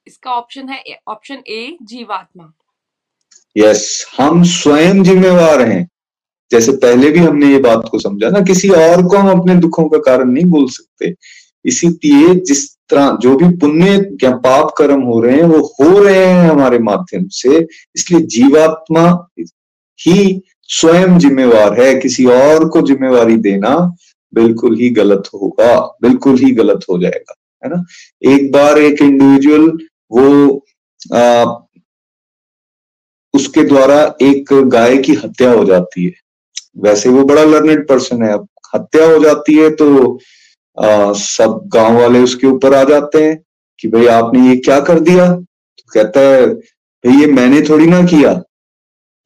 इसका 0.08 0.32
ऑप्शन 0.32 0.70
है 0.70 0.84
ऑप्शन 1.08 1.38
ए 1.48 1.78
जीवात्मा। 1.82 2.52
यस 3.58 4.06
हम 4.18 4.44
स्वयं 4.44 5.04
जिम्मेवार 5.04 5.62
हैं। 5.62 5.88
जैसे 6.52 6.72
पहले 6.72 7.10
भी 7.10 7.20
हमने 7.20 7.48
ये 7.48 7.60
बात 7.60 7.88
को 7.92 8.00
समझा 8.00 8.30
ना 8.30 8.40
किसी 8.42 8.70
और 8.70 9.04
को 9.08 9.18
हम 9.18 9.40
अपने 9.40 9.56
दुखों 9.56 9.88
का 9.90 9.98
कारण 9.98 10.30
नहीं 10.30 10.46
बोल 10.46 10.68
सकते। 10.70 11.14
इसीलिए 11.66 12.34
जिस 12.42 12.68
तरह 12.90 13.18
जो 13.22 13.36
भी 13.38 13.48
पुण्य 13.58 13.94
या 14.24 14.36
पाप 14.38 14.74
कर्म 14.78 15.02
हो 15.02 15.20
रहे 15.22 15.36
हैं 15.38 15.44
वो 15.44 15.60
हो 15.82 16.00
रहे 16.00 16.26
हैं 16.26 16.50
हमारे 16.50 16.80
माध्यम 16.80 17.28
से। 17.32 17.60
इसलिए 17.96 18.22
जीवात्मा 18.28 19.06
ही 20.00 20.42
स्वयं 20.70 21.18
जिम्मेवार 21.20 21.80
है। 21.82 21.94
किसी 22.00 22.26
और 22.26 22.68
को 22.70 22.82
जिम्मेवारी 22.82 23.36
देना 23.38 23.76
बिल्कुल 24.34 24.76
ही 24.78 24.90
गलत 24.90 25.30
होगा 25.34 25.76
बिल्कुल 26.02 26.38
ही 26.38 26.52
गलत 26.52 26.86
हो 26.90 26.98
जाएगा 27.00 27.34
है 27.64 27.70
ना? 27.70 27.84
एक 28.22 28.52
बार 28.52 28.78
एक 28.78 29.02
इंडिविजुअल 29.02 29.72
वो 30.12 30.66
आ, 31.16 31.46
उसके 33.34 33.64
द्वारा 33.64 34.02
एक 34.22 34.54
गाय 34.70 34.98
की 34.98 35.14
हत्या 35.14 35.52
हो 35.52 35.66
जाती 35.66 36.06
है। 36.06 36.12
वैसे 36.78 37.10
वो 37.10 37.24
बड़ा 37.24 37.44
लर्नेड 37.44 37.88
पर्सन 37.88 38.24
है 38.24 38.34
हत्या 38.76 39.06
हो 39.06 39.20
जाती 39.24 39.56
है 39.58 39.70
तो 39.76 39.88
सब 41.14 41.62
गाँव 41.68 42.00
वाले 42.02 42.20
उसके 42.20 42.48
ऊपर 42.48 42.74
आ 42.74 42.84
जाते 42.84 43.24
हैं 43.24 43.44
कि 43.80 43.88
भाई 43.88 44.06
आपने 44.08 44.50
ये 44.50 44.56
क्या 44.58 44.80
कर 44.80 45.00
दिया? 45.00 45.34
तो 45.34 45.84
कहता 45.94 46.20
है, 46.20 46.48
भाई 46.48 47.20
ये 47.22 47.28
मैंने 47.28 47.62
थोड़ी 47.62 47.88
ना 47.88 48.02
किया। 48.04 48.42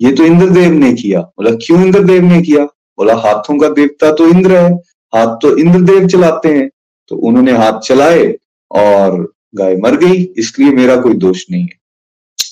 ये 0.01 0.11
तो 0.11 0.23
इंद्रदेव 0.23 0.71
ने 0.71 0.93
किया। 0.93 1.21
बोला, 1.21 1.51
क्यों 1.51 1.85
इंद्रदेव 1.85 2.21
ने 2.21 2.41
किया? 2.41 2.65
बोला, 2.97 3.15
हाथों 3.15 3.59
का 3.59 3.69
देवता 3.69 4.11
तो 4.11 4.27
इंद्र 4.27 4.57
है, 4.57 4.73
हाथ 5.15 5.35
तो 5.41 5.57
इंद्रदेव 5.57 6.07
चलाते 6.07 6.49
हैं। 6.49 6.69
तो 7.07 7.15
उन्होंने 7.15 7.51
हाथ 7.51 7.79
चलाए 7.79 8.35
और 8.71 9.33
गाय 9.55 9.75
मर 9.75 9.95
गई, 9.97 10.23
इसलिए 10.37 10.71
मेरा 10.71 10.95
कोई 10.95 11.13
दोष 11.13 11.45
नहीं 11.51 11.61
है। 11.61 11.79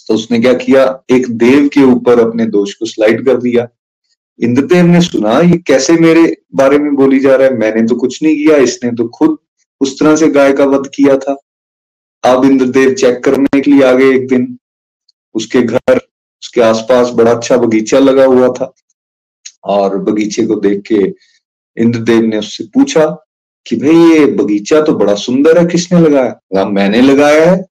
तो 0.08 0.14
उसने 0.14 0.40
क्या 0.40 0.54
किया? 0.54 1.04
एक 1.10 1.30
देव 1.30 1.68
के 1.68 1.84
ऊपर 1.84 2.20
अपने 2.20 2.46
दोष 2.46 2.74
को 2.74 2.86
स्लाइड 2.86 3.26
कर 3.26 3.38
दिया। 3.38 3.68
इंद्रदेव 4.42 4.86
ने 4.86 5.02
सुना, 5.02 5.40
ये 5.40 5.58
कैसे 5.58 5.94
मेरे 5.94 6.38
बारे 6.56 6.78
में 6.78 6.96
बोली 6.96 7.20
जा 7.20 7.36
रहा 7.36 7.48
है? 7.48 7.58
मैंने 7.58 7.88
तो 7.88 7.96
कुछ 7.96 8.24
नहीं 8.24 8.36
किया, 8.36 8.58
इसने 8.58 8.92
तो 8.92 9.08
खुद 9.08 9.38
उस 9.82 10.00
तरह 10.00 10.16
से 10.16 10.28
गाय 10.28 10.54
का 10.54 10.66
वध 10.66 10.90
किया 10.96 11.18
था। 11.18 11.38
अब 12.24 12.46
इंद्रदेव 12.46 12.94
चेक 12.94 13.24
करने 13.24 13.62
के 13.62 13.72
लिए 13.72 13.84
आ 13.84 13.92
गए 13.92 14.10
एक 14.16 14.28
दिन। 14.28 14.58
उसके 15.34 15.62
घर, 15.62 15.98
उसके 16.44 16.62
आसपास 16.62 17.10
बड़ा 17.10 17.32
अच्छा 17.32 17.58
बगीचा 17.58 18.00
लगा 18.00 18.26
हुआ 18.26 18.48
था 18.50 18.74
और 19.64 19.98
बगीचे 19.98 20.46
को 20.46 20.56
देख 20.56 20.82
के 20.82 21.14
इंद्रदेव 21.78 22.22
ने 22.22 22.38
उससे 22.38 22.64
पूछा 22.64 23.06
कि, 23.68 23.76
भाई, 23.76 24.20
ये 24.20 24.26
बगीचा 24.26 24.82
तो 24.82 24.94
बड़ा 24.94 25.16
सुंदर 25.16 25.58
है, 25.58 25.66
किसने 25.66 26.00
लगाया? 26.00 26.66
मैंने 26.66 27.02
लगाया 27.02 27.52
है। 27.52 27.66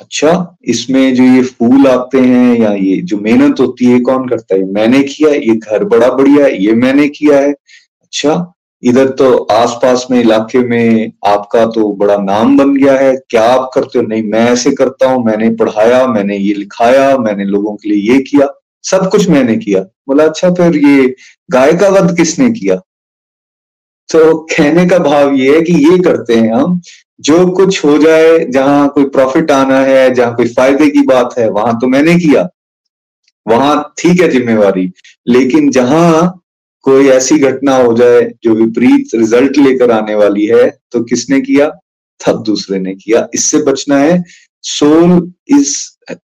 अच्छा 0.00 0.56
इसमें 0.64 1.14
जो 1.14 1.24
ये 1.24 1.42
फूल 1.42 1.86
आते 1.86 2.20
हैं 2.20 2.58
या 2.60 2.72
ये 2.72 2.96
जो 3.02 3.16
मेहनत 3.18 3.60
होती 3.60 3.86
है 3.86 3.98
कौन 4.00 4.28
करता 4.28 4.54
है? 4.54 4.64
मैंने 4.72 5.02
किया 5.02 5.30
ये 5.30 5.54
घर 5.56 5.84
बड़ा 5.84 6.08
बढ़िया 6.10 6.44
है, 6.44 6.62
ये 6.64 6.72
मैंने 6.74 7.08
किया 7.08 7.38
है। 7.38 7.50
अच्छा 7.50 8.52
इधर 8.82 9.08
तो 9.10 9.32
आसपास 9.52 10.06
में 10.10 10.18
इलाके 10.20 10.58
में 10.58 11.12
आपका 11.26 11.64
तो 11.66 11.92
बड़ा 11.92 12.16
नाम 12.16 12.56
बन 12.58 12.74
गया 12.76 12.98
है, 12.98 13.14
क्या 13.30 13.42
आप 13.44 13.70
करते 13.74 13.98
हो? 13.98 14.04
नहीं, 14.06 14.22
मैं 14.22 14.46
ऐसे 14.50 14.70
करता 14.72 15.08
हूँ, 15.10 15.24
मैंने 15.24 15.50
पढ़ाया, 15.56 16.06
मैंने 16.06 16.36
ये 16.36 16.54
लिखाया, 16.54 17.16
मैंने 17.18 17.44
लोगों 17.44 17.74
के 17.76 17.88
लिए 17.88 18.12
ये 18.12 18.20
किया, 18.22 18.48
सब 18.84 19.08
कुछ 19.10 19.28
मैंने 19.28 19.56
किया। 19.56 19.80
बोला 19.80 20.24
अच्छा 20.24 20.50
फिर 20.50 20.76
ये 20.76 21.14
गाय 21.50 21.72
का 21.72 21.88
वध 21.88 22.16
किसने 22.16 22.50
किया? 22.50 22.76
तो 24.08 24.38
कहने 24.50 24.86
का 24.86 24.98
भाव 24.98 25.34
ये 25.34 25.54
है 25.54 25.60
कि 25.62 25.72
ये 25.72 25.98
करते 25.98 26.34
हैं 26.34 26.52
हम 26.52 26.80
जो 27.20 27.46
कुछ 27.46 27.84
हो 27.84 27.98
जाए, 27.98 28.38
जहाँ 28.38 28.88
कोई 28.88 29.04
प्रॉफिट 29.04 29.50
आना 29.50 29.80
है, 29.80 30.14
जहाँ 30.14 30.34
कोई 30.34 30.48
फ़ायदे 30.48 30.90
की 30.90 31.02
बात 31.02 31.34
है, 31.38 31.50
वहाँ 31.50 31.78
तो 31.78 31.86
मैंने 31.86 32.14
किया। 32.14 32.48
वहाँ 33.48 33.94
ठीक 33.98 34.20
है 34.20 34.28
जिम्मेवारी? 34.28 34.92
लेकिन 35.28 35.70
जहाँ 35.70 36.36
कोई 36.82 37.08
ऐसी 37.08 37.38
घटना 37.38 37.76
हो 37.76 37.94
जाए, 37.94 38.32
जो 38.44 38.54
विपरीत 38.54 39.08
रिज़ल्ट 39.14 39.58
लेकर 39.58 39.90
आने 39.90 40.14
वाली 40.14 40.46
है 40.46 40.78
तो 40.92 41.04
किसने 41.04 41.40
किया? 41.40 41.68
तब 42.26 42.42
दूसरे 42.42 42.78
ने 42.78 42.94
किया। 42.94 43.28
इससे 43.34 43.58
बचना 43.58 43.96
है। 43.96 44.24
Soul 44.62 45.32
is 45.48 45.89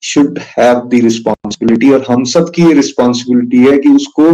should 0.02 0.38
have 0.38 0.80
the 0.88 1.00
responsibility 1.04 1.90
और 1.90 2.04
हम 2.08 2.24
सब 2.24 2.50
की 2.50 2.62
ये 2.62 2.72
रिस्पॉन्सिबिलिटी 2.72 3.58
है 3.64 3.78
कि 3.78 3.88
उसको 3.90 4.26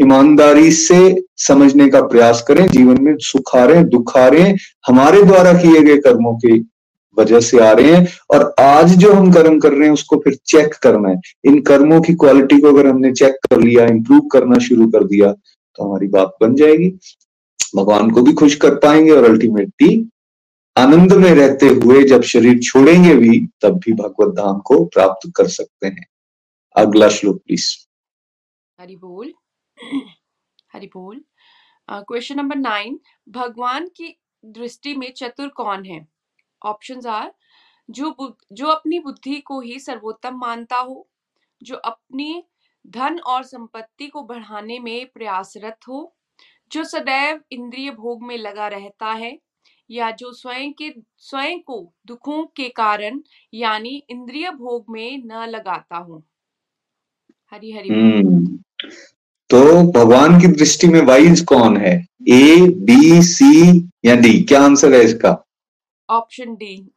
ईमानदारी 0.00 0.70
से 0.72 1.24
समझने 1.38 1.88
का 1.88 2.00
प्रयास 2.02 2.44
करें, 2.48 2.66
जीवन 2.68 3.02
में 3.02 3.16
सुख 3.20 3.54
रहे 3.54 3.64
रहे 3.64 3.82
हमारे 4.86 5.22
द्वारा 5.22 5.52
किए 5.52 5.82
गए 5.82 5.96
कर्मों 5.98 6.34
के 6.36 6.58
वजह 7.16 7.40
से 7.40 7.58
आ 7.58 7.70
रहे 7.72 7.92
हैं, 7.92 8.06
और 8.30 8.54
आज 8.60 8.94
जो 8.98 9.12
हम 9.12 9.32
कर्म 9.32 9.58
कर 9.60 9.72
रहे 9.72 9.86
हैं, 9.86 9.92
उसको 9.92 10.16
फिर 10.16 10.38
चेक 10.46 10.74
करना 10.82 11.08
है। 11.08 11.20
इन 11.44 11.60
कर्मों 11.62 12.00
की 12.00 12.14
क्वालिटी 12.14 12.58
को 12.60 12.68
अगर 12.68 12.86
हमने 12.86 13.12
चेक 13.12 13.36
कर 13.44 13.60
लिया 13.60 13.84
इंप्रूव 13.86 14.20
करना 14.32 14.58
शुरू 14.60 14.86
कर 14.90 15.04
दिया 15.06 15.32
तो 15.32 15.84
हमारी 15.84 16.06
बात 16.08 16.34
बन 16.40 16.54
जाएगी। 16.54 16.88
भगवान 17.76 18.10
को 18.10 18.22
भी 18.22 18.32
खुश 18.32 18.54
कर 18.56 18.74
पाएँगे, 18.76 19.10
और 19.10 19.24
अल्टीमेटली 19.24 19.96
आनंद 20.78 21.12
में 21.12 21.30
रहते 21.30 21.66
हुए 21.66 22.02
जब 22.04 22.22
शरीर 22.22 22.58
छोड़ेंगे 22.58 23.14
भी, 23.14 23.46
तब 23.62 23.78
भी 23.78 23.92
भगवत 23.92 24.34
धाम 24.34 24.58
को 24.60 24.84
प्राप्त 24.84 25.32
कर 25.36 25.48
सकते 25.48 25.86
हैं। 25.86 26.06
अगला 26.76 27.08
श्लोक 27.08 27.36
प्लीज़ 27.36 27.86
हरि 28.80 28.96
बोल। 28.96 29.34
हरि 30.72 30.86
बोल। 30.86 31.24
क्वेश्चन 31.90 32.36
नंबर 32.36 32.56
नाइन 32.56 33.00
भगवान 33.28 33.86
की 33.88 34.18
दृष्टि 34.44 34.94
में 34.94 35.12
चतुर 35.12 35.48
कौन 35.48 35.84
है? 35.84 36.08
ऑप्शंस 36.62 37.06
आर 37.06 37.32
जो 37.90 38.36
जो 38.52 38.66
अपनी 38.66 38.98
बुद्धि 38.98 39.40
को 39.40 39.60
ही 39.60 39.78
सर्वोत्तम 39.78 40.38
मानता 40.38 40.76
हो, 40.76 41.08
जो 41.62 41.76
अपनी 41.76 42.44
धन 42.86 43.18
और 43.18 43.42
संपत्ति 43.42 44.06
को 44.06 44.22
बढ़ाने 44.22 44.78
में 44.78 45.06
प्रयासरत 45.06 45.78
हो, 45.88 46.16
जो 46.72 46.84
सदैव 46.84 47.40
इंद्रिय 47.50 47.90
भोग 47.90 48.22
में 48.22 48.38
लगा 48.38 48.68
रहता 48.68 49.12
है 49.12 49.38
या 49.90 50.10
जो 50.10 50.32
स्वयं 50.32 50.72
के 50.72 50.92
स्वयं 51.18 51.58
को 51.58 51.92
दुखों 52.06 52.42
के 52.56 52.68
कारण 52.68 53.20
यानी 53.54 54.02
इंद्रिय 54.10 54.50
भोग 54.50 54.84
में 54.90 55.22
न 55.26 55.46
लगाता 55.48 55.96
हो। 55.96 56.22
हरी 57.52 57.72
हरी 57.72 57.88
हम्म। 57.88 58.46
तो 59.50 59.82
भगवान 59.92 60.40
की 60.40 60.46
दृष्टि 60.46 60.86
में 60.86 61.00
वाइज 61.00 61.40
कौन 61.40 61.76
है? 61.76 61.94
ए 62.28 62.56
बी 62.60 63.22
सी 63.22 63.90
या 64.04 64.14
डी 64.16 64.42
क्या 64.42 64.62
आंसर 64.62 64.94
है 64.94 65.04
इसका? 65.04 65.36
Option 66.08 66.54
D 66.54 66.88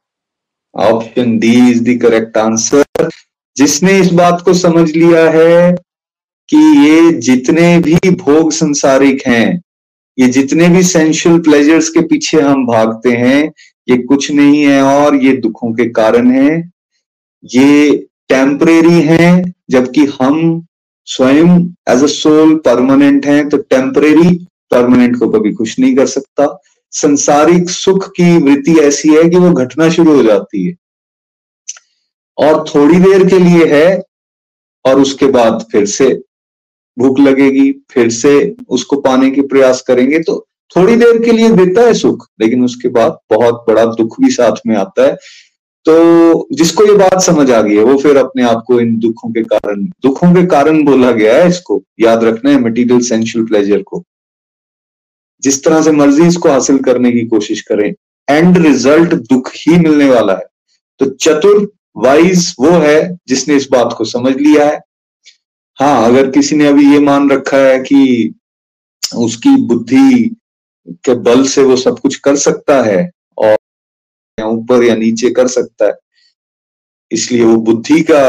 option 0.75 1.37
D 1.39 1.53
is 1.71 1.83
the 1.83 1.99
correct 2.01 2.37
answer 2.37 3.09
जिसने 3.57 3.99
इस 3.99 4.11
बात 4.13 4.41
को 4.45 4.53
समझ 4.53 4.89
लिया 4.91 5.29
है 5.31 5.71
कि 6.49 6.57
ये 6.57 7.11
जितने 7.21 7.77
भी 7.79 8.09
भोग 8.15 8.51
संसारिक 8.51 9.21
हैं 9.27 9.61
ये 10.17 10.27
जितने 10.29 10.67
भी 10.69 10.83
सेंशुअल 10.83 11.39
प्लेजर्स 11.39 11.89
के 11.89 12.01
पीछे 12.07 12.41
हम 12.41 12.65
भागते 12.67 13.11
हैं, 13.11 13.51
ये 13.87 13.97
कुछ 13.99 14.31
नहीं 14.31 14.61
है 14.61 14.81
और 14.83 15.15
ये 15.15 15.33
दुखों 15.37 15.73
के 15.73 15.89
कारण 15.91 16.31
है। 16.31 16.71
ये 17.43 17.97
टेम्परेरी 18.29 19.01
हैं, 19.01 19.53
जबकि 19.69 20.05
हम 20.19 20.65
स्वयं 21.07 21.59
एज 21.89 22.03
अ 22.03 22.07
सोल 22.07 22.55
परमानेंट 22.65 23.25
हैं 23.25 23.47
तो 23.49 23.57
टेम्परेरी 23.59 24.35
परमानेंट 24.71 25.17
को 25.19 25.29
कभी 25.29 25.53
खुश 25.53 25.77
नहीं 25.79 25.95
कर 25.95 26.05
सकता। 26.07 26.47
संसारिक 26.93 27.69
सुख 27.69 28.07
की 28.11 28.37
वृत्ति 28.39 28.79
ऐसी 28.79 29.09
है 29.09 29.23
कि 29.29 29.37
वो 29.37 29.51
घटना 29.53 29.89
शुरू 29.89 30.15
हो 30.15 30.23
जाती 30.23 30.65
है। 30.65 30.75
और 32.37 32.63
थोड़ी 32.69 32.99
देर 32.99 33.27
के 33.29 33.39
लिए 33.39 33.65
है 33.67 34.01
और 34.85 34.99
उसके 35.01 35.27
बाद 35.27 35.65
फिर 35.71 35.85
से 35.87 36.07
भूख 36.97 37.19
लगेगी, 37.19 37.71
फिर 37.91 38.09
से 38.09 38.55
उसको 38.69 38.95
पाने 39.01 39.29
के 39.31 39.41
प्रयास 39.43 39.81
करेंगे 39.81 40.19
तो 40.19 40.45
थोड़ी 40.75 40.95
देर 40.95 41.17
के 41.23 41.31
लिए 41.31 41.49
देता 41.51 41.81
है 41.81 41.93
सुख, 41.93 42.27
लेकिन 42.41 42.63
उसके 42.65 42.89
बाद 42.89 43.17
बहुत 43.31 43.63
बड़ा 43.67 43.85
दुख 43.93 44.19
भी 44.21 44.29
साथ 44.31 44.61
में 44.67 44.75
आता 44.75 45.05
है। 45.05 45.15
तो 45.85 46.47
जिसको 46.51 46.85
ये 46.85 46.93
बात 46.93 47.21
समझ 47.21 47.49
आ 47.51 47.61
गई 47.61 47.75
है, 47.75 47.83
वो 47.83 47.97
फिर 47.97 48.17
अपने 48.17 48.43
आप 48.43 48.63
को 48.67 48.79
इन 48.79 48.97
दुखों 48.99 49.29
के 49.31 49.43
कारण, 49.43 49.83
दुखों 50.03 50.33
के 50.35 50.45
कारण 50.45 50.83
बोला 50.83 51.11
गया 51.11 51.35
है 51.35 51.47
इसको। 51.49 51.81
याद 51.99 52.23
रखना 52.23 52.51
है 52.51 52.59
मटीरियल 52.61 52.99
सेंशुअल 53.01 53.45
प्लेजर 53.45 53.81
को। 53.81 54.03
जिस 55.43 55.63
तरह 55.63 55.81
से 55.81 55.91
मर्ज़ी 55.91 56.27
इसको 56.27 56.49
हासिल 56.49 56.77
करने 56.79 57.11
की 57.11 57.21
कोशिश 57.27 57.61
करें 57.61 57.93
एंड 58.27 58.57
रिज़ल्ट 58.57 59.13
दुख 59.29 59.51
ही 59.55 59.77
मिलने 59.79 60.09
वाला 60.09 60.33
है। 60.33 60.45
तो 60.99 61.05
चतुर 61.11 61.71
वाइज 61.97 62.53
वो 62.59 62.71
है 62.79 63.17
जिसने 63.27 63.55
इस 63.55 63.67
बात 63.71 63.93
को 63.97 64.05
समझ 64.05 64.35
लिया 64.35 64.65
है। 64.65 64.79
हाँ 65.79 66.05
अगर 66.05 66.29
किसी 66.31 66.55
ने 66.55 66.67
अभी 66.67 66.91
ये 66.91 66.99
मान 66.99 67.29
रखा 67.31 67.57
है 67.57 67.77
कि 67.79 68.33
उसकी 69.03 69.55
बुद्धि 69.65 70.35
के 71.05 71.13
बल 71.21 71.43
से 71.47 71.63
वो 71.63 71.75
सब 71.77 71.99
कुछ 71.99 72.15
कर 72.17 72.35
सकता 72.37 72.81
है 72.83 73.09
और 73.37 73.55
या 74.37 74.45
ऊपर 74.47 74.83
या 74.83 74.95
नीचे 74.95 75.29
कर 75.31 75.47
सकता 75.47 75.85
है, 75.85 75.93
इसलिए 77.11 77.43
वो 77.43 77.55
बुद्धि 77.61 78.01
का 78.11 78.23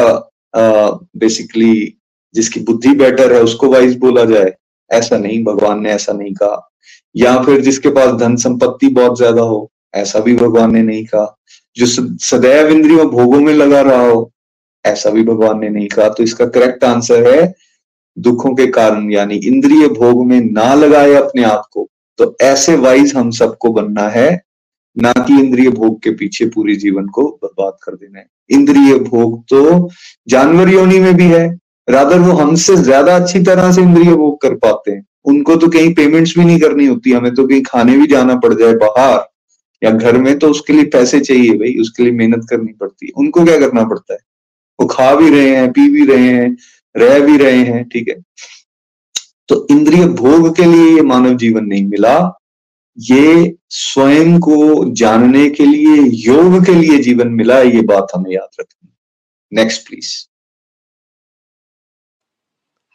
बेसिकली 0.54 1.94
जिसकी 2.34 2.60
बुद्धि 2.62 2.94
बेटर 2.96 3.32
है, 3.32 3.42
उसको 3.42 3.68
वाइज 3.68 3.96
बोला 3.98 4.24
जाए। 4.24 4.52
ऐसा 4.90 5.18
नहीं, 5.18 5.42
भगवान 5.44 5.80
ने 5.82 5.90
ऐसा 5.90 6.12
नहीं 6.12 6.32
कहा। 6.34 6.70
या 7.14 7.36
फिर 7.42 7.60
जिसके 7.60 7.88
पास 7.90 8.14
धन 8.20 8.36
संपत्ति 8.38 8.88
बहुत 8.90 9.16
ज़्यादा 9.18 9.42
हो, 9.42 9.70
ऐसा 9.94 10.20
भी 10.20 10.34
भगवान 10.36 10.72
ने 10.72 10.82
नहीं 10.82 11.04
कहा। 11.06 11.36
जो 11.76 11.86
सदैव 11.86 12.68
इंद्रियों 12.68 13.08
भोगों 13.10 13.40
में 13.40 13.52
लगा 13.54 13.80
रहा 13.82 14.00
हो 14.00 14.30
ऐसा 14.88 15.10
भी 15.10 15.22
भगवान 15.24 15.60
ने 15.60 15.68
नहीं 15.68 15.88
कहा। 15.88 16.08
तो 16.08 16.22
इसका 16.22 16.46
करेक्ट 16.48 16.84
आंसर 16.84 17.26
है, 17.28 17.52
दुखों 18.16 18.54
के 18.54 18.66
कारण, 18.68 19.10
यानी 19.12 19.36
इंद्रिय 19.36 19.88
भोग 19.90 20.24
में 20.26 20.40
ना 20.42 20.72
लगाए 20.74 21.14
अपने 21.14 21.42
आप 21.44 21.68
को 21.72 21.88
तो 22.18 22.34
ऐसे 22.42 22.74
वाइज 22.76 23.14
हम 23.16 23.30
सबको 23.30 23.72
बनना 23.72 24.08
है, 24.08 24.30
ना 24.96 25.12
कि 25.18 25.38
इंद्रिय 25.40 25.68
भोग 25.70 26.00
के 26.02 26.10
पीछे 26.12 26.46
पूरे 26.46 26.74
जीवन 26.76 27.06
को 27.08 27.24
बर्बाद 27.42 27.76
कर 27.82 27.94
देना 27.94 28.18
है। 28.18 28.26
इंद्रिय 28.50 28.94
भोग 29.00 29.42
तो 29.44 29.88
जानवर 30.28 30.68
योनि 30.68 30.98
में 30.98 31.14
भी 31.14 31.26
है। 31.26 31.46
रादर 31.88 32.18
वो 32.18 32.32
हमसे 32.32 32.76
ज़्यादा 32.76 33.14
अच्छी 33.16 33.40
तरह 33.42 33.70
से 33.72 33.82
इंद्रिय 33.82 34.14
भोग 34.14 34.40
कर 34.40 34.54
पाते 34.56 34.90
हैं। 34.90 35.04
उनको 35.24 35.56
तो 35.56 35.68
कहीं 35.68 35.92
पेमेंट्स 35.94 36.34
भी 36.38 36.44
नहीं 36.44 36.58
करनी 36.60 36.86
होती, 36.86 37.12
हमें 37.12 37.34
तो 37.34 37.46
कहीं 37.46 37.62
खाने 37.62 37.96
भी 37.96 38.06
जाना 38.06 38.34
पड़ 38.36 38.52
जाए 38.54 38.74
बाहर, 38.74 39.24
या 39.82 39.90
घर 39.90 40.18
में 40.18 40.38
तो 40.38 40.48
उसके 40.50 40.72
लिए 40.72 40.84
पैसे 40.84 41.20
चाहिए 41.20 41.52
भाई, 41.52 41.74
उसके 41.80 42.02
लिए 42.02 42.12
मेहनत 42.12 42.46
करनी 42.50 42.72
पड़ती 42.72 43.06
है। 43.06 43.12
उनको 43.16 43.44
क्या 43.44 43.58
करना 43.60 43.84
पड़ता 43.84 44.12
है? 44.14 44.18
वो 44.80 44.86
खा 44.86 45.14
भी 45.14 45.30
रहे 45.30 45.56
हैं, 45.56 45.70
पी 45.72 45.88
भी 45.90 46.06
रहे 46.06 46.28
हैं, 46.28 46.56
रह 46.96 47.20
भी 47.26 47.36
रहे 47.36 47.62
हैं, 47.64 47.88
ठीक 47.88 48.08
है। 48.08 48.22
तो 49.48 49.66
इंद्रिय 49.70 50.06
भोग 50.06 50.56
के 50.56 50.64
लिए 50.64 50.94
ये 50.96 51.02
मानव 51.02 51.36
जीवन 51.36 51.64
नहीं 51.64 51.86
मिला। 51.86 52.40
ये 52.98 53.56
स्वयं 53.68 54.38
को 54.38 54.84
जानने 54.94 55.50
के 55.50 55.66
लिए, 55.66 55.96
योग 56.26 56.66
के 56.66 56.74
लिए 56.74 56.98
जीवन 56.98 57.28
मिला, 57.28 57.60
ये 57.60 57.82
बात 57.82 58.06
हमें 58.14 58.30
याद 58.30 58.48
रखनी। 58.60 58.88
नेक्स्ट 59.52 59.86
प्लीज़ 59.86 60.28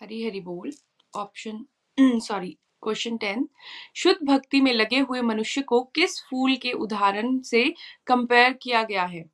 हरी 0.01 0.25
हरी 0.27 0.39
बोल। 0.39 0.71
ऑप्शन 1.15 1.65
सॉरी 1.99 2.57
क्वेश्चन 2.83 3.17
टेन 3.17 3.47
शुद्ध 3.95 4.27
भक्ति 4.27 4.61
में 4.61 4.73
लगे 4.73 4.99
हुए 4.99 5.21
मनुष्य 5.21 5.61
को 5.61 5.81
किस 5.95 6.19
फूल 6.21 6.55
के 6.55 6.71
उदाहरण 6.71 7.39
से 7.41 7.73
कंपेयर 8.07 8.53
किया 8.53 8.83
गया 8.83 9.03
है? 9.03 9.25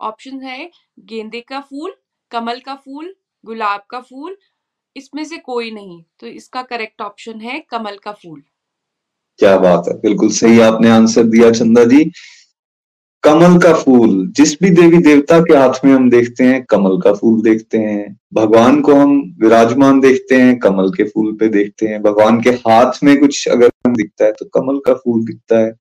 ऑप्शन 0.00 0.40
है 0.40 0.70
गेंदे 0.98 1.40
का 1.40 1.60
फूल, 1.60 1.94
कमल 2.30 2.58
का 2.58 2.74
फूल, 2.74 3.14
गुलाब 3.44 3.84
का 3.90 4.00
फूल, 4.00 4.36
इसमें 4.96 5.24
से 5.24 5.36
कोई 5.36 5.70
नहीं। 5.70 6.02
तो 6.20 6.26
इसका 6.26 6.62
करेक्ट 6.62 7.02
ऑप्शन 7.02 7.40
है 7.40 7.64
कमल 7.70 7.96
का 7.96 8.12
फूल। 8.12 8.42
क्या 9.38 9.56
बात 9.58 9.84
है, 9.88 9.94
बिल्कुल 9.94 10.30
सही 10.30 10.60
आपने 10.60 10.90
आंसर 10.90 11.24
दिया 11.24 11.50
चंदा 11.50 11.84
जी। 11.84 12.12
कमल 13.22 13.58
का 13.58 13.72
फूल, 13.74 14.32
जिस 14.36 14.62
भी 14.62 14.70
देवी 14.70 14.98
देवता 14.98 15.40
के 15.40 15.56
हाथ 15.56 15.84
में 15.84 15.92
हम 15.92 16.10
देखते 16.10 16.44
हैं, 16.44 16.64
कमल 16.64 17.00
का 17.00 17.12
फूल 17.12 17.40
देखते 17.42 17.78
हैं। 17.78 18.20
भगवान 18.34 18.80
को 18.80 18.94
हम 18.94 19.36
विराजमान 19.40 20.00
देखते 20.00 20.34
हैं, 20.34 20.58
कमल 20.58 20.90
के 20.90 21.04
फूल 21.04 21.32
पे 21.32 21.48
देखते 21.48 21.86
हैं। 21.86 22.02
भगवान 22.02 22.40
के 22.40 22.50
हाथ 22.50 22.92
में 23.04 23.18
कुछ 23.20 23.48
अगर 23.48 23.70
दिखता 23.88 24.24
है 24.24 24.32
तो 24.32 24.46
कमल 24.46 24.78
का 24.78 24.94
फूल 24.94 25.24
दिखता 25.24 25.58
है। 25.58 25.72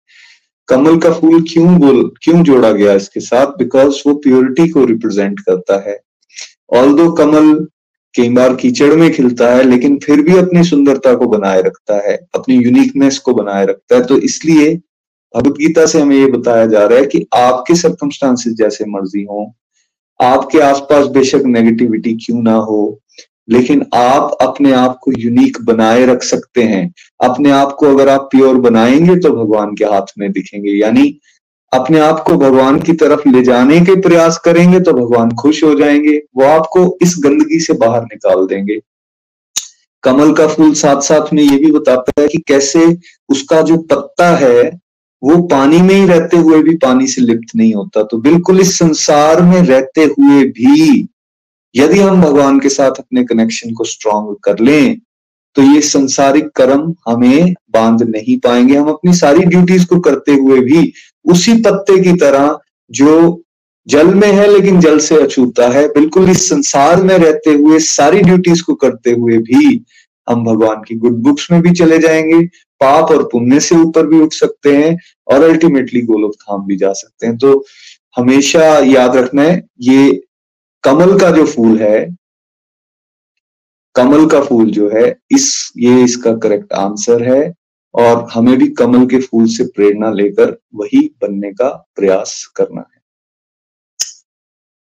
कमल 0.67 0.97
का 0.97 1.11
फूल 1.11 1.41
क्यों 1.43 1.77
बोल, 1.79 2.03
क्यों 2.23 2.43
जोड़ा 2.43 2.71
गया 2.71 2.93
इसके 2.93 3.19
साथ? 3.19 3.47
बिकॉज़ 3.47 4.01
वो 4.07 4.13
प्योरिटी 4.13 4.67
को 4.69 4.85
रिप्रेजेंट 4.85 5.39
करता 5.39 5.77
है। 5.89 5.99
ऑल 6.73 6.93
दो 6.93 7.11
कमल 7.11 7.53
कई 8.15 8.29
बार 8.29 8.55
कीचड़ 8.55 8.93
में 8.93 9.11
खिलता 9.13 9.49
है, 9.55 9.63
लेकिन 9.63 9.97
फिर 10.03 10.21
भी 10.21 10.37
अपनी 10.37 10.63
सुंदरता 10.63 11.13
को 11.13 11.27
बनाए 11.27 11.61
रखता 11.61 11.95
है, 12.07 12.15
अपनी 12.35 12.55
यूनिकनेस 12.55 13.17
को 13.19 13.33
बनाए 13.33 13.65
रखता 13.65 13.95
है। 13.95 14.05
तो 14.05 14.17
इसलिए 14.19 14.73
भगवत 15.33 15.57
गीता 15.57 15.85
से 15.85 16.01
हमें 16.01 16.15
ये 16.17 16.25
बताया 16.31 16.65
जा 16.65 16.85
रहा 16.85 16.99
है 16.99 17.05
कि 17.05 17.25
आपके 17.35 17.75
सर्कमस्टांसिस 17.75 18.53
जैसे 18.53 18.85
मर्ज़ी 18.87 19.23
हो, 19.23 19.51
आपके 20.19 20.59
आसपास 20.59 21.07
बेशक 21.07 21.41
नेगेटिविटी 21.45 22.13
क्यों 22.15 22.41
ना 22.41 22.53
हो 22.53 22.77
लेकिन 23.47 23.85
आप 23.93 24.37
अपने 24.41 24.71
आप 24.73 24.97
को 25.03 25.11
यूनिक 25.17 25.57
बनाए 25.65 26.05
रख 26.05 26.23
सकते 26.23 26.63
हैं। 26.63 26.93
अपने 27.23 27.51
आप 27.51 27.75
को 27.79 27.85
अगर 27.87 28.09
आप 28.09 28.27
प्योर 28.31 28.55
बनाएँगे 28.59 29.15
तो 29.15 29.29
भगवान 29.35 29.75
के 29.75 29.85
हाथ 29.85 30.13
में 30.19 30.31
दिखेंगे। 30.31 30.71
यानी 30.71 31.17
अपने 31.71 31.99
आप 31.99 32.23
को 32.27 32.33
भगवान 32.33 32.79
की 32.79 32.93
तरफ़ 32.93 33.27
ले 33.29 33.41
जाने 33.43 33.79
के 33.79 33.99
प्रयास 34.01 34.37
करेंगे 34.37 34.79
तो 34.79 34.93
भगवान 34.93 35.31
खुश 35.31 35.63
हो 35.63 35.73
जाएँगे। 35.75 36.17
वो 36.35 36.45
आपको 36.45 36.97
इस 37.01 37.15
गंदगी 37.19 37.59
से 37.59 37.73
बाहर 37.73 38.03
निकाल 38.03 38.45
देंगे। 38.47 38.79
कमल 40.03 40.33
का 40.33 40.47
फूल 40.47 40.73
साथ 40.73 41.01
साथ 41.01 41.33
में 41.33 41.43
ये 41.43 41.57
भी 41.57 41.71
बताता 41.71 42.21
है 42.21 42.27
कि 42.27 42.37
कैसे 42.37 42.85
उसका 43.29 43.61
जो 43.61 43.77
पत्ता 43.77 44.29
है, 44.37 44.63
वो 45.23 45.41
पानी 45.43 45.81
में 45.81 45.95
ही 45.95 46.05
रहते 46.05 46.37
हुए 46.37 46.61
भी 46.63 46.75
पानी 46.75 47.07
से 47.07 47.21
लिप्त 47.21 47.55
नहीं 47.55 47.73
होता। 47.73 48.03
तो 48.03 48.17
बिल्कुल 48.17 48.59
इस 48.59 48.77
संसार 48.77 49.41
में 49.41 49.61
रहते 49.61 50.03
हुए 50.03 50.43
भी 50.45 51.07
यदि 51.75 51.99
हम 51.99 52.21
भगवान 52.21 52.59
के 52.59 52.69
साथ 52.69 52.99
अपने 52.99 53.23
कनेक्शन 53.23 53.73
को 53.73 53.83
स्ट्रांग 53.83 54.35
कर 54.43 54.59
लें 54.59 54.99
तो 55.55 55.61
ये 55.63 55.81
संसारिक 55.81 56.47
कर्म 56.55 56.93
हमें 57.07 57.53
बाँध 57.71 58.01
नहीं 58.03 58.37
पाएँगे। 58.39 58.75
हम 58.75 58.89
अपनी 58.89 59.13
सारी 59.13 59.45
ड्यूटीज़ 59.45 59.85
को 59.85 59.99
करते 59.99 60.33
हुए 60.33 60.59
भी 60.59 60.91
उसी 61.25 61.53
पत्ते 61.61 61.97
की 62.03 62.13
तरह 62.13 62.57
जो 62.91 63.41
जल 63.87 64.13
में 64.13 64.31
है 64.31 64.47
लेकिन 64.51 64.79
जल 64.79 64.99
से 64.99 65.21
अछूता 65.23 65.67
है, 65.69 65.87
बिल्कुल 65.87 66.29
इस 66.29 66.47
संसार 66.49 67.03
में 67.03 67.17
रहते 67.17 67.51
हुए, 67.51 67.79
सारी 67.79 68.21
ड्यूटीज़ 68.21 68.63
को 68.63 68.75
करते 68.75 69.11
हुए 69.11 69.37
भी 69.39 69.85
हम 70.27 70.43
भगवान 70.45 70.81
की 70.87 70.95
गुड 70.95 71.17
बुक्स 71.23 71.47
में 71.51 71.61
भी 71.61 71.71
चले 71.71 71.99
जाएँगे, 71.99 72.45
पाप 72.81 73.11
और 73.11 73.23
पुण्य 73.23 73.59
से 73.59 73.75
ऊपर 73.75 74.07
भी 74.07 74.19
उठ 74.21 74.33
सकते 74.33 74.75
हैं 74.77 74.97
और 75.27 75.43
अल्टीमेटली 75.43 76.01
गोलोक 76.01 76.33
धाम 76.33 76.65
भी 76.65 76.75
जा 76.75 76.91
सकते 76.93 77.27
हैं। 77.27 77.37
तो 77.37 77.65
हमेशा 78.17 78.63
याद 78.85 79.15
रखना 79.15 79.41
है, 79.41 79.61
ये 79.81 80.21
कमल 80.85 81.19
का 81.19 81.31
जो 81.31 81.45
फूल 81.45 81.79
है 81.81 81.99
कमल 83.95 84.25
का 84.29 84.41
फूल 84.41 84.71
जो 84.71 84.89
है 84.89 85.07
इस 85.31 85.73
ये 85.77 86.03
इसका 86.03 86.33
करेक्ट 86.37 86.73
आंसर 86.73 87.23
है 87.23 87.53
और 87.93 88.29
हमें 88.29 88.57
भी 88.57 88.67
कमल 88.67 89.05
के 89.05 89.21
फूल 89.21 89.45
से 89.47 89.63
प्रेरणा 89.65 90.11
लेकर 90.11 90.51
वही 90.75 91.15
बनने 91.21 91.51
का 91.53 91.69
प्रयास 91.95 92.45
करना 92.55 92.81
है। 92.81 93.01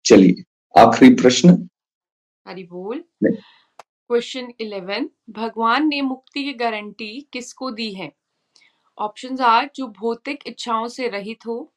चलिए 0.04 0.44
आखिरी 0.74 1.14
प्रश्न। 1.14 1.68
हरी 2.48 2.64
बोल। 2.64 3.04
क्वेश्चन 3.24 4.52
इलेवन 4.60 5.10
भगवान 5.30 5.88
ने 5.88 6.02
मुक्ति 6.02 6.44
की 6.44 6.52
गारंटी 6.52 7.28
किसको 7.32 7.70
दी 7.70 7.92
है? 7.94 8.12
ऑप्शंस 8.98 9.40
आर 9.40 9.70
जो 9.76 9.86
भौतिक 9.88 10.42
इच्छाओं 10.46 10.88
से 10.88 11.08
रहित 11.08 11.46
हो 11.46 11.72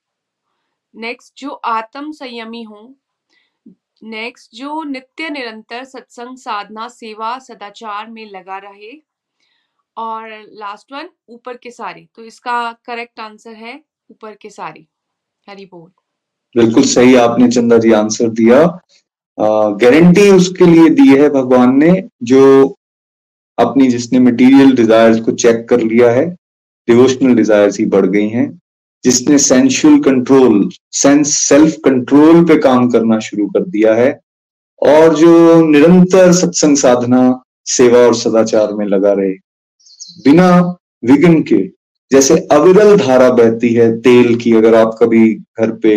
नेक्स्ट 0.96 1.34
जो 1.38 1.50
आत्म 1.50 2.12
संयमी 2.12 2.64
हो 2.64 2.96
नेक्स्ट 4.04 4.56
जो 4.56 4.84
नित्य 4.84 5.30
निरंतर 5.30 5.84
सत्संग, 5.84 6.38
साधना, 6.38 6.88
सेवा, 6.88 7.38
सदाचार 7.40 8.10
में 8.10 8.30
लगा 8.32 8.58
रहे। 8.58 8.92
और 9.98 10.30
लास्ट 10.52 10.92
वन 10.94 11.10
ऊपर 11.30 11.58
के 11.58 11.72
सारे। 11.72 12.08
तो 12.16 12.24
इसका 12.24 12.72
करेक्ट 12.86 13.20
आंसर 13.20 13.54
है 13.54 13.84
ऊपर 14.12 14.36
के 14.36 14.50
सारे। 14.50 14.86
हरी 15.50 15.66
बोल। 15.66 15.90
बिल्कुल 16.56 16.84
सही 16.84 17.16
आपने 17.16 17.48
चंदा 17.48 17.78
जी 17.78 17.92
आंसर 17.92 18.30
दिया। 18.30 18.64
गारंटी 19.82 20.30
उसके 20.30 20.66
लिए 20.66 20.90
दी 20.90 21.08
है 21.08 21.30
भगवान 21.30 21.76
ने, 21.78 22.04
जो 22.24 22.76
अपनी 23.60 23.88
जिसने 23.88 24.20
मटेरियल 24.20 24.76
डिजायर्स 24.76 25.20
को 25.22 25.32
चेक 25.32 25.68
कर 25.70 25.82
लिया 25.82 26.12
है 26.12 26.26
डिवोशनल 26.88 27.36
डिजायर्स 27.36 27.80
ही 27.80 27.86
बढ़ 27.86 28.06
गई 28.06 28.28
हैं। 28.30 28.60
जिसने 29.08 29.38
sensual 29.40 29.98
control 30.02 30.70
sense 30.94 31.34
self 31.40 31.76
control 31.86 32.44
पे 32.46 32.58
काम 32.60 32.90
करना 32.90 33.20
शुरू 33.22 33.48
कर 33.48 33.64
दिया 33.70 33.94
है 33.96 34.10
और 34.82 35.16
जो 35.16 35.62
निरंतर 35.68 36.32
सत्संग 36.34 36.78
साधना, 36.78 37.42
सेवा 37.68 38.00
और 38.00 38.16
सदाचार 38.16 38.74
में 38.74 38.86
लगा 38.86 39.14
रहे। 39.14 39.32
बिना 40.24 40.50
विघ्न 41.04 41.42
के, 41.44 41.58
जैसे 42.12 42.36
अविरल 42.52 42.96
धारा 42.98 43.30
बहती 43.32 43.74
है 43.74 43.90
तेल 44.02 44.36
की, 44.36 44.54
अगर 44.54 44.76
आप 44.76 44.98
कभी 45.02 45.34
घर 45.34 45.72
पे 45.74 45.96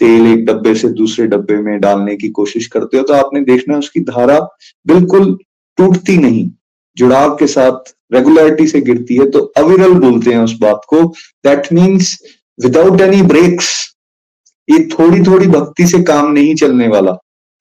तेल 0.00 0.26
एक 0.26 0.44
डब्बे 0.46 0.74
से 0.74 0.88
दूसरे 0.90 1.26
डब्बे 1.26 1.56
में 1.62 1.78
डालने 1.80 2.16
की 2.16 2.28
कोशिश 2.30 2.66
करते 2.66 2.98
हो 2.98 3.02
तो 3.02 3.14
आपने 3.14 3.40
देखना 3.44 3.78
उसकी 3.78 4.00
धारा 4.02 4.38
बिल्कुल 4.86 5.36
टूटती 5.78 6.16
नहीं। 6.18 6.48
जुड़ाव 6.96 7.34
के 7.36 7.46
साथ 7.46 7.94
रेगुलरिटी 8.12 8.66
से 8.66 8.80
गिरती 8.82 9.16
है 9.16 9.30
तो 9.30 9.40
अविरल 9.56 9.92
बोलते 10.00 10.30
हैं 10.30 10.38
उस 10.40 10.56
बात 10.60 10.80
को। 10.88 11.02
That 11.44 11.72
means 11.72 12.18
without 12.60 13.00
any 13.00 13.22
brakes 13.24 13.68
ये 14.68 14.78
थोड़ी 14.88 15.20
थोड़ी 15.22 15.46
भक्ति 15.48 15.86
से 15.86 16.02
काम 16.04 16.30
नहीं 16.32 16.54
चलने 16.54 16.88
वाला। 16.88 17.12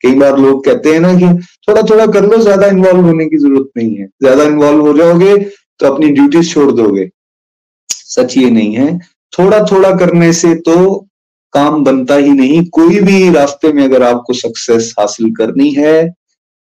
कई 0.04 0.14
बार 0.16 0.38
लोग 0.40 0.64
कहते 0.66 0.94
हैं 0.94 1.00
ना 1.00 1.14
कि 1.14 1.28
थोड़ा 1.68 1.82
थोड़ा 1.90 2.06
कर 2.08 2.26
लो, 2.26 2.38
ज़्यादा 2.38 2.68
इन्वॉल्व 2.68 3.06
होने 3.06 3.26
की 3.26 3.38
ज़रूरत 3.38 3.70
नहीं 3.78 3.96
है। 3.96 4.06
ज़्यादा 4.06 4.44
इन्वॉल्व 4.44 4.82
हो 4.82 4.94
जाओगे 4.94 5.36
तो 5.38 5.88
अपनी 5.88 6.10
ड्यूटीज़ 6.10 6.50
छोड़ 6.50 6.72
दोगे। 6.72 7.10
सच 7.90 8.38
ये 8.38 8.50
नहीं 8.50 8.76
है। 8.76 8.98
थोड़ा 9.34 9.60
थोड़ा 9.72 9.92
करने 9.98 10.32
से 10.34 10.54
तो 10.62 10.78
काम 11.54 11.84
बनता 11.84 12.16
ही 12.16 12.32
नहीं। 12.32 12.64
कोई 12.70 13.00
भी 13.02 13.30
रास्ते 13.34 13.72
में 13.74 13.84
अगर 13.84 14.04
आपको 14.04 14.34
सक्सेस 14.36 14.94
हासिल 15.00 15.32
करनी 15.36 15.70
है 15.72 16.14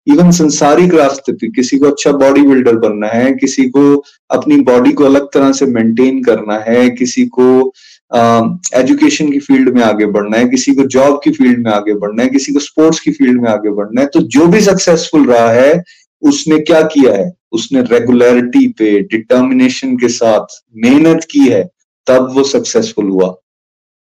इवन 0.07 0.31
संसारिक 0.33 0.95
रास्ते 0.95 1.33
पे, 1.33 1.49
किसी 1.49 1.79
को 1.79 1.87
अच्छा 1.87 2.13
बॉडी 2.13 2.43
बिल्डर 2.43 2.77
बनना 2.79 3.07
है, 3.07 3.33
किसी 3.33 3.69
को 3.69 3.83
अपनी 4.31 4.57
बॉडी 4.63 4.93
को 4.93 5.05
अलग 5.05 5.27
तरह 5.35 5.53
से 5.53 5.67
मेंटेन 5.67 6.23
करना 6.25 6.57
है, 6.59 6.89
किसी 6.91 7.25
को 7.29 7.73
एजुकेशन 8.13 9.31
की 9.33 9.39
फ़ील्ड 9.41 9.69
में 9.75 9.83
आगे 9.83 10.07
बढ़ना 10.07 10.39
है, 10.39 10.49
किसी 10.49 10.75
को 10.75 10.85
जॉब 10.87 11.21
की 11.25 11.31
फ़ील्ड 11.31 11.65
में 11.65 11.71
आगे 11.73 11.95
बढ़ना 11.95 12.23
है, 12.23 12.29
किसी 12.29 12.53
को 12.53 12.61
स्पोर्ट्स 12.61 13.01
की 13.01 13.13
फ़ील्ड 13.13 13.41
में 13.43 13.51
आगे 13.51 13.71
बढ़ना 13.71 14.01
है 14.01 14.07
तो 14.07 14.21
जो 14.29 14.47
भी 14.47 14.61
सक्सेसफुल 14.61 15.27
रहा 15.27 15.51
है, 15.51 15.83
उसने 16.23 16.59
क्या 16.61 16.81
किया 16.85 17.15
है? 17.15 17.33
उसने 17.53 17.83
रेगुलरिटी 17.83 18.67
पे 18.69 19.01
डिटर्मिनेशन 19.03 19.97
के 19.97 20.09
साथ 20.09 20.61
मेहनत 20.77 21.27
की 21.31 21.47
है, 21.49 21.63
तब 22.07 22.29
वो 22.35 22.45
सक्सेसफुल 22.45 23.09
हुआ। 23.09 23.29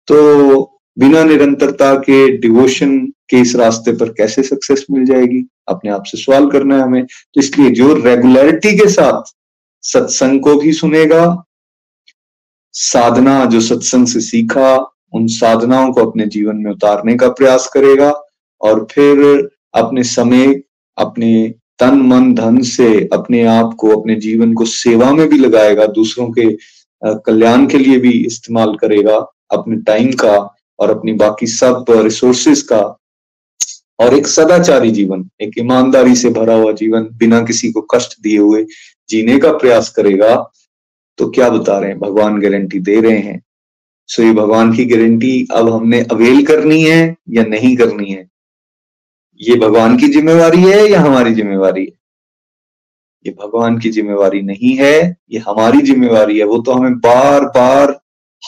तो 0.07 0.81
बिना 0.97 1.23
निरंतरता 1.23 1.93
के 1.99 2.37
डिवोशन 2.37 2.97
के 3.29 3.37
इस 3.37 3.55
रास्ते 3.55 3.91
पर 3.91 4.09
कैसे 4.09 4.43
सक्सेस 4.43 4.85
मिल 4.91 5.05
जाएगी? 5.05 5.43
अपने 5.67 5.91
आप 5.91 6.03
से 6.03 6.17
सवाल 6.17 6.49
करना 6.49 6.77
है 6.77 6.83
हमें। 6.83 7.05
तो 7.05 7.39
इसलिए 7.39 7.69
जो 7.71 7.93
रेगुलरिटी 7.95 8.77
के 8.77 8.87
साथ 8.89 9.33
सत्संग 9.83 10.39
को 10.41 10.55
भी 10.55 10.71
सुनेगा 10.73 11.25
साधना 12.79 13.45
जो 13.45 13.59
सत्संग 13.61 14.07
से 14.07 14.19
सीखा, 14.21 14.75
उन 15.13 15.27
साधनाओं 15.27 15.91
को 15.93 16.05
अपने 16.05 16.25
जीवन 16.25 16.55
में 16.55 16.71
उतारने 16.71 17.15
का 17.15 17.29
प्रयास 17.29 17.67
करेगा 17.73 18.11
और 18.61 18.87
फिर 18.91 19.19
अपने 19.73 20.03
समय, 20.03 20.61
अपने 20.97 21.53
तन, 21.79 21.95
मन, 22.01 22.33
धन 22.33 22.61
से 22.61 23.09
अपने 23.13 23.43
आप 23.43 23.73
को, 23.79 23.89
अपने 23.99 24.15
जीवन 24.15 24.53
को 24.53 24.65
सेवा 24.65 25.11
में 25.11 25.27
भी 25.29 25.37
लगाएगा, 25.37 25.85
दूसरों 25.85 26.29
के 26.31 26.57
कल्याण 27.01 27.65
के 27.67 27.77
लिए 27.77 27.99
भी 27.99 28.11
इस्तेमाल 28.11 28.75
करेगा, 28.75 29.17
अपने 29.51 29.75
टाइम 29.75 30.11
का 30.11 30.37
और 30.79 30.89
अपनी 30.89 31.13
बाकी 31.13 31.47
सब 31.47 31.85
रिसोर्सेस 31.89 32.61
का। 32.61 32.81
और 33.99 34.13
एक 34.13 34.27
सदाचारी 34.27 34.91
जीवन, 34.91 35.29
एक 35.41 35.57
ईमानदारी 35.59 36.15
से 36.15 36.29
भरा 36.29 36.55
हुआ 36.55 36.71
जीवन, 36.71 37.07
बिना 37.13 37.41
किसी 37.41 37.71
को 37.71 37.81
कष्ट 37.81 38.21
दिए 38.21 38.37
हुए 38.37 38.65
जीने 39.09 39.37
का 39.39 39.51
प्रयास 39.51 39.89
करेगा। 39.89 40.51
तो 41.17 41.29
क्या 41.29 41.49
बता 41.49 41.79
रहे 41.79 41.89
हैं 41.89 41.99
भगवान 41.99 42.39
गारंटी 42.39 42.79
दे 42.79 43.01
रहे 43.01 43.17
हैं। 43.17 43.41
सो 44.07 44.23
ये 44.23 44.33
भगवान 44.33 44.73
की 44.73 44.85
गारंटी 44.85 45.47
अब 45.51 45.69
हमने 45.69 46.01
अवेल 46.01 46.45
करनी 46.45 46.83
है 46.83 47.15
या 47.29 47.43
नहीं 47.43 47.77
करनी 47.77 48.11
है? 48.11 48.29
ये 49.41 49.55
भगवान 49.55 49.97
की 49.97 50.07
जिम्मेवारी 50.07 50.61
है 50.61 50.87
या 50.87 51.01
हमारी 51.01 51.33
जिम्मेवारी 51.33 51.81
है? 51.81 51.91
ये 53.25 53.35
भगवान 53.43 53.79
की 53.79 53.89
जिम्मेवारी 53.89 54.41
नहीं 54.41 54.75
है, 54.75 55.17
ये 55.31 55.39
हमारी 55.39 55.81
जिम्मेवारी 55.81 56.37
है। 56.39 56.45
वो 56.45 56.57
तो 56.57 56.71
हमें 56.71 56.93
बार 56.93 57.45
बार 57.45 57.99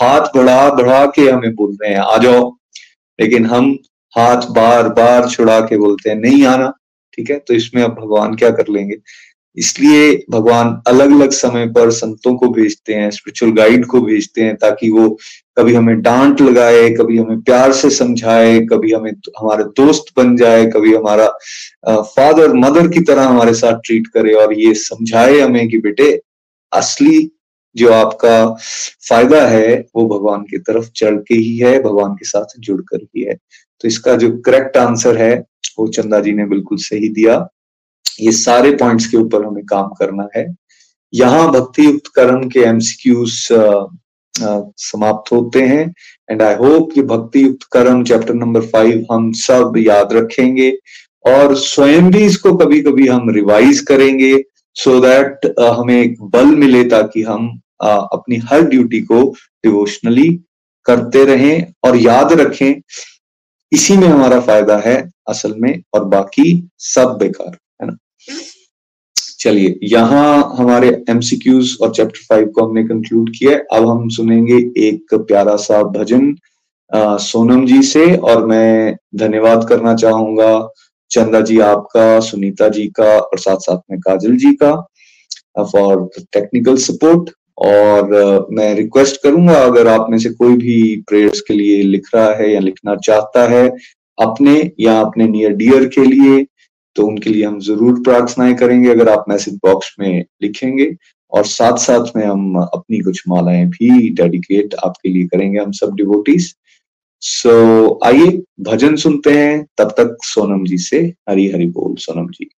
हाथ 0.01 0.21
बढ़ा 0.21 0.69
बढ़ा 0.69 1.05
के 1.05 1.29
हमें 1.29 1.55
बोल 1.55 1.77
रहे 1.81 1.91
हैं, 1.93 1.99
आ 1.99 2.17
जाओ। 2.17 2.57
लेकिन 3.19 3.45
हम 3.45 3.77
हाथ 4.17 4.41
बार 4.41 4.89
बार 4.89 5.29
छुड़ा 5.29 5.59
के 5.61 5.77
बोलते 5.77 6.09
हैं, 6.09 6.17
नहीं 6.17 6.45
आना। 6.45 6.73
ठीक 7.13 7.29
है? 7.29 7.39
तो 7.39 7.53
इसमें 7.53 7.83
अब 7.83 7.91
भगवान 7.91 8.35
क्या 8.35 8.49
कर 8.49 8.63
लेंगे? 8.69 8.95
इसलिए 9.57 10.25
भगवान 10.29 10.81
अलग 10.87 11.11
अलग 11.11 11.31
समय 11.31 11.65
पर 11.67 11.91
संतों 11.91 12.35
को 12.35 12.49
भेजते 12.49 12.93
हैं 12.93 13.09
स्पिरिचुअल 13.11 13.51
गाइड 13.51 13.85
को 13.85 14.01
भेजते 14.01 14.41
हैं, 14.41 14.55
ताकि 14.55 14.89
वो 14.89 15.09
कभी 15.57 15.73
हमें 15.73 16.01
डांट 16.01 16.41
लगाए, 16.41 16.89
कभी 16.89 17.17
हमें 17.17 17.41
प्यार 17.41 17.71
से 17.73 17.89
समझाए, 17.89 18.59
कभी 18.65 18.93
हमें 18.93 19.11
हमारे 19.39 19.63
दोस्त 19.77 20.13
बन 20.17 20.35
जाए, 20.37 20.65
कभी 20.65 20.95
हमारा 20.95 21.27
फादर 21.89 22.53
मदर 22.53 22.87
की 22.87 22.99
तरह 22.99 23.23
हमारे 23.23 23.53
साथ 23.53 23.79
ट्रीट 23.85 24.07
करे 24.07 24.33
और 24.33 24.53
ये 24.53 24.73
समझाए 24.73 25.39
हमें 25.39 25.67
कि 25.69 25.77
बेटे, 25.77 26.21
असली 26.71 27.29
जो 27.75 27.91
आपका 27.93 28.47
फ़ायदा 29.09 29.45
है, 29.47 29.85
वो 29.95 30.07
भगवान 30.07 30.41
की 30.41 30.57
तरफ़ 30.57 30.89
चढ़ 30.95 31.15
के 31.17 31.35
ही 31.35 31.57
है, 31.57 31.77
भगवान 31.83 32.13
के 32.13 32.25
साथ 32.25 32.59
जुड़कर 32.59 32.97
ही 32.97 33.23
है। 33.23 33.33
तो 33.81 33.87
इसका 33.87 34.15
जो 34.15 34.29
करेक्ट 34.37 34.77
आंसर 34.77 35.17
है, 35.17 35.35
वो 35.79 35.87
चंदा 35.87 36.19
जी 36.19 36.31
ने 36.31 36.45
बिल्कुल 36.45 36.77
सही 36.77 37.09
दिया। 37.09 37.37
ये 38.21 38.31
सारे 38.33 38.71
पॉइंट्स 38.75 39.05
के 39.07 39.17
ऊपर 39.17 39.45
हमें 39.45 39.63
काम 39.65 39.89
करना 39.99 40.27
है। 40.35 40.45
यहाँ 41.13 41.51
भक्ति 41.51 41.85
युक्त 41.85 42.07
कर्म 42.15 42.47
के 42.49 42.59
एमसीक्यूज 42.61 43.31
समाप्त 44.79 45.31
होते 45.31 45.61
हैं। 45.63 45.93
एंड 46.29 46.41
आई 46.41 46.55
होप 46.55 46.91
कि 46.93 47.01
भक्ति 47.03 47.43
युक्त 47.43 47.63
कर्म 47.73 48.03
चैप्टर 48.03 48.33
नंबर 48.35 48.65
फाइव 48.67 49.05
हम 49.11 49.31
सब 49.37 49.73
याद 49.77 50.13
रखेंगे। 50.13 50.71
और 51.25 51.55
स्वयं 51.57 52.09
भी 52.11 52.25
इसको 52.25 52.55
कभी 52.57 52.81
कभी 52.81 53.07
हम 53.07 53.29
रिवाइज 53.35 53.79
करेंगे 53.87 54.35
सो 54.75 54.91
so 54.91 55.01
दैट 55.03 55.53
हमें 55.59 56.01
एक 56.01 56.21
बल 56.33 56.55
मिले 56.55 56.83
ताकि 56.89 57.23
हम 57.23 57.47
अपनी 57.83 58.37
हर 58.49 58.61
ड्यूटी 58.65 58.99
को 59.01 59.23
डिवोशनली 59.63 60.29
करते 60.85 61.23
रहें 61.25 61.73
और 61.85 61.97
याद 61.97 62.33
रखें। 62.41 62.81
इसी 63.71 63.97
में 63.97 64.07
हमारा 64.07 64.39
फ़ायदा 64.41 64.77
है 64.85 64.97
असल 65.29 65.53
में 65.57 65.81
और 65.93 66.05
बाकी 66.05 66.69
सब 66.85 67.17
बेकार। 67.19 67.57
चलिए 69.39 69.77
यहाँ 69.83 70.55
हमारे 70.57 70.87
एमसीक्यूज 71.09 71.77
और 71.81 71.93
चैप्टर 71.93 72.25
फाइव 72.29 72.47
को 72.55 72.65
हमने 72.65 72.83
कंक्लूड 72.83 73.29
किया 73.37 73.51
है। 73.51 73.65
अब 73.73 73.87
हम 73.89 74.07
सुनेंगे 74.09 74.57
एक 74.87 75.13
प्यारा 75.13 75.55
सा 75.57 75.81
भजन 75.83 76.35
आ, 76.91 77.17
सोनम 77.17 77.65
जी 77.65 77.81
से 77.83 78.15
और 78.15 78.45
मैं 78.47 78.95
धन्यवाद 79.15 79.67
करना 79.69 79.93
चाहूँगा 79.95 80.51
चंदा 81.11 81.41
जी 81.41 81.59
आपका 81.59 82.19
सुनीता 82.19 82.69
जी 82.69 82.87
का 82.87 83.17
और 83.19 83.39
साथ 83.39 83.57
साथ 83.57 83.77
में 83.91 83.99
काजल 83.99 84.35
जी 84.37 84.53
का 84.63 84.73
फॉर 85.63 86.09
टेक्निकल 86.33 86.77
सपोर्ट 86.77 87.29
और 87.57 88.47
मैं 88.51 88.73
रिक्वेस्ट 88.75 89.21
करूँगा 89.23 89.61
अगर 89.63 89.87
आप 89.87 90.07
में 90.09 90.17
से 90.17 90.29
कोई 90.29 90.55
भी 90.57 90.95
प्रेयर्स 91.09 91.41
के 91.41 91.53
लिए 91.53 91.81
लिख 91.83 92.09
रहा 92.15 92.33
है 92.33 92.51
या 92.53 92.59
लिखना 92.59 92.95
चाहता 92.95 93.47
है 93.49 93.67
अपने 94.17 94.71
या 94.79 94.99
अपने 95.01 95.27
नियर 95.27 95.53
डियर 95.53 95.85
के 95.85 96.05
लिए 96.05 96.45
तो 96.99 97.05
उनके 97.07 97.29
लिए 97.29 97.45
हम 97.45 97.59
ज़रूर 97.61 98.01
प्रार्थनाएँ 98.03 98.53
करेंगे 98.55 98.89
अगर 98.89 99.09
आप 99.09 99.25
मैसेज 99.29 99.59
बॉक्स 99.63 99.95
में 99.99 100.25
लिखेंगे। 100.41 100.95
और 101.31 101.45
साथ 101.45 101.77
साथ 101.77 102.15
में 102.15 102.25
हम 102.25 102.55
अपनी 102.57 102.99
कुछ 102.99 103.23
मालाएँ 103.27 103.65
भी 103.65 104.09
डेडिकेट 104.09 104.73
आपके 104.83 105.09
लिए 105.09 105.27
करेंगे 105.27 105.59
हम 105.59 105.71
सब 105.71 105.95
डिवोटीज 105.95 106.53
सो 107.21 107.49
so, 107.49 108.05
आइए 108.05 108.41
भजन 108.61 108.95
सुनते 108.95 109.37
हैं। 109.37 109.65
तब 109.77 109.89
तक 109.97 110.17
सोनम 110.25 110.65
जी 110.65 110.77
से 110.77 110.99
हरी 111.29 111.49
हरी 111.51 111.67
बोल 111.67 111.95
सोनम 111.95 112.29
जी। 112.29 112.49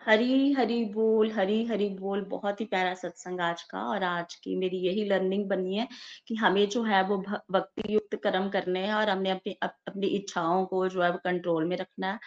हरी 0.00 0.52
हरी 0.52 0.84
बोल 0.84 1.30
हरी 1.32 1.64
हरी 1.66 1.88
बोल। 1.88 2.20
बहुत 2.20 2.60
ही 2.60 2.64
प्यारा 2.66 2.94
सत्संग 2.94 3.40
आज 3.40 3.62
का 3.62 3.80
और 3.82 4.02
आज 4.02 4.34
की 4.34 4.56
मेरी 4.56 4.76
यही 4.78 5.04
लर्निंग 5.04 5.44
बनी 5.48 5.76
है 5.76 5.86
कि 6.28 6.34
हमें 6.34 6.68
जो 6.68 6.82
है 6.82 7.02
वो 7.08 7.18
भक्ति 7.52 7.94
युक्त 7.94 8.14
कर्म 8.22 8.48
करने 8.48 8.80
हैं 8.80 8.94
और 8.94 9.10
हमने 9.10 9.30
अपनी 9.30 9.56
अपनी 9.62 10.06
इच्छाओं 10.06 10.64
को 10.66 10.88
जो 10.88 11.02
है 11.02 11.10
वो 11.10 11.18
कंट्रोल 11.24 11.64
में 11.64 11.76
रखना 11.76 12.12
है। 12.12 12.18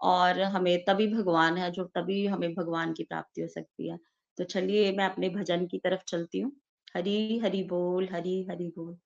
और 0.00 0.40
हमें 0.40 0.84
तभी 0.84 1.06
भगवान 1.08 1.56
है 1.58 1.70
जो 1.70 1.84
तभी 1.84 2.26
हमें 2.26 2.54
भगवान 2.54 2.92
की 2.92 3.04
प्राप्ति 3.04 3.40
हो 3.40 3.48
सकती 3.48 3.88
है। 3.90 3.98
तो 4.38 4.44
चलिए 4.44 4.92
मैं 4.92 5.04
अपने 5.04 5.28
भजन 5.30 5.66
की 5.66 5.78
तरफ़ 5.78 6.02
चलती 6.08 6.40
हूँ। 6.40 6.52
हरी 6.96 7.38
हरी 7.38 7.62
बोल, 7.64 8.08
हरी 8.12 8.42
हरी 8.50 8.68
बोल। 8.78 8.96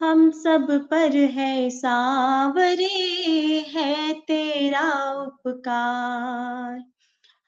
हम 0.00 0.30
सब 0.30 0.88
पर 0.90 1.16
है 1.16 1.70
सावरे, 1.70 2.84
है 3.68 4.12
तेरा 4.20 5.12
उपकार। 5.12 6.84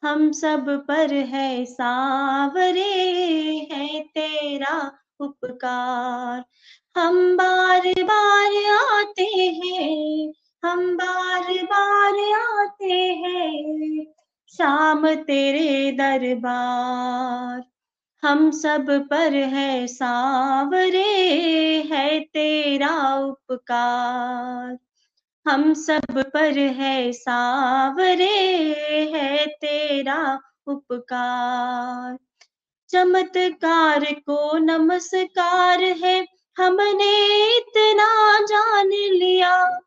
हम 0.02 0.32
सब 0.32 0.84
पर 0.88 1.14
है 1.14 1.64
सावरे, 1.64 2.82
है 3.72 4.00
तेरा 4.00 4.98
उपकार। 5.20 6.44
हम 6.96 7.36
बार 7.36 7.82
बार 8.02 8.56
आते 8.74 9.24
हैं 9.24 10.32
हम 10.62 10.96
बार 10.96 11.42
बार 11.64 12.16
आते 12.34 12.94
हैं, 12.94 14.06
शाम 14.48 15.14
तेरे 15.14 15.92
दरबार। 15.92 17.62
हम 18.22 18.50
सब 18.50 18.86
पर 19.10 19.34
है 19.34 19.86
सावरे, 19.86 21.02
है 21.92 22.20
तेरा 22.20 23.14
उपकार। 23.14 24.78
हम 25.46 25.74
सब 25.74 26.24
पर 26.34 26.58
है 26.58 27.12
सावरे, 27.12 28.36
है 29.14 29.46
तेरा 29.46 30.40
उपकार। 30.66 32.18
चमत्कार 32.88 34.04
को 34.04 34.58
नमस्कार 34.58 35.82
है, 35.82 36.26
हमने 36.58 37.14
इतना 37.56 38.38
जान 38.44 38.88
लिया। 38.88 39.80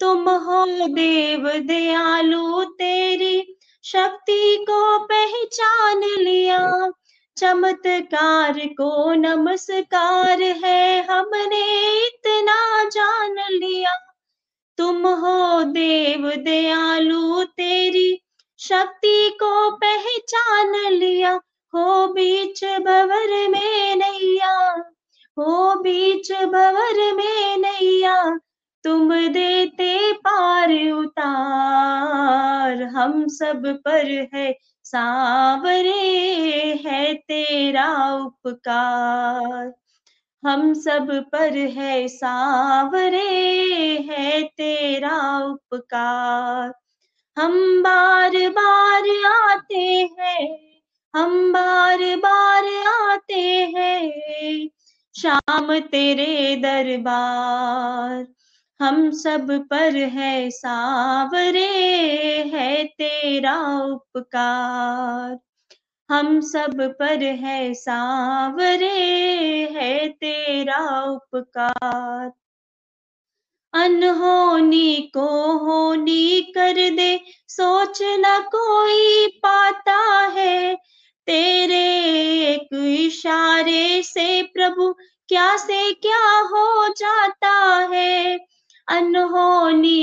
तुम 0.00 0.28
हो 0.28 0.66
देव 0.88 1.48
दयालु 1.48 2.64
तेरी 2.64 3.56
शक्ति 3.84 4.56
को 4.70 4.98
पहचान 4.98 5.98
लिया। 5.98 6.90
चमत्कार 7.36 8.54
को 8.58 9.12
नमस्कार 9.12 10.42
है, 10.42 11.06
हमने 11.10 11.88
इतना 12.06 12.84
जान 12.84 13.32
लिया। 13.32 14.14
तुम 14.78 15.06
हो 15.06 15.62
देव 15.62 16.30
दयालु 16.30 17.44
तेरी 17.44 18.22
शक्ति 18.58 19.30
को 19.30 19.70
पहचान 19.70 20.92
लिया। 20.92 21.40
हो 21.74 22.06
बीच 22.06 22.64
भवर 22.64 23.48
में 23.48 23.96
नैया, 23.96 24.70
हो 25.38 25.74
बीच 25.74 26.32
भवर 26.32 27.12
में 27.12 27.56
नैया। 27.56 28.38
तुम 28.86 29.28
देते 29.28 30.12
पार 30.12 30.92
उतार, 30.92 32.82
हम 32.82 33.28
सब 33.28 33.62
पर 33.66 34.28
है 34.34 34.58
सावरे, 34.84 36.00
है 36.86 37.14
तेरा 37.14 38.14
उपकार। 38.14 39.74
हम 40.44 40.74
सब 40.74 41.28
पर 41.32 41.56
है 41.56 42.08
सावरे, 42.08 43.28
है 44.10 44.42
तेरा 44.42 45.38
उपकार। 45.38 46.72
हम 47.36 47.82
बार 47.82 48.30
बार 48.30 49.32
आते 49.32 50.10
हैं, 50.20 50.58
हम 51.14 51.52
बार 51.52 52.16
बार 52.16 52.64
आते 53.10 53.72
हैं, 53.76 54.68
शाम 55.14 55.78
तेरे 55.78 56.56
दरबार। 56.56 58.26
हम 58.80 59.10
सब 59.10 59.66
पर 59.70 59.96
है 59.96 60.50
सावरे 60.50 61.66
है 62.54 62.84
तेरा 62.84 63.84
उपकार। 63.84 65.38
हम 66.10 66.40
सब 66.40 66.96
पर 66.98 67.22
है 67.22 67.74
सावरे 67.74 68.88
है 69.72 70.08
तेरा 70.08 71.02
उपकार। 71.02 72.32
अनहोनी 73.74 75.10
को 75.14 75.52
होनी 75.58 76.40
कर 76.40 76.72
दे, 76.72 77.20
सोच 77.48 77.98
न 78.02 78.24
कोई 78.40 79.26
पाता 79.26 80.26
है। 80.26 80.74
तेरे 81.26 82.10
एक 82.54 82.68
इशारे 82.74 84.02
से 84.02 84.42
प्रभु, 84.42 84.92
क्या 85.28 85.56
से 85.56 85.92
क्या 85.92 86.40
हो 86.40 86.88
जाता 86.88 87.88
है? 87.92 88.38
अनहोनी 88.88 90.02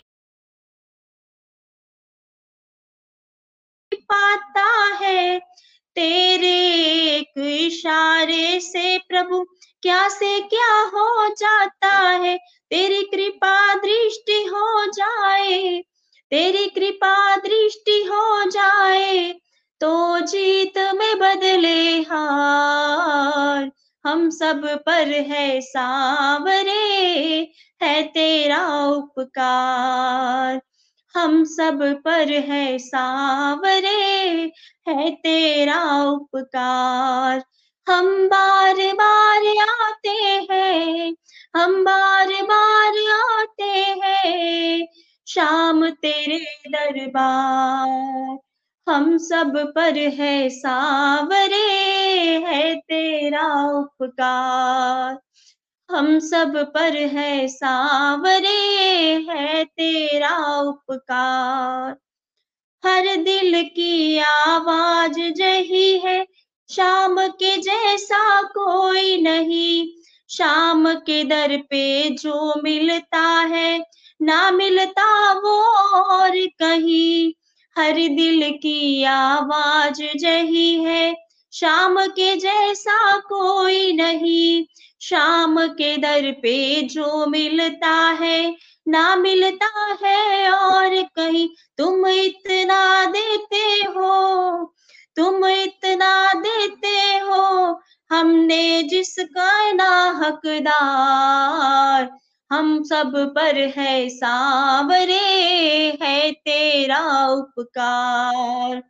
पाता 3.91 4.65
है। 5.01 5.39
तेरे 5.95 6.55
एक 7.07 7.39
इशारे 7.39 8.59
से 8.59 8.97
प्रभु, 8.97 9.43
क्या 9.83 10.07
से 10.09 10.39
क्या 10.39 10.73
हो 10.89 11.27
जाता 11.29 11.97
है? 11.97 12.37
तेरी 12.71 13.03
कृपा 13.03 13.73
दृष्टि 13.75 14.43
हो 14.45 14.85
जाए, 14.85 15.81
तेरी 16.31 16.67
कृपा 16.67 17.35
दृष्टि 17.37 18.03
हो 18.03 18.49
जाए 18.49 19.31
तो 19.81 20.19
जीत 20.19 20.77
में 20.77 21.19
बदले 21.19 22.01
हार। 22.01 23.71
हम 24.05 24.29
सब 24.29 24.83
पर 24.85 25.07
है 25.07 25.61
सावरे, 25.61 27.51
है 27.83 28.03
तेरा 28.03 28.85
उपकार। 28.85 30.61
हम 31.15 31.43
सब 31.43 32.01
पर 32.05 32.31
है 32.31 32.79
सावरे, 32.79 34.51
है 34.87 35.11
तेरा 35.11 36.03
उपकार। 36.03 37.43
हम 37.89 38.27
बार 38.27 38.75
बार 38.75 39.47
आते 39.81 40.53
हैं, 40.53 41.15
हम 41.55 41.83
बार 41.85 42.27
बार 42.27 42.93
आते 43.39 43.99
हैं, 44.03 44.87
शाम 45.27 45.89
तेरे 45.89 46.45
दरबार। 46.67 48.52
हम 48.89 49.17
सब 49.17 49.71
पर 49.75 49.97
है 49.97 50.49
सावरे 50.49 51.65
है 52.45 52.75
तेरा 52.75 53.79
उपकार। 53.79 55.19
हम 55.91 56.19
सब 56.19 56.71
पर 56.73 56.95
है 56.95 57.47
सावरे 57.47 59.13
है 59.29 59.65
तेरा 59.65 60.61
उपकार। 60.61 61.97
हर 62.85 63.15
दिल 63.15 63.63
की 63.63 64.17
आवाज़ 64.19 65.19
जही 65.19 65.97
है, 65.97 66.27
शाम 66.69 67.27
के 67.27 67.57
जैसा 67.57 68.41
कोई 68.41 69.21
नहीं। 69.21 69.87
शाम 70.29 70.93
के 70.93 71.23
दर 71.23 71.57
पे 71.57 72.09
जो 72.09 72.61
मिलता 72.63 73.23
है, 73.39 73.83
ना 74.21 74.51
मिलता 74.51 75.33
वो 75.33 75.61
और 75.95 76.31
कहीं। 76.31 77.33
हर 77.77 77.93
दिल 77.93 78.51
की 78.51 79.03
आवाज़ 79.03 80.17
जही 80.17 80.83
है। 80.83 81.15
शाम 81.53 82.05
के 82.05 82.35
जैसा 82.35 83.17
कोई 83.17 83.93
नहीं। 83.93 84.65
शाम 85.01 85.67
के 85.67 85.97
दर 85.97 86.31
पे 86.31 86.81
जो 86.81 87.25
मिलता 87.25 88.09
है, 88.21 88.55
ना 88.87 89.15
मिलता 89.15 89.97
है 90.05 90.51
और 90.51 91.01
कहीं। 91.01 91.49
तुम 91.77 92.07
इतना 92.07 93.05
देते 93.05 93.89
हो, 93.89 94.73
तुम 95.15 95.45
इतना 95.45 96.33
देते 96.33 97.17
हो। 97.17 97.81
हमने 98.11 98.83
जिसका 98.83 99.71
ना 99.71 100.21
हकदार 100.23 102.11
हम 102.53 102.83
सब 102.83 103.33
पर 103.35 103.57
है 103.57 104.09
सावरे 104.09 105.19
है 106.01 106.31
तेरा 106.31 107.27
उपकार। 107.27 108.83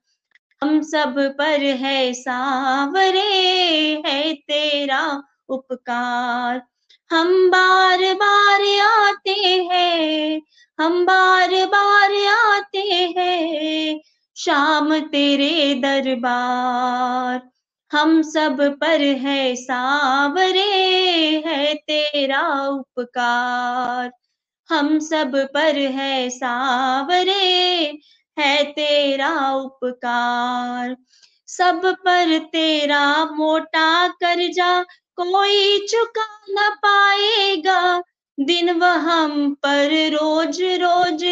हम 0.64 0.82
सब 0.82 1.36
पर 1.38 1.64
है 1.64 2.14
सावरे 2.14 4.04
है 4.08 4.34
तेरा 4.34 5.24
उपकार। 5.50 6.62
हम 7.12 7.52
बार 7.52 8.14
बार 8.14 8.62
आते 8.82 9.68
हैं, 9.72 10.42
हम 10.80 11.06
बार 11.06 11.66
बार 11.66 12.16
आते 12.28 13.14
हैं, 13.18 14.02
शाम 14.36 15.00
तेरे 15.00 15.74
दरबार। 15.76 17.53
हम 17.94 18.22
सब 18.22 18.78
पर 18.82 19.02
है 19.02 19.56
सावरे 19.56 21.44
है 21.46 21.74
तेरा 21.74 22.68
उपकार। 22.68 24.12
हम 24.70 25.00
सब 25.00 25.32
पर 25.54 25.78
है 25.78 26.30
सावरे 26.30 28.00
है 28.40 28.64
तेरा 28.64 29.52
उपकार। 29.52 30.96
सब 31.48 31.82
पर 31.86 32.38
तेरा 32.40 33.26
मोटा 33.26 34.08
कर्जा 34.08 34.82
कोई 35.16 35.88
चुका 35.88 36.46
न 36.50 36.70
पाएगा। 36.70 38.04
दिन 38.40 38.72
वह 38.72 38.92
हम 38.92 39.54
पर 39.54 40.10
रोज 40.10 40.62
रोज 40.62 41.24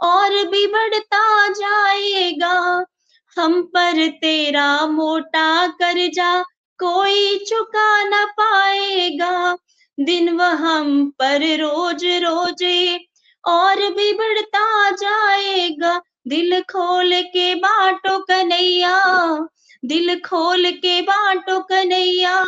और 0.00 0.30
भी 0.30 0.66
बढ़ता 0.66 1.48
जाएगा। 1.48 2.84
हम 3.38 3.62
पर 3.62 4.08
तेरा 4.08 4.86
मोटा 4.86 5.66
कर्जा 5.66 6.44
कोई 6.78 7.38
चुका 7.38 8.04
न 8.04 8.26
पाएगा। 8.40 9.56
दिन 9.98 10.28
वह 10.28 10.46
हम 10.46 11.12
पर 11.18 11.60
रोज 11.60 12.04
रोज 12.04 12.64
और 13.44 13.76
भी 13.76 14.12
बढ़ता 14.12 14.90
जाएगा। 14.90 16.02
दिल 16.28 16.60
खोल 16.60 17.10
के 17.14 17.54
बाटो 17.54 18.18
कन्हैया, 18.18 19.38
दिल 19.84 20.20
खोल 20.20 20.70
के 20.70 21.02
बाटो 21.02 21.60
कन्हैया, 21.60 22.46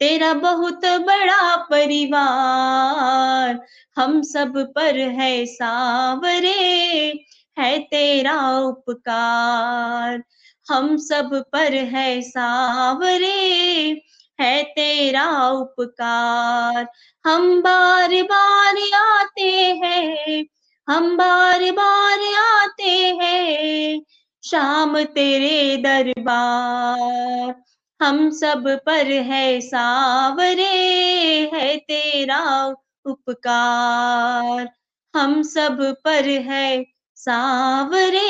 तेरा 0.00 0.32
बहुत 0.32 0.84
बड़ा 0.84 1.56
परिवार। 1.56 3.66
हम 3.96 4.22
सब 4.22 4.72
पर 4.76 4.98
है 4.98 5.46
सावरे 5.46 7.12
है 7.58 7.78
तेरा 7.78 8.58
उपकार। 8.58 10.22
हम 10.70 10.96
सब 10.96 11.44
पर 11.52 11.74
है 11.74 12.22
सावरे, 12.22 14.02
है 14.40 14.62
तेरा 14.62 15.48
उपकार। 15.48 16.88
हम 17.26 17.62
बार 17.62 18.22
बार 18.22 18.76
आते 18.94 19.50
हैं, 19.84 20.46
हम 20.88 21.16
बार 21.16 21.70
बार 21.72 22.20
आते 22.44 23.18
हैं, 23.22 24.02
शाम 24.44 25.02
तेरे 25.02 25.76
दरबार। 25.76 27.54
हम 28.02 28.30
सब 28.30 28.80
पर 28.86 29.06
है 29.06 29.60
सावरे, 29.60 31.50
है 31.54 31.76
तेरा 31.76 32.74
उपकार। 33.04 34.70
हम 35.14 35.42
सब 35.42 35.96
पर 36.04 36.28
है 36.28 36.97
सावरे 37.18 38.20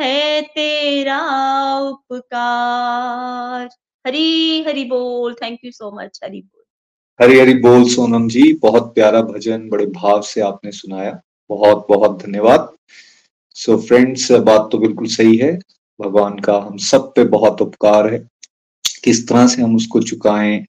है 0.00 0.42
तेरा 0.42 1.20
उपकार। 1.78 3.68
हरी 4.06 4.62
हरी 4.62 4.84
बोल। 4.84 5.34
Thank 5.34 5.58
you 5.64 5.70
so 5.72 5.90
much 6.00 6.20
Hari 6.24 6.40
बोल। 6.40 6.62
हरी 7.24 7.38
हरी 7.40 7.54
बोल 7.54 7.84
सोनम 7.84 8.28
जी, 8.28 8.52
बहुत 8.52 8.94
प्यारा 8.94 9.20
भजन, 9.22 9.68
बड़े 9.68 9.86
भाव 9.86 10.22
से 10.22 10.40
आपने 10.40 10.72
सुनाया। 10.72 11.20
बहुत 11.50 11.86
बहुत 11.88 12.22
धन्यवाद। 12.22 12.76
सो 13.54 13.76
so 13.76 13.86
फ्रेंड्स 13.86 14.32
बात 14.32 14.68
तो 14.72 14.78
बिल्कुल 14.78 15.06
सही 15.06 15.36
है। 15.36 15.52
भगवान 16.00 16.38
का 16.38 16.58
हम 16.58 16.76
सब 16.76 17.12
पे 17.14 17.24
बहुत 17.24 17.62
उपकार 17.62 18.12
है। 18.14 18.28
किस 19.04 19.28
तरह 19.28 19.46
से 19.46 19.62
हम 19.62 19.76
उसको 19.76 20.02
चुकाएँ 20.02 20.64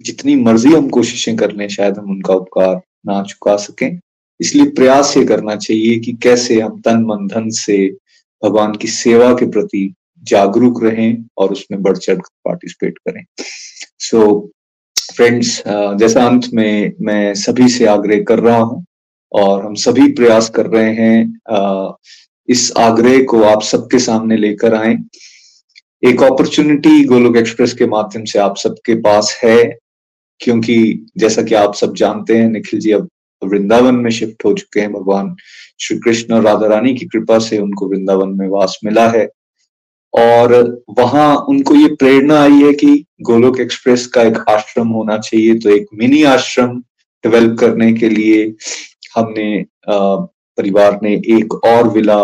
जितनी 0.00 0.36
मर्ज़ी 0.36 0.74
हम 0.74 0.88
कोशिशें 0.88 1.36
कर 1.36 1.52
लें, 1.52 1.68
शायद 1.68 1.98
हम 1.98 2.10
उनका 2.10 2.34
उपकार 2.34 2.80
ना 3.06 3.22
चुका 3.22 3.56
सकें। 3.56 4.00
इसलिए 4.40 4.66
प्रयास 4.70 5.16
ये 5.16 5.24
करना 5.24 5.56
चाहिए 5.56 5.98
कि 5.98 6.12
कैसे 6.22 6.60
हम 6.60 6.80
तन 6.80 7.04
मन 7.04 7.26
धन 7.26 7.48
से 7.54 7.76
भगवान 8.42 8.74
की 8.74 8.88
सेवा 8.88 9.32
के 9.34 9.46
प्रति 9.50 9.92
जागरूक 10.22 10.82
रहें 10.84 11.24
और 11.38 11.52
उसमें 11.52 11.82
बढ़ 11.82 11.96
चढ़ 11.96 12.20
पार्टिसिपेट 12.44 12.98
करें। 12.98 13.24
सो 13.98 14.18
so, 14.18 15.14
फ्रेंड्स 15.14 15.62
जैसा 15.98 16.24
अंत 16.26 16.46
में 16.54 16.92
मैं 17.00 17.34
सभी 17.34 17.68
से 17.68 17.86
आग्रह 17.86 18.22
कर 18.28 18.38
रहा 18.38 18.58
हूँ 18.58 18.84
और 19.32 19.64
हम 19.64 19.74
सभी 19.74 20.10
प्रयास 20.12 20.48
कर 20.50 20.66
रहे 20.66 20.92
हैं 20.94 21.94
इस 22.48 22.72
आग्रह 22.78 23.22
को 23.22 23.42
आप 23.44 23.62
सबके 23.62 23.98
सामने 23.98 24.36
लेकर 24.36 24.74
आए। 24.74 24.96
एक 26.02 26.22
अपॉर्चुनिटी 26.22 27.04
गोलोक 27.04 27.36
एक्सप्रेस 27.36 27.72
के 27.74 27.86
माध्यम 27.86 28.24
से 28.24 28.38
आप 28.38 28.56
सबके 28.56 28.94
पास 29.00 29.38
है 29.44 29.62
क्योंकि 30.40 31.06
जैसा 31.18 31.42
कि 31.42 31.54
आप 31.54 31.74
सब 31.74 31.94
जानते 31.94 32.36
हैं 32.38 32.48
निखिल 32.50 32.80
जी 32.80 32.92
अब 32.92 33.08
वृंदावन 33.42 33.94
में 33.94 34.10
शिफ्ट 34.10 34.44
हो 34.44 34.52
चुके 34.54 34.80
हैं 34.80 34.92
भगवान। 34.92 35.34
श्री 35.80 35.98
कृष्ण 35.98 36.34
और 36.34 36.42
राधा 36.42 36.66
रानी 36.66 36.94
की 36.94 37.06
कृपा 37.06 37.38
से 37.38 37.58
उनको 37.58 37.88
वृंदावन 37.88 38.28
में 38.38 38.46
वास 38.48 38.78
मिला 38.84 39.08
है। 39.08 39.28
और 40.14 40.52
वहाँ 40.98 41.36
उनको 41.48 41.74
ये 41.74 41.88
प्रेरणा 41.94 42.40
आई 42.42 42.62
है 42.62 42.72
कि 42.74 43.04
गोलोक 43.22 43.60
एक्सप्रेस 43.60 44.06
का 44.06 44.22
एक 44.22 44.38
आश्रम 44.48 44.88
होना 44.88 45.18
चाहिए 45.18 45.54
तो 45.54 45.70
एक 45.70 45.86
मिनी 45.94 46.22
आश्रम 46.22 46.78
डेवलप 47.24 47.58
करने 47.60 47.92
के 47.92 48.08
लिए 48.08 48.44
हमने 49.16 49.64
परिवार 49.88 50.98
ने 51.02 51.12
एक 51.30 51.54
और 51.54 51.88
विला, 51.88 52.20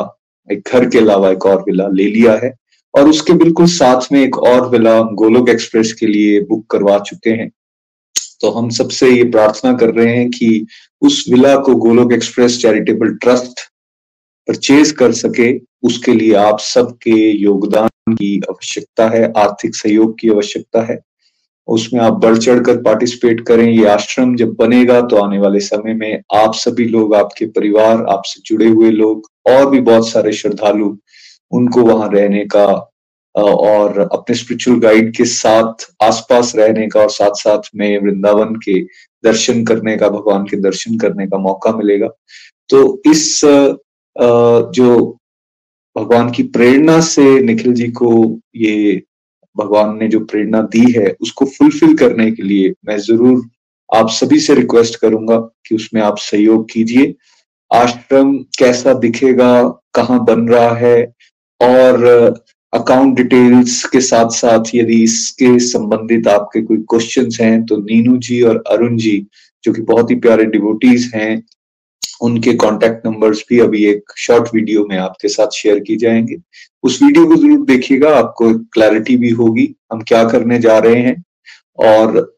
एक 0.50 0.68
घर 0.72 0.88
के 0.88 0.98
अलावा 0.98 1.30
एक 1.30 1.46
और 1.46 1.60
विला 1.60 1.88
ले 1.88 2.04
लिया 2.04 2.32
है। 2.44 2.54
और 2.94 3.08
उसके 3.08 3.32
बिल्कुल 3.32 3.66
साथ 3.66 4.12
में 4.12 4.22
एक 4.22 4.38
और 4.38 4.68
विला 4.70 5.00
गोलोक 5.14 5.48
एक्सप्रेस 5.48 5.92
के 5.92 6.06
लिए 6.06 6.40
बुक 6.40 6.66
करवा 6.70 6.98
चुके 6.98 7.30
हैं। 7.30 7.50
तो 8.40 8.50
हम 8.50 8.68
सबसे 8.70 9.10
ये 9.10 9.24
प्रार्थना 9.24 9.72
कर 9.72 9.94
रहे 9.94 10.16
हैं 10.16 10.28
कि 10.30 10.66
उस 11.02 11.24
विला 11.30 11.56
को 11.56 11.74
Golok 11.76 12.12
express 12.12 12.60
charitable 12.62 13.14
trust 13.14 13.60
purchase 14.48 14.90
कर 14.92 15.12
सके। 15.12 15.52
उसके 15.82 16.12
लिए 16.12 16.34
आप 16.34 16.60
सबके 16.60 17.30
योगदान 17.32 18.14
की 18.14 18.40
आवश्यकता 18.50 19.08
है, 19.08 19.32
आर्थिक 19.32 19.76
सहयोग 19.76 20.18
की 20.20 20.28
आवश्यकता 20.28 20.82
है। 20.82 20.98
उसमें 21.68 22.00
आप 22.00 22.12
बढ़ 22.14 22.36
चढ़ 22.38 22.60
कर 22.60 22.76
पार्टिसिपेट 22.82 23.40
करें, 23.46 23.66
ये 23.68 23.86
आश्रम 23.88 24.34
जब 24.36 24.54
बनेगा 24.54 25.00
तो 25.00 25.16
आने 25.16 25.38
वाले 25.38 25.60
समय 25.60 25.94
में 25.94 26.22
आप 26.34 26.54
सभी 26.54 26.84
लोग, 26.84 27.14
आपके 27.14 27.46
परिवार, 27.46 28.04
आपसे 28.04 28.40
जुड़े 28.46 28.68
हुए 28.68 28.90
लोग 28.90 29.30
और 29.46 29.70
भी 29.70 29.80
बहुत 29.80 30.08
सारे 30.08 30.32
श्रद्धालु 30.32 30.96
उनको 31.52 31.82
वहाँ 31.82 32.08
रहने 32.12 32.44
का 32.46 32.66
और 33.36 33.98
अपने 34.02 34.34
स्पिरिचुअल 34.36 34.78
गाइड 34.80 35.14
के 35.16 35.24
साथ 35.24 35.86
आसपास 36.02 36.52
रहने 36.56 36.86
का 36.88 37.00
और 37.00 37.10
साथ 37.10 37.34
साथ 37.36 37.68
में 37.76 37.98
वृंदावन 37.98 38.54
के 38.64 38.80
दर्शन 39.24 39.64
करने 39.64 39.96
का, 39.96 40.08
भगवान 40.08 40.44
के 40.44 40.56
दर्शन 40.58 40.98
करने 40.98 41.26
का 41.26 41.38
मौका 41.38 41.72
मिलेगा। 41.72 42.08
तो 42.70 43.02
इस 43.06 43.40
जो 44.76 45.18
भगवान 45.96 46.30
की 46.30 46.42
प्रेरणा 46.54 47.00
से 47.02 47.24
निखिल 47.40 47.72
जी 47.74 47.88
को 47.92 48.40
ये 48.56 49.02
भगवान 49.56 49.96
ने 49.98 50.08
जो 50.08 50.20
प्रेरणा 50.22 50.60
दी 50.64 50.90
है, 50.92 51.14
उसको 51.20 51.44
फुलफिल 51.46 51.96
करने 51.96 52.30
के 52.30 52.42
लिए 52.42 52.72
मैं 52.88 52.98
ज़रूर 53.00 53.42
आप 53.90 54.08
सभी 54.10 54.38
से 54.40 54.54
रिक्वेस्ट 54.54 54.98
करूँगा 55.00 55.36
कि 55.66 55.74
उसमें 55.74 56.00
आप 56.02 56.18
सहयोग 56.18 56.68
कीजिए। 56.70 57.14
आश्रम 57.70 58.36
कैसा 58.58 58.92
दिखेगा, 58.94 59.62
कहाँ 59.94 60.24
बन 60.24 60.48
रहा 60.48 60.74
है, 60.76 61.04
और 61.60 62.34
अकाउंट 62.76 63.16
डिटेल्स 63.16 63.84
के 63.84 64.00
साथ 64.00 64.30
साथ 64.30 64.74
यदि 64.74 65.02
इसके 65.02 65.58
संबंधित 65.58 66.28
आपके 66.28 66.60
कोई 66.62 66.76
क्वेश्चंस 66.76 67.38
हैं 67.40 67.64
तो 67.66 67.76
नीनू 67.76 68.16
जी 68.18 68.40
और 68.42 68.62
अरुण 68.70 68.96
जी, 68.96 69.26
जो 69.64 69.72
कि 69.72 69.82
बहुत 69.82 70.10
ही 70.10 70.16
प्यारे 70.16 70.44
डिवोटीज 70.44 71.10
हैं, 71.14 71.42
उनके 72.22 72.52
कॉन्टेक्ट 72.54 73.06
नंबर्स 73.06 73.44
भी 73.48 73.58
अभी 73.58 73.84
एक 73.84 74.12
शॉर्ट 74.18 74.48
वीडियो 74.54 74.84
में 74.86 74.96
आपके 74.98 75.28
साथ 75.28 75.54
शेयर 75.54 75.78
की 75.78 75.96
जाएँगे। 75.96 76.36
उस 76.82 77.02
वीडियो 77.02 77.26
को 77.26 77.36
ज़रूर 77.36 77.64
देखिएगा, 77.66 78.10
आपको 78.16 78.52
क्लैरिटी 78.54 79.16
भी 79.16 79.30
होगी, 79.30 79.74
हम 79.92 80.00
क्या 80.00 80.24
करने 80.24 80.58
जा 80.58 80.78
रहे 80.78 81.00
हैं, 81.02 81.22
और 81.78 82.36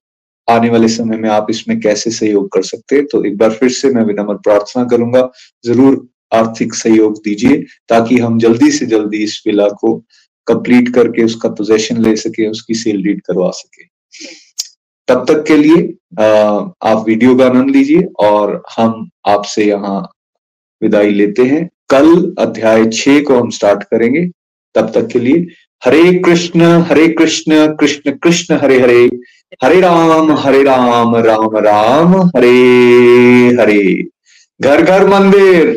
आने 0.48 0.70
वाले 0.70 0.88
समय 0.88 1.16
में 1.16 1.28
आप 1.30 1.46
इसमें 1.50 1.80
कैसे 1.80 2.10
सहयोग 2.10 2.48
कर 2.52 2.62
सकते 2.62 2.96
हैं। 2.96 3.06
तो 3.06 3.24
एक 3.24 3.36
बार 3.36 3.50
फिर 3.50 3.68
से 3.68 3.90
मैं 3.90 4.04
विनम्र 4.04 4.34
प्रार्थना 4.34 4.84
करूँगा, 4.84 5.30
ज़रूर 5.66 6.06
आर्थिक 6.34 6.74
सहयोग 6.74 7.18
दीजिए, 7.18 7.56
ताकि 7.88 8.18
हम 8.18 8.38
जल्दी 8.38 8.70
से 8.70 8.86
जल्दी 8.86 9.22
इस 9.24 9.42
विला 9.46 9.68
को 9.68 10.04
कंप्लीट 10.48 10.88
करके 10.94 11.24
उसका 11.24 11.48
पोजेशन 11.50 12.02
ले 12.02 12.14
सके, 12.16 12.48
उसकी 12.48 12.74
सेल 12.74 13.02
डीड 13.02 13.20
करवा 13.22 13.50
सके। 13.50 13.84
तब 15.08 15.24
तक 15.28 15.44
के 15.46 15.56
लिए 15.56 15.82
आप 16.84 17.04
वीडियो 17.06 17.36
का 17.36 17.46
आनंद 17.46 17.70
लीजिए 17.70 18.06
और 18.20 18.62
हम 18.76 19.08
आपसे 19.28 19.64
यहाँ 19.64 20.00
विदाई 20.82 21.10
लेते 21.10 21.42
हैं। 21.44 21.68
कल 21.90 22.34
अध्याय 22.38 22.84
छ 22.86 23.22
को 23.26 23.38
हम 23.40 23.50
स्टार्ट 23.50 23.82
करेंगे। 23.84 24.26
तब 24.74 24.90
तक 24.94 25.06
के 25.12 25.18
लिए 25.18 25.46
हरे 25.82 26.12
कृष्ण 26.18 26.62
हरे 26.82 27.08
कृष्ण 27.08 27.66
कृष्ण 27.76 28.12
कृष्ण, 28.22 28.58
हरे 28.58 28.80
हरे। 28.80 29.04
हरे 29.64 29.80
राम 29.80 30.32
हरे 30.38 30.62
राम 30.62 31.16
राम 31.16 31.56
राम, 31.56 32.14
हरे 32.36 32.50
हरे। 33.60 33.82
घर 34.60 34.82
घर 34.82 35.06
मंदिर। 35.08 35.76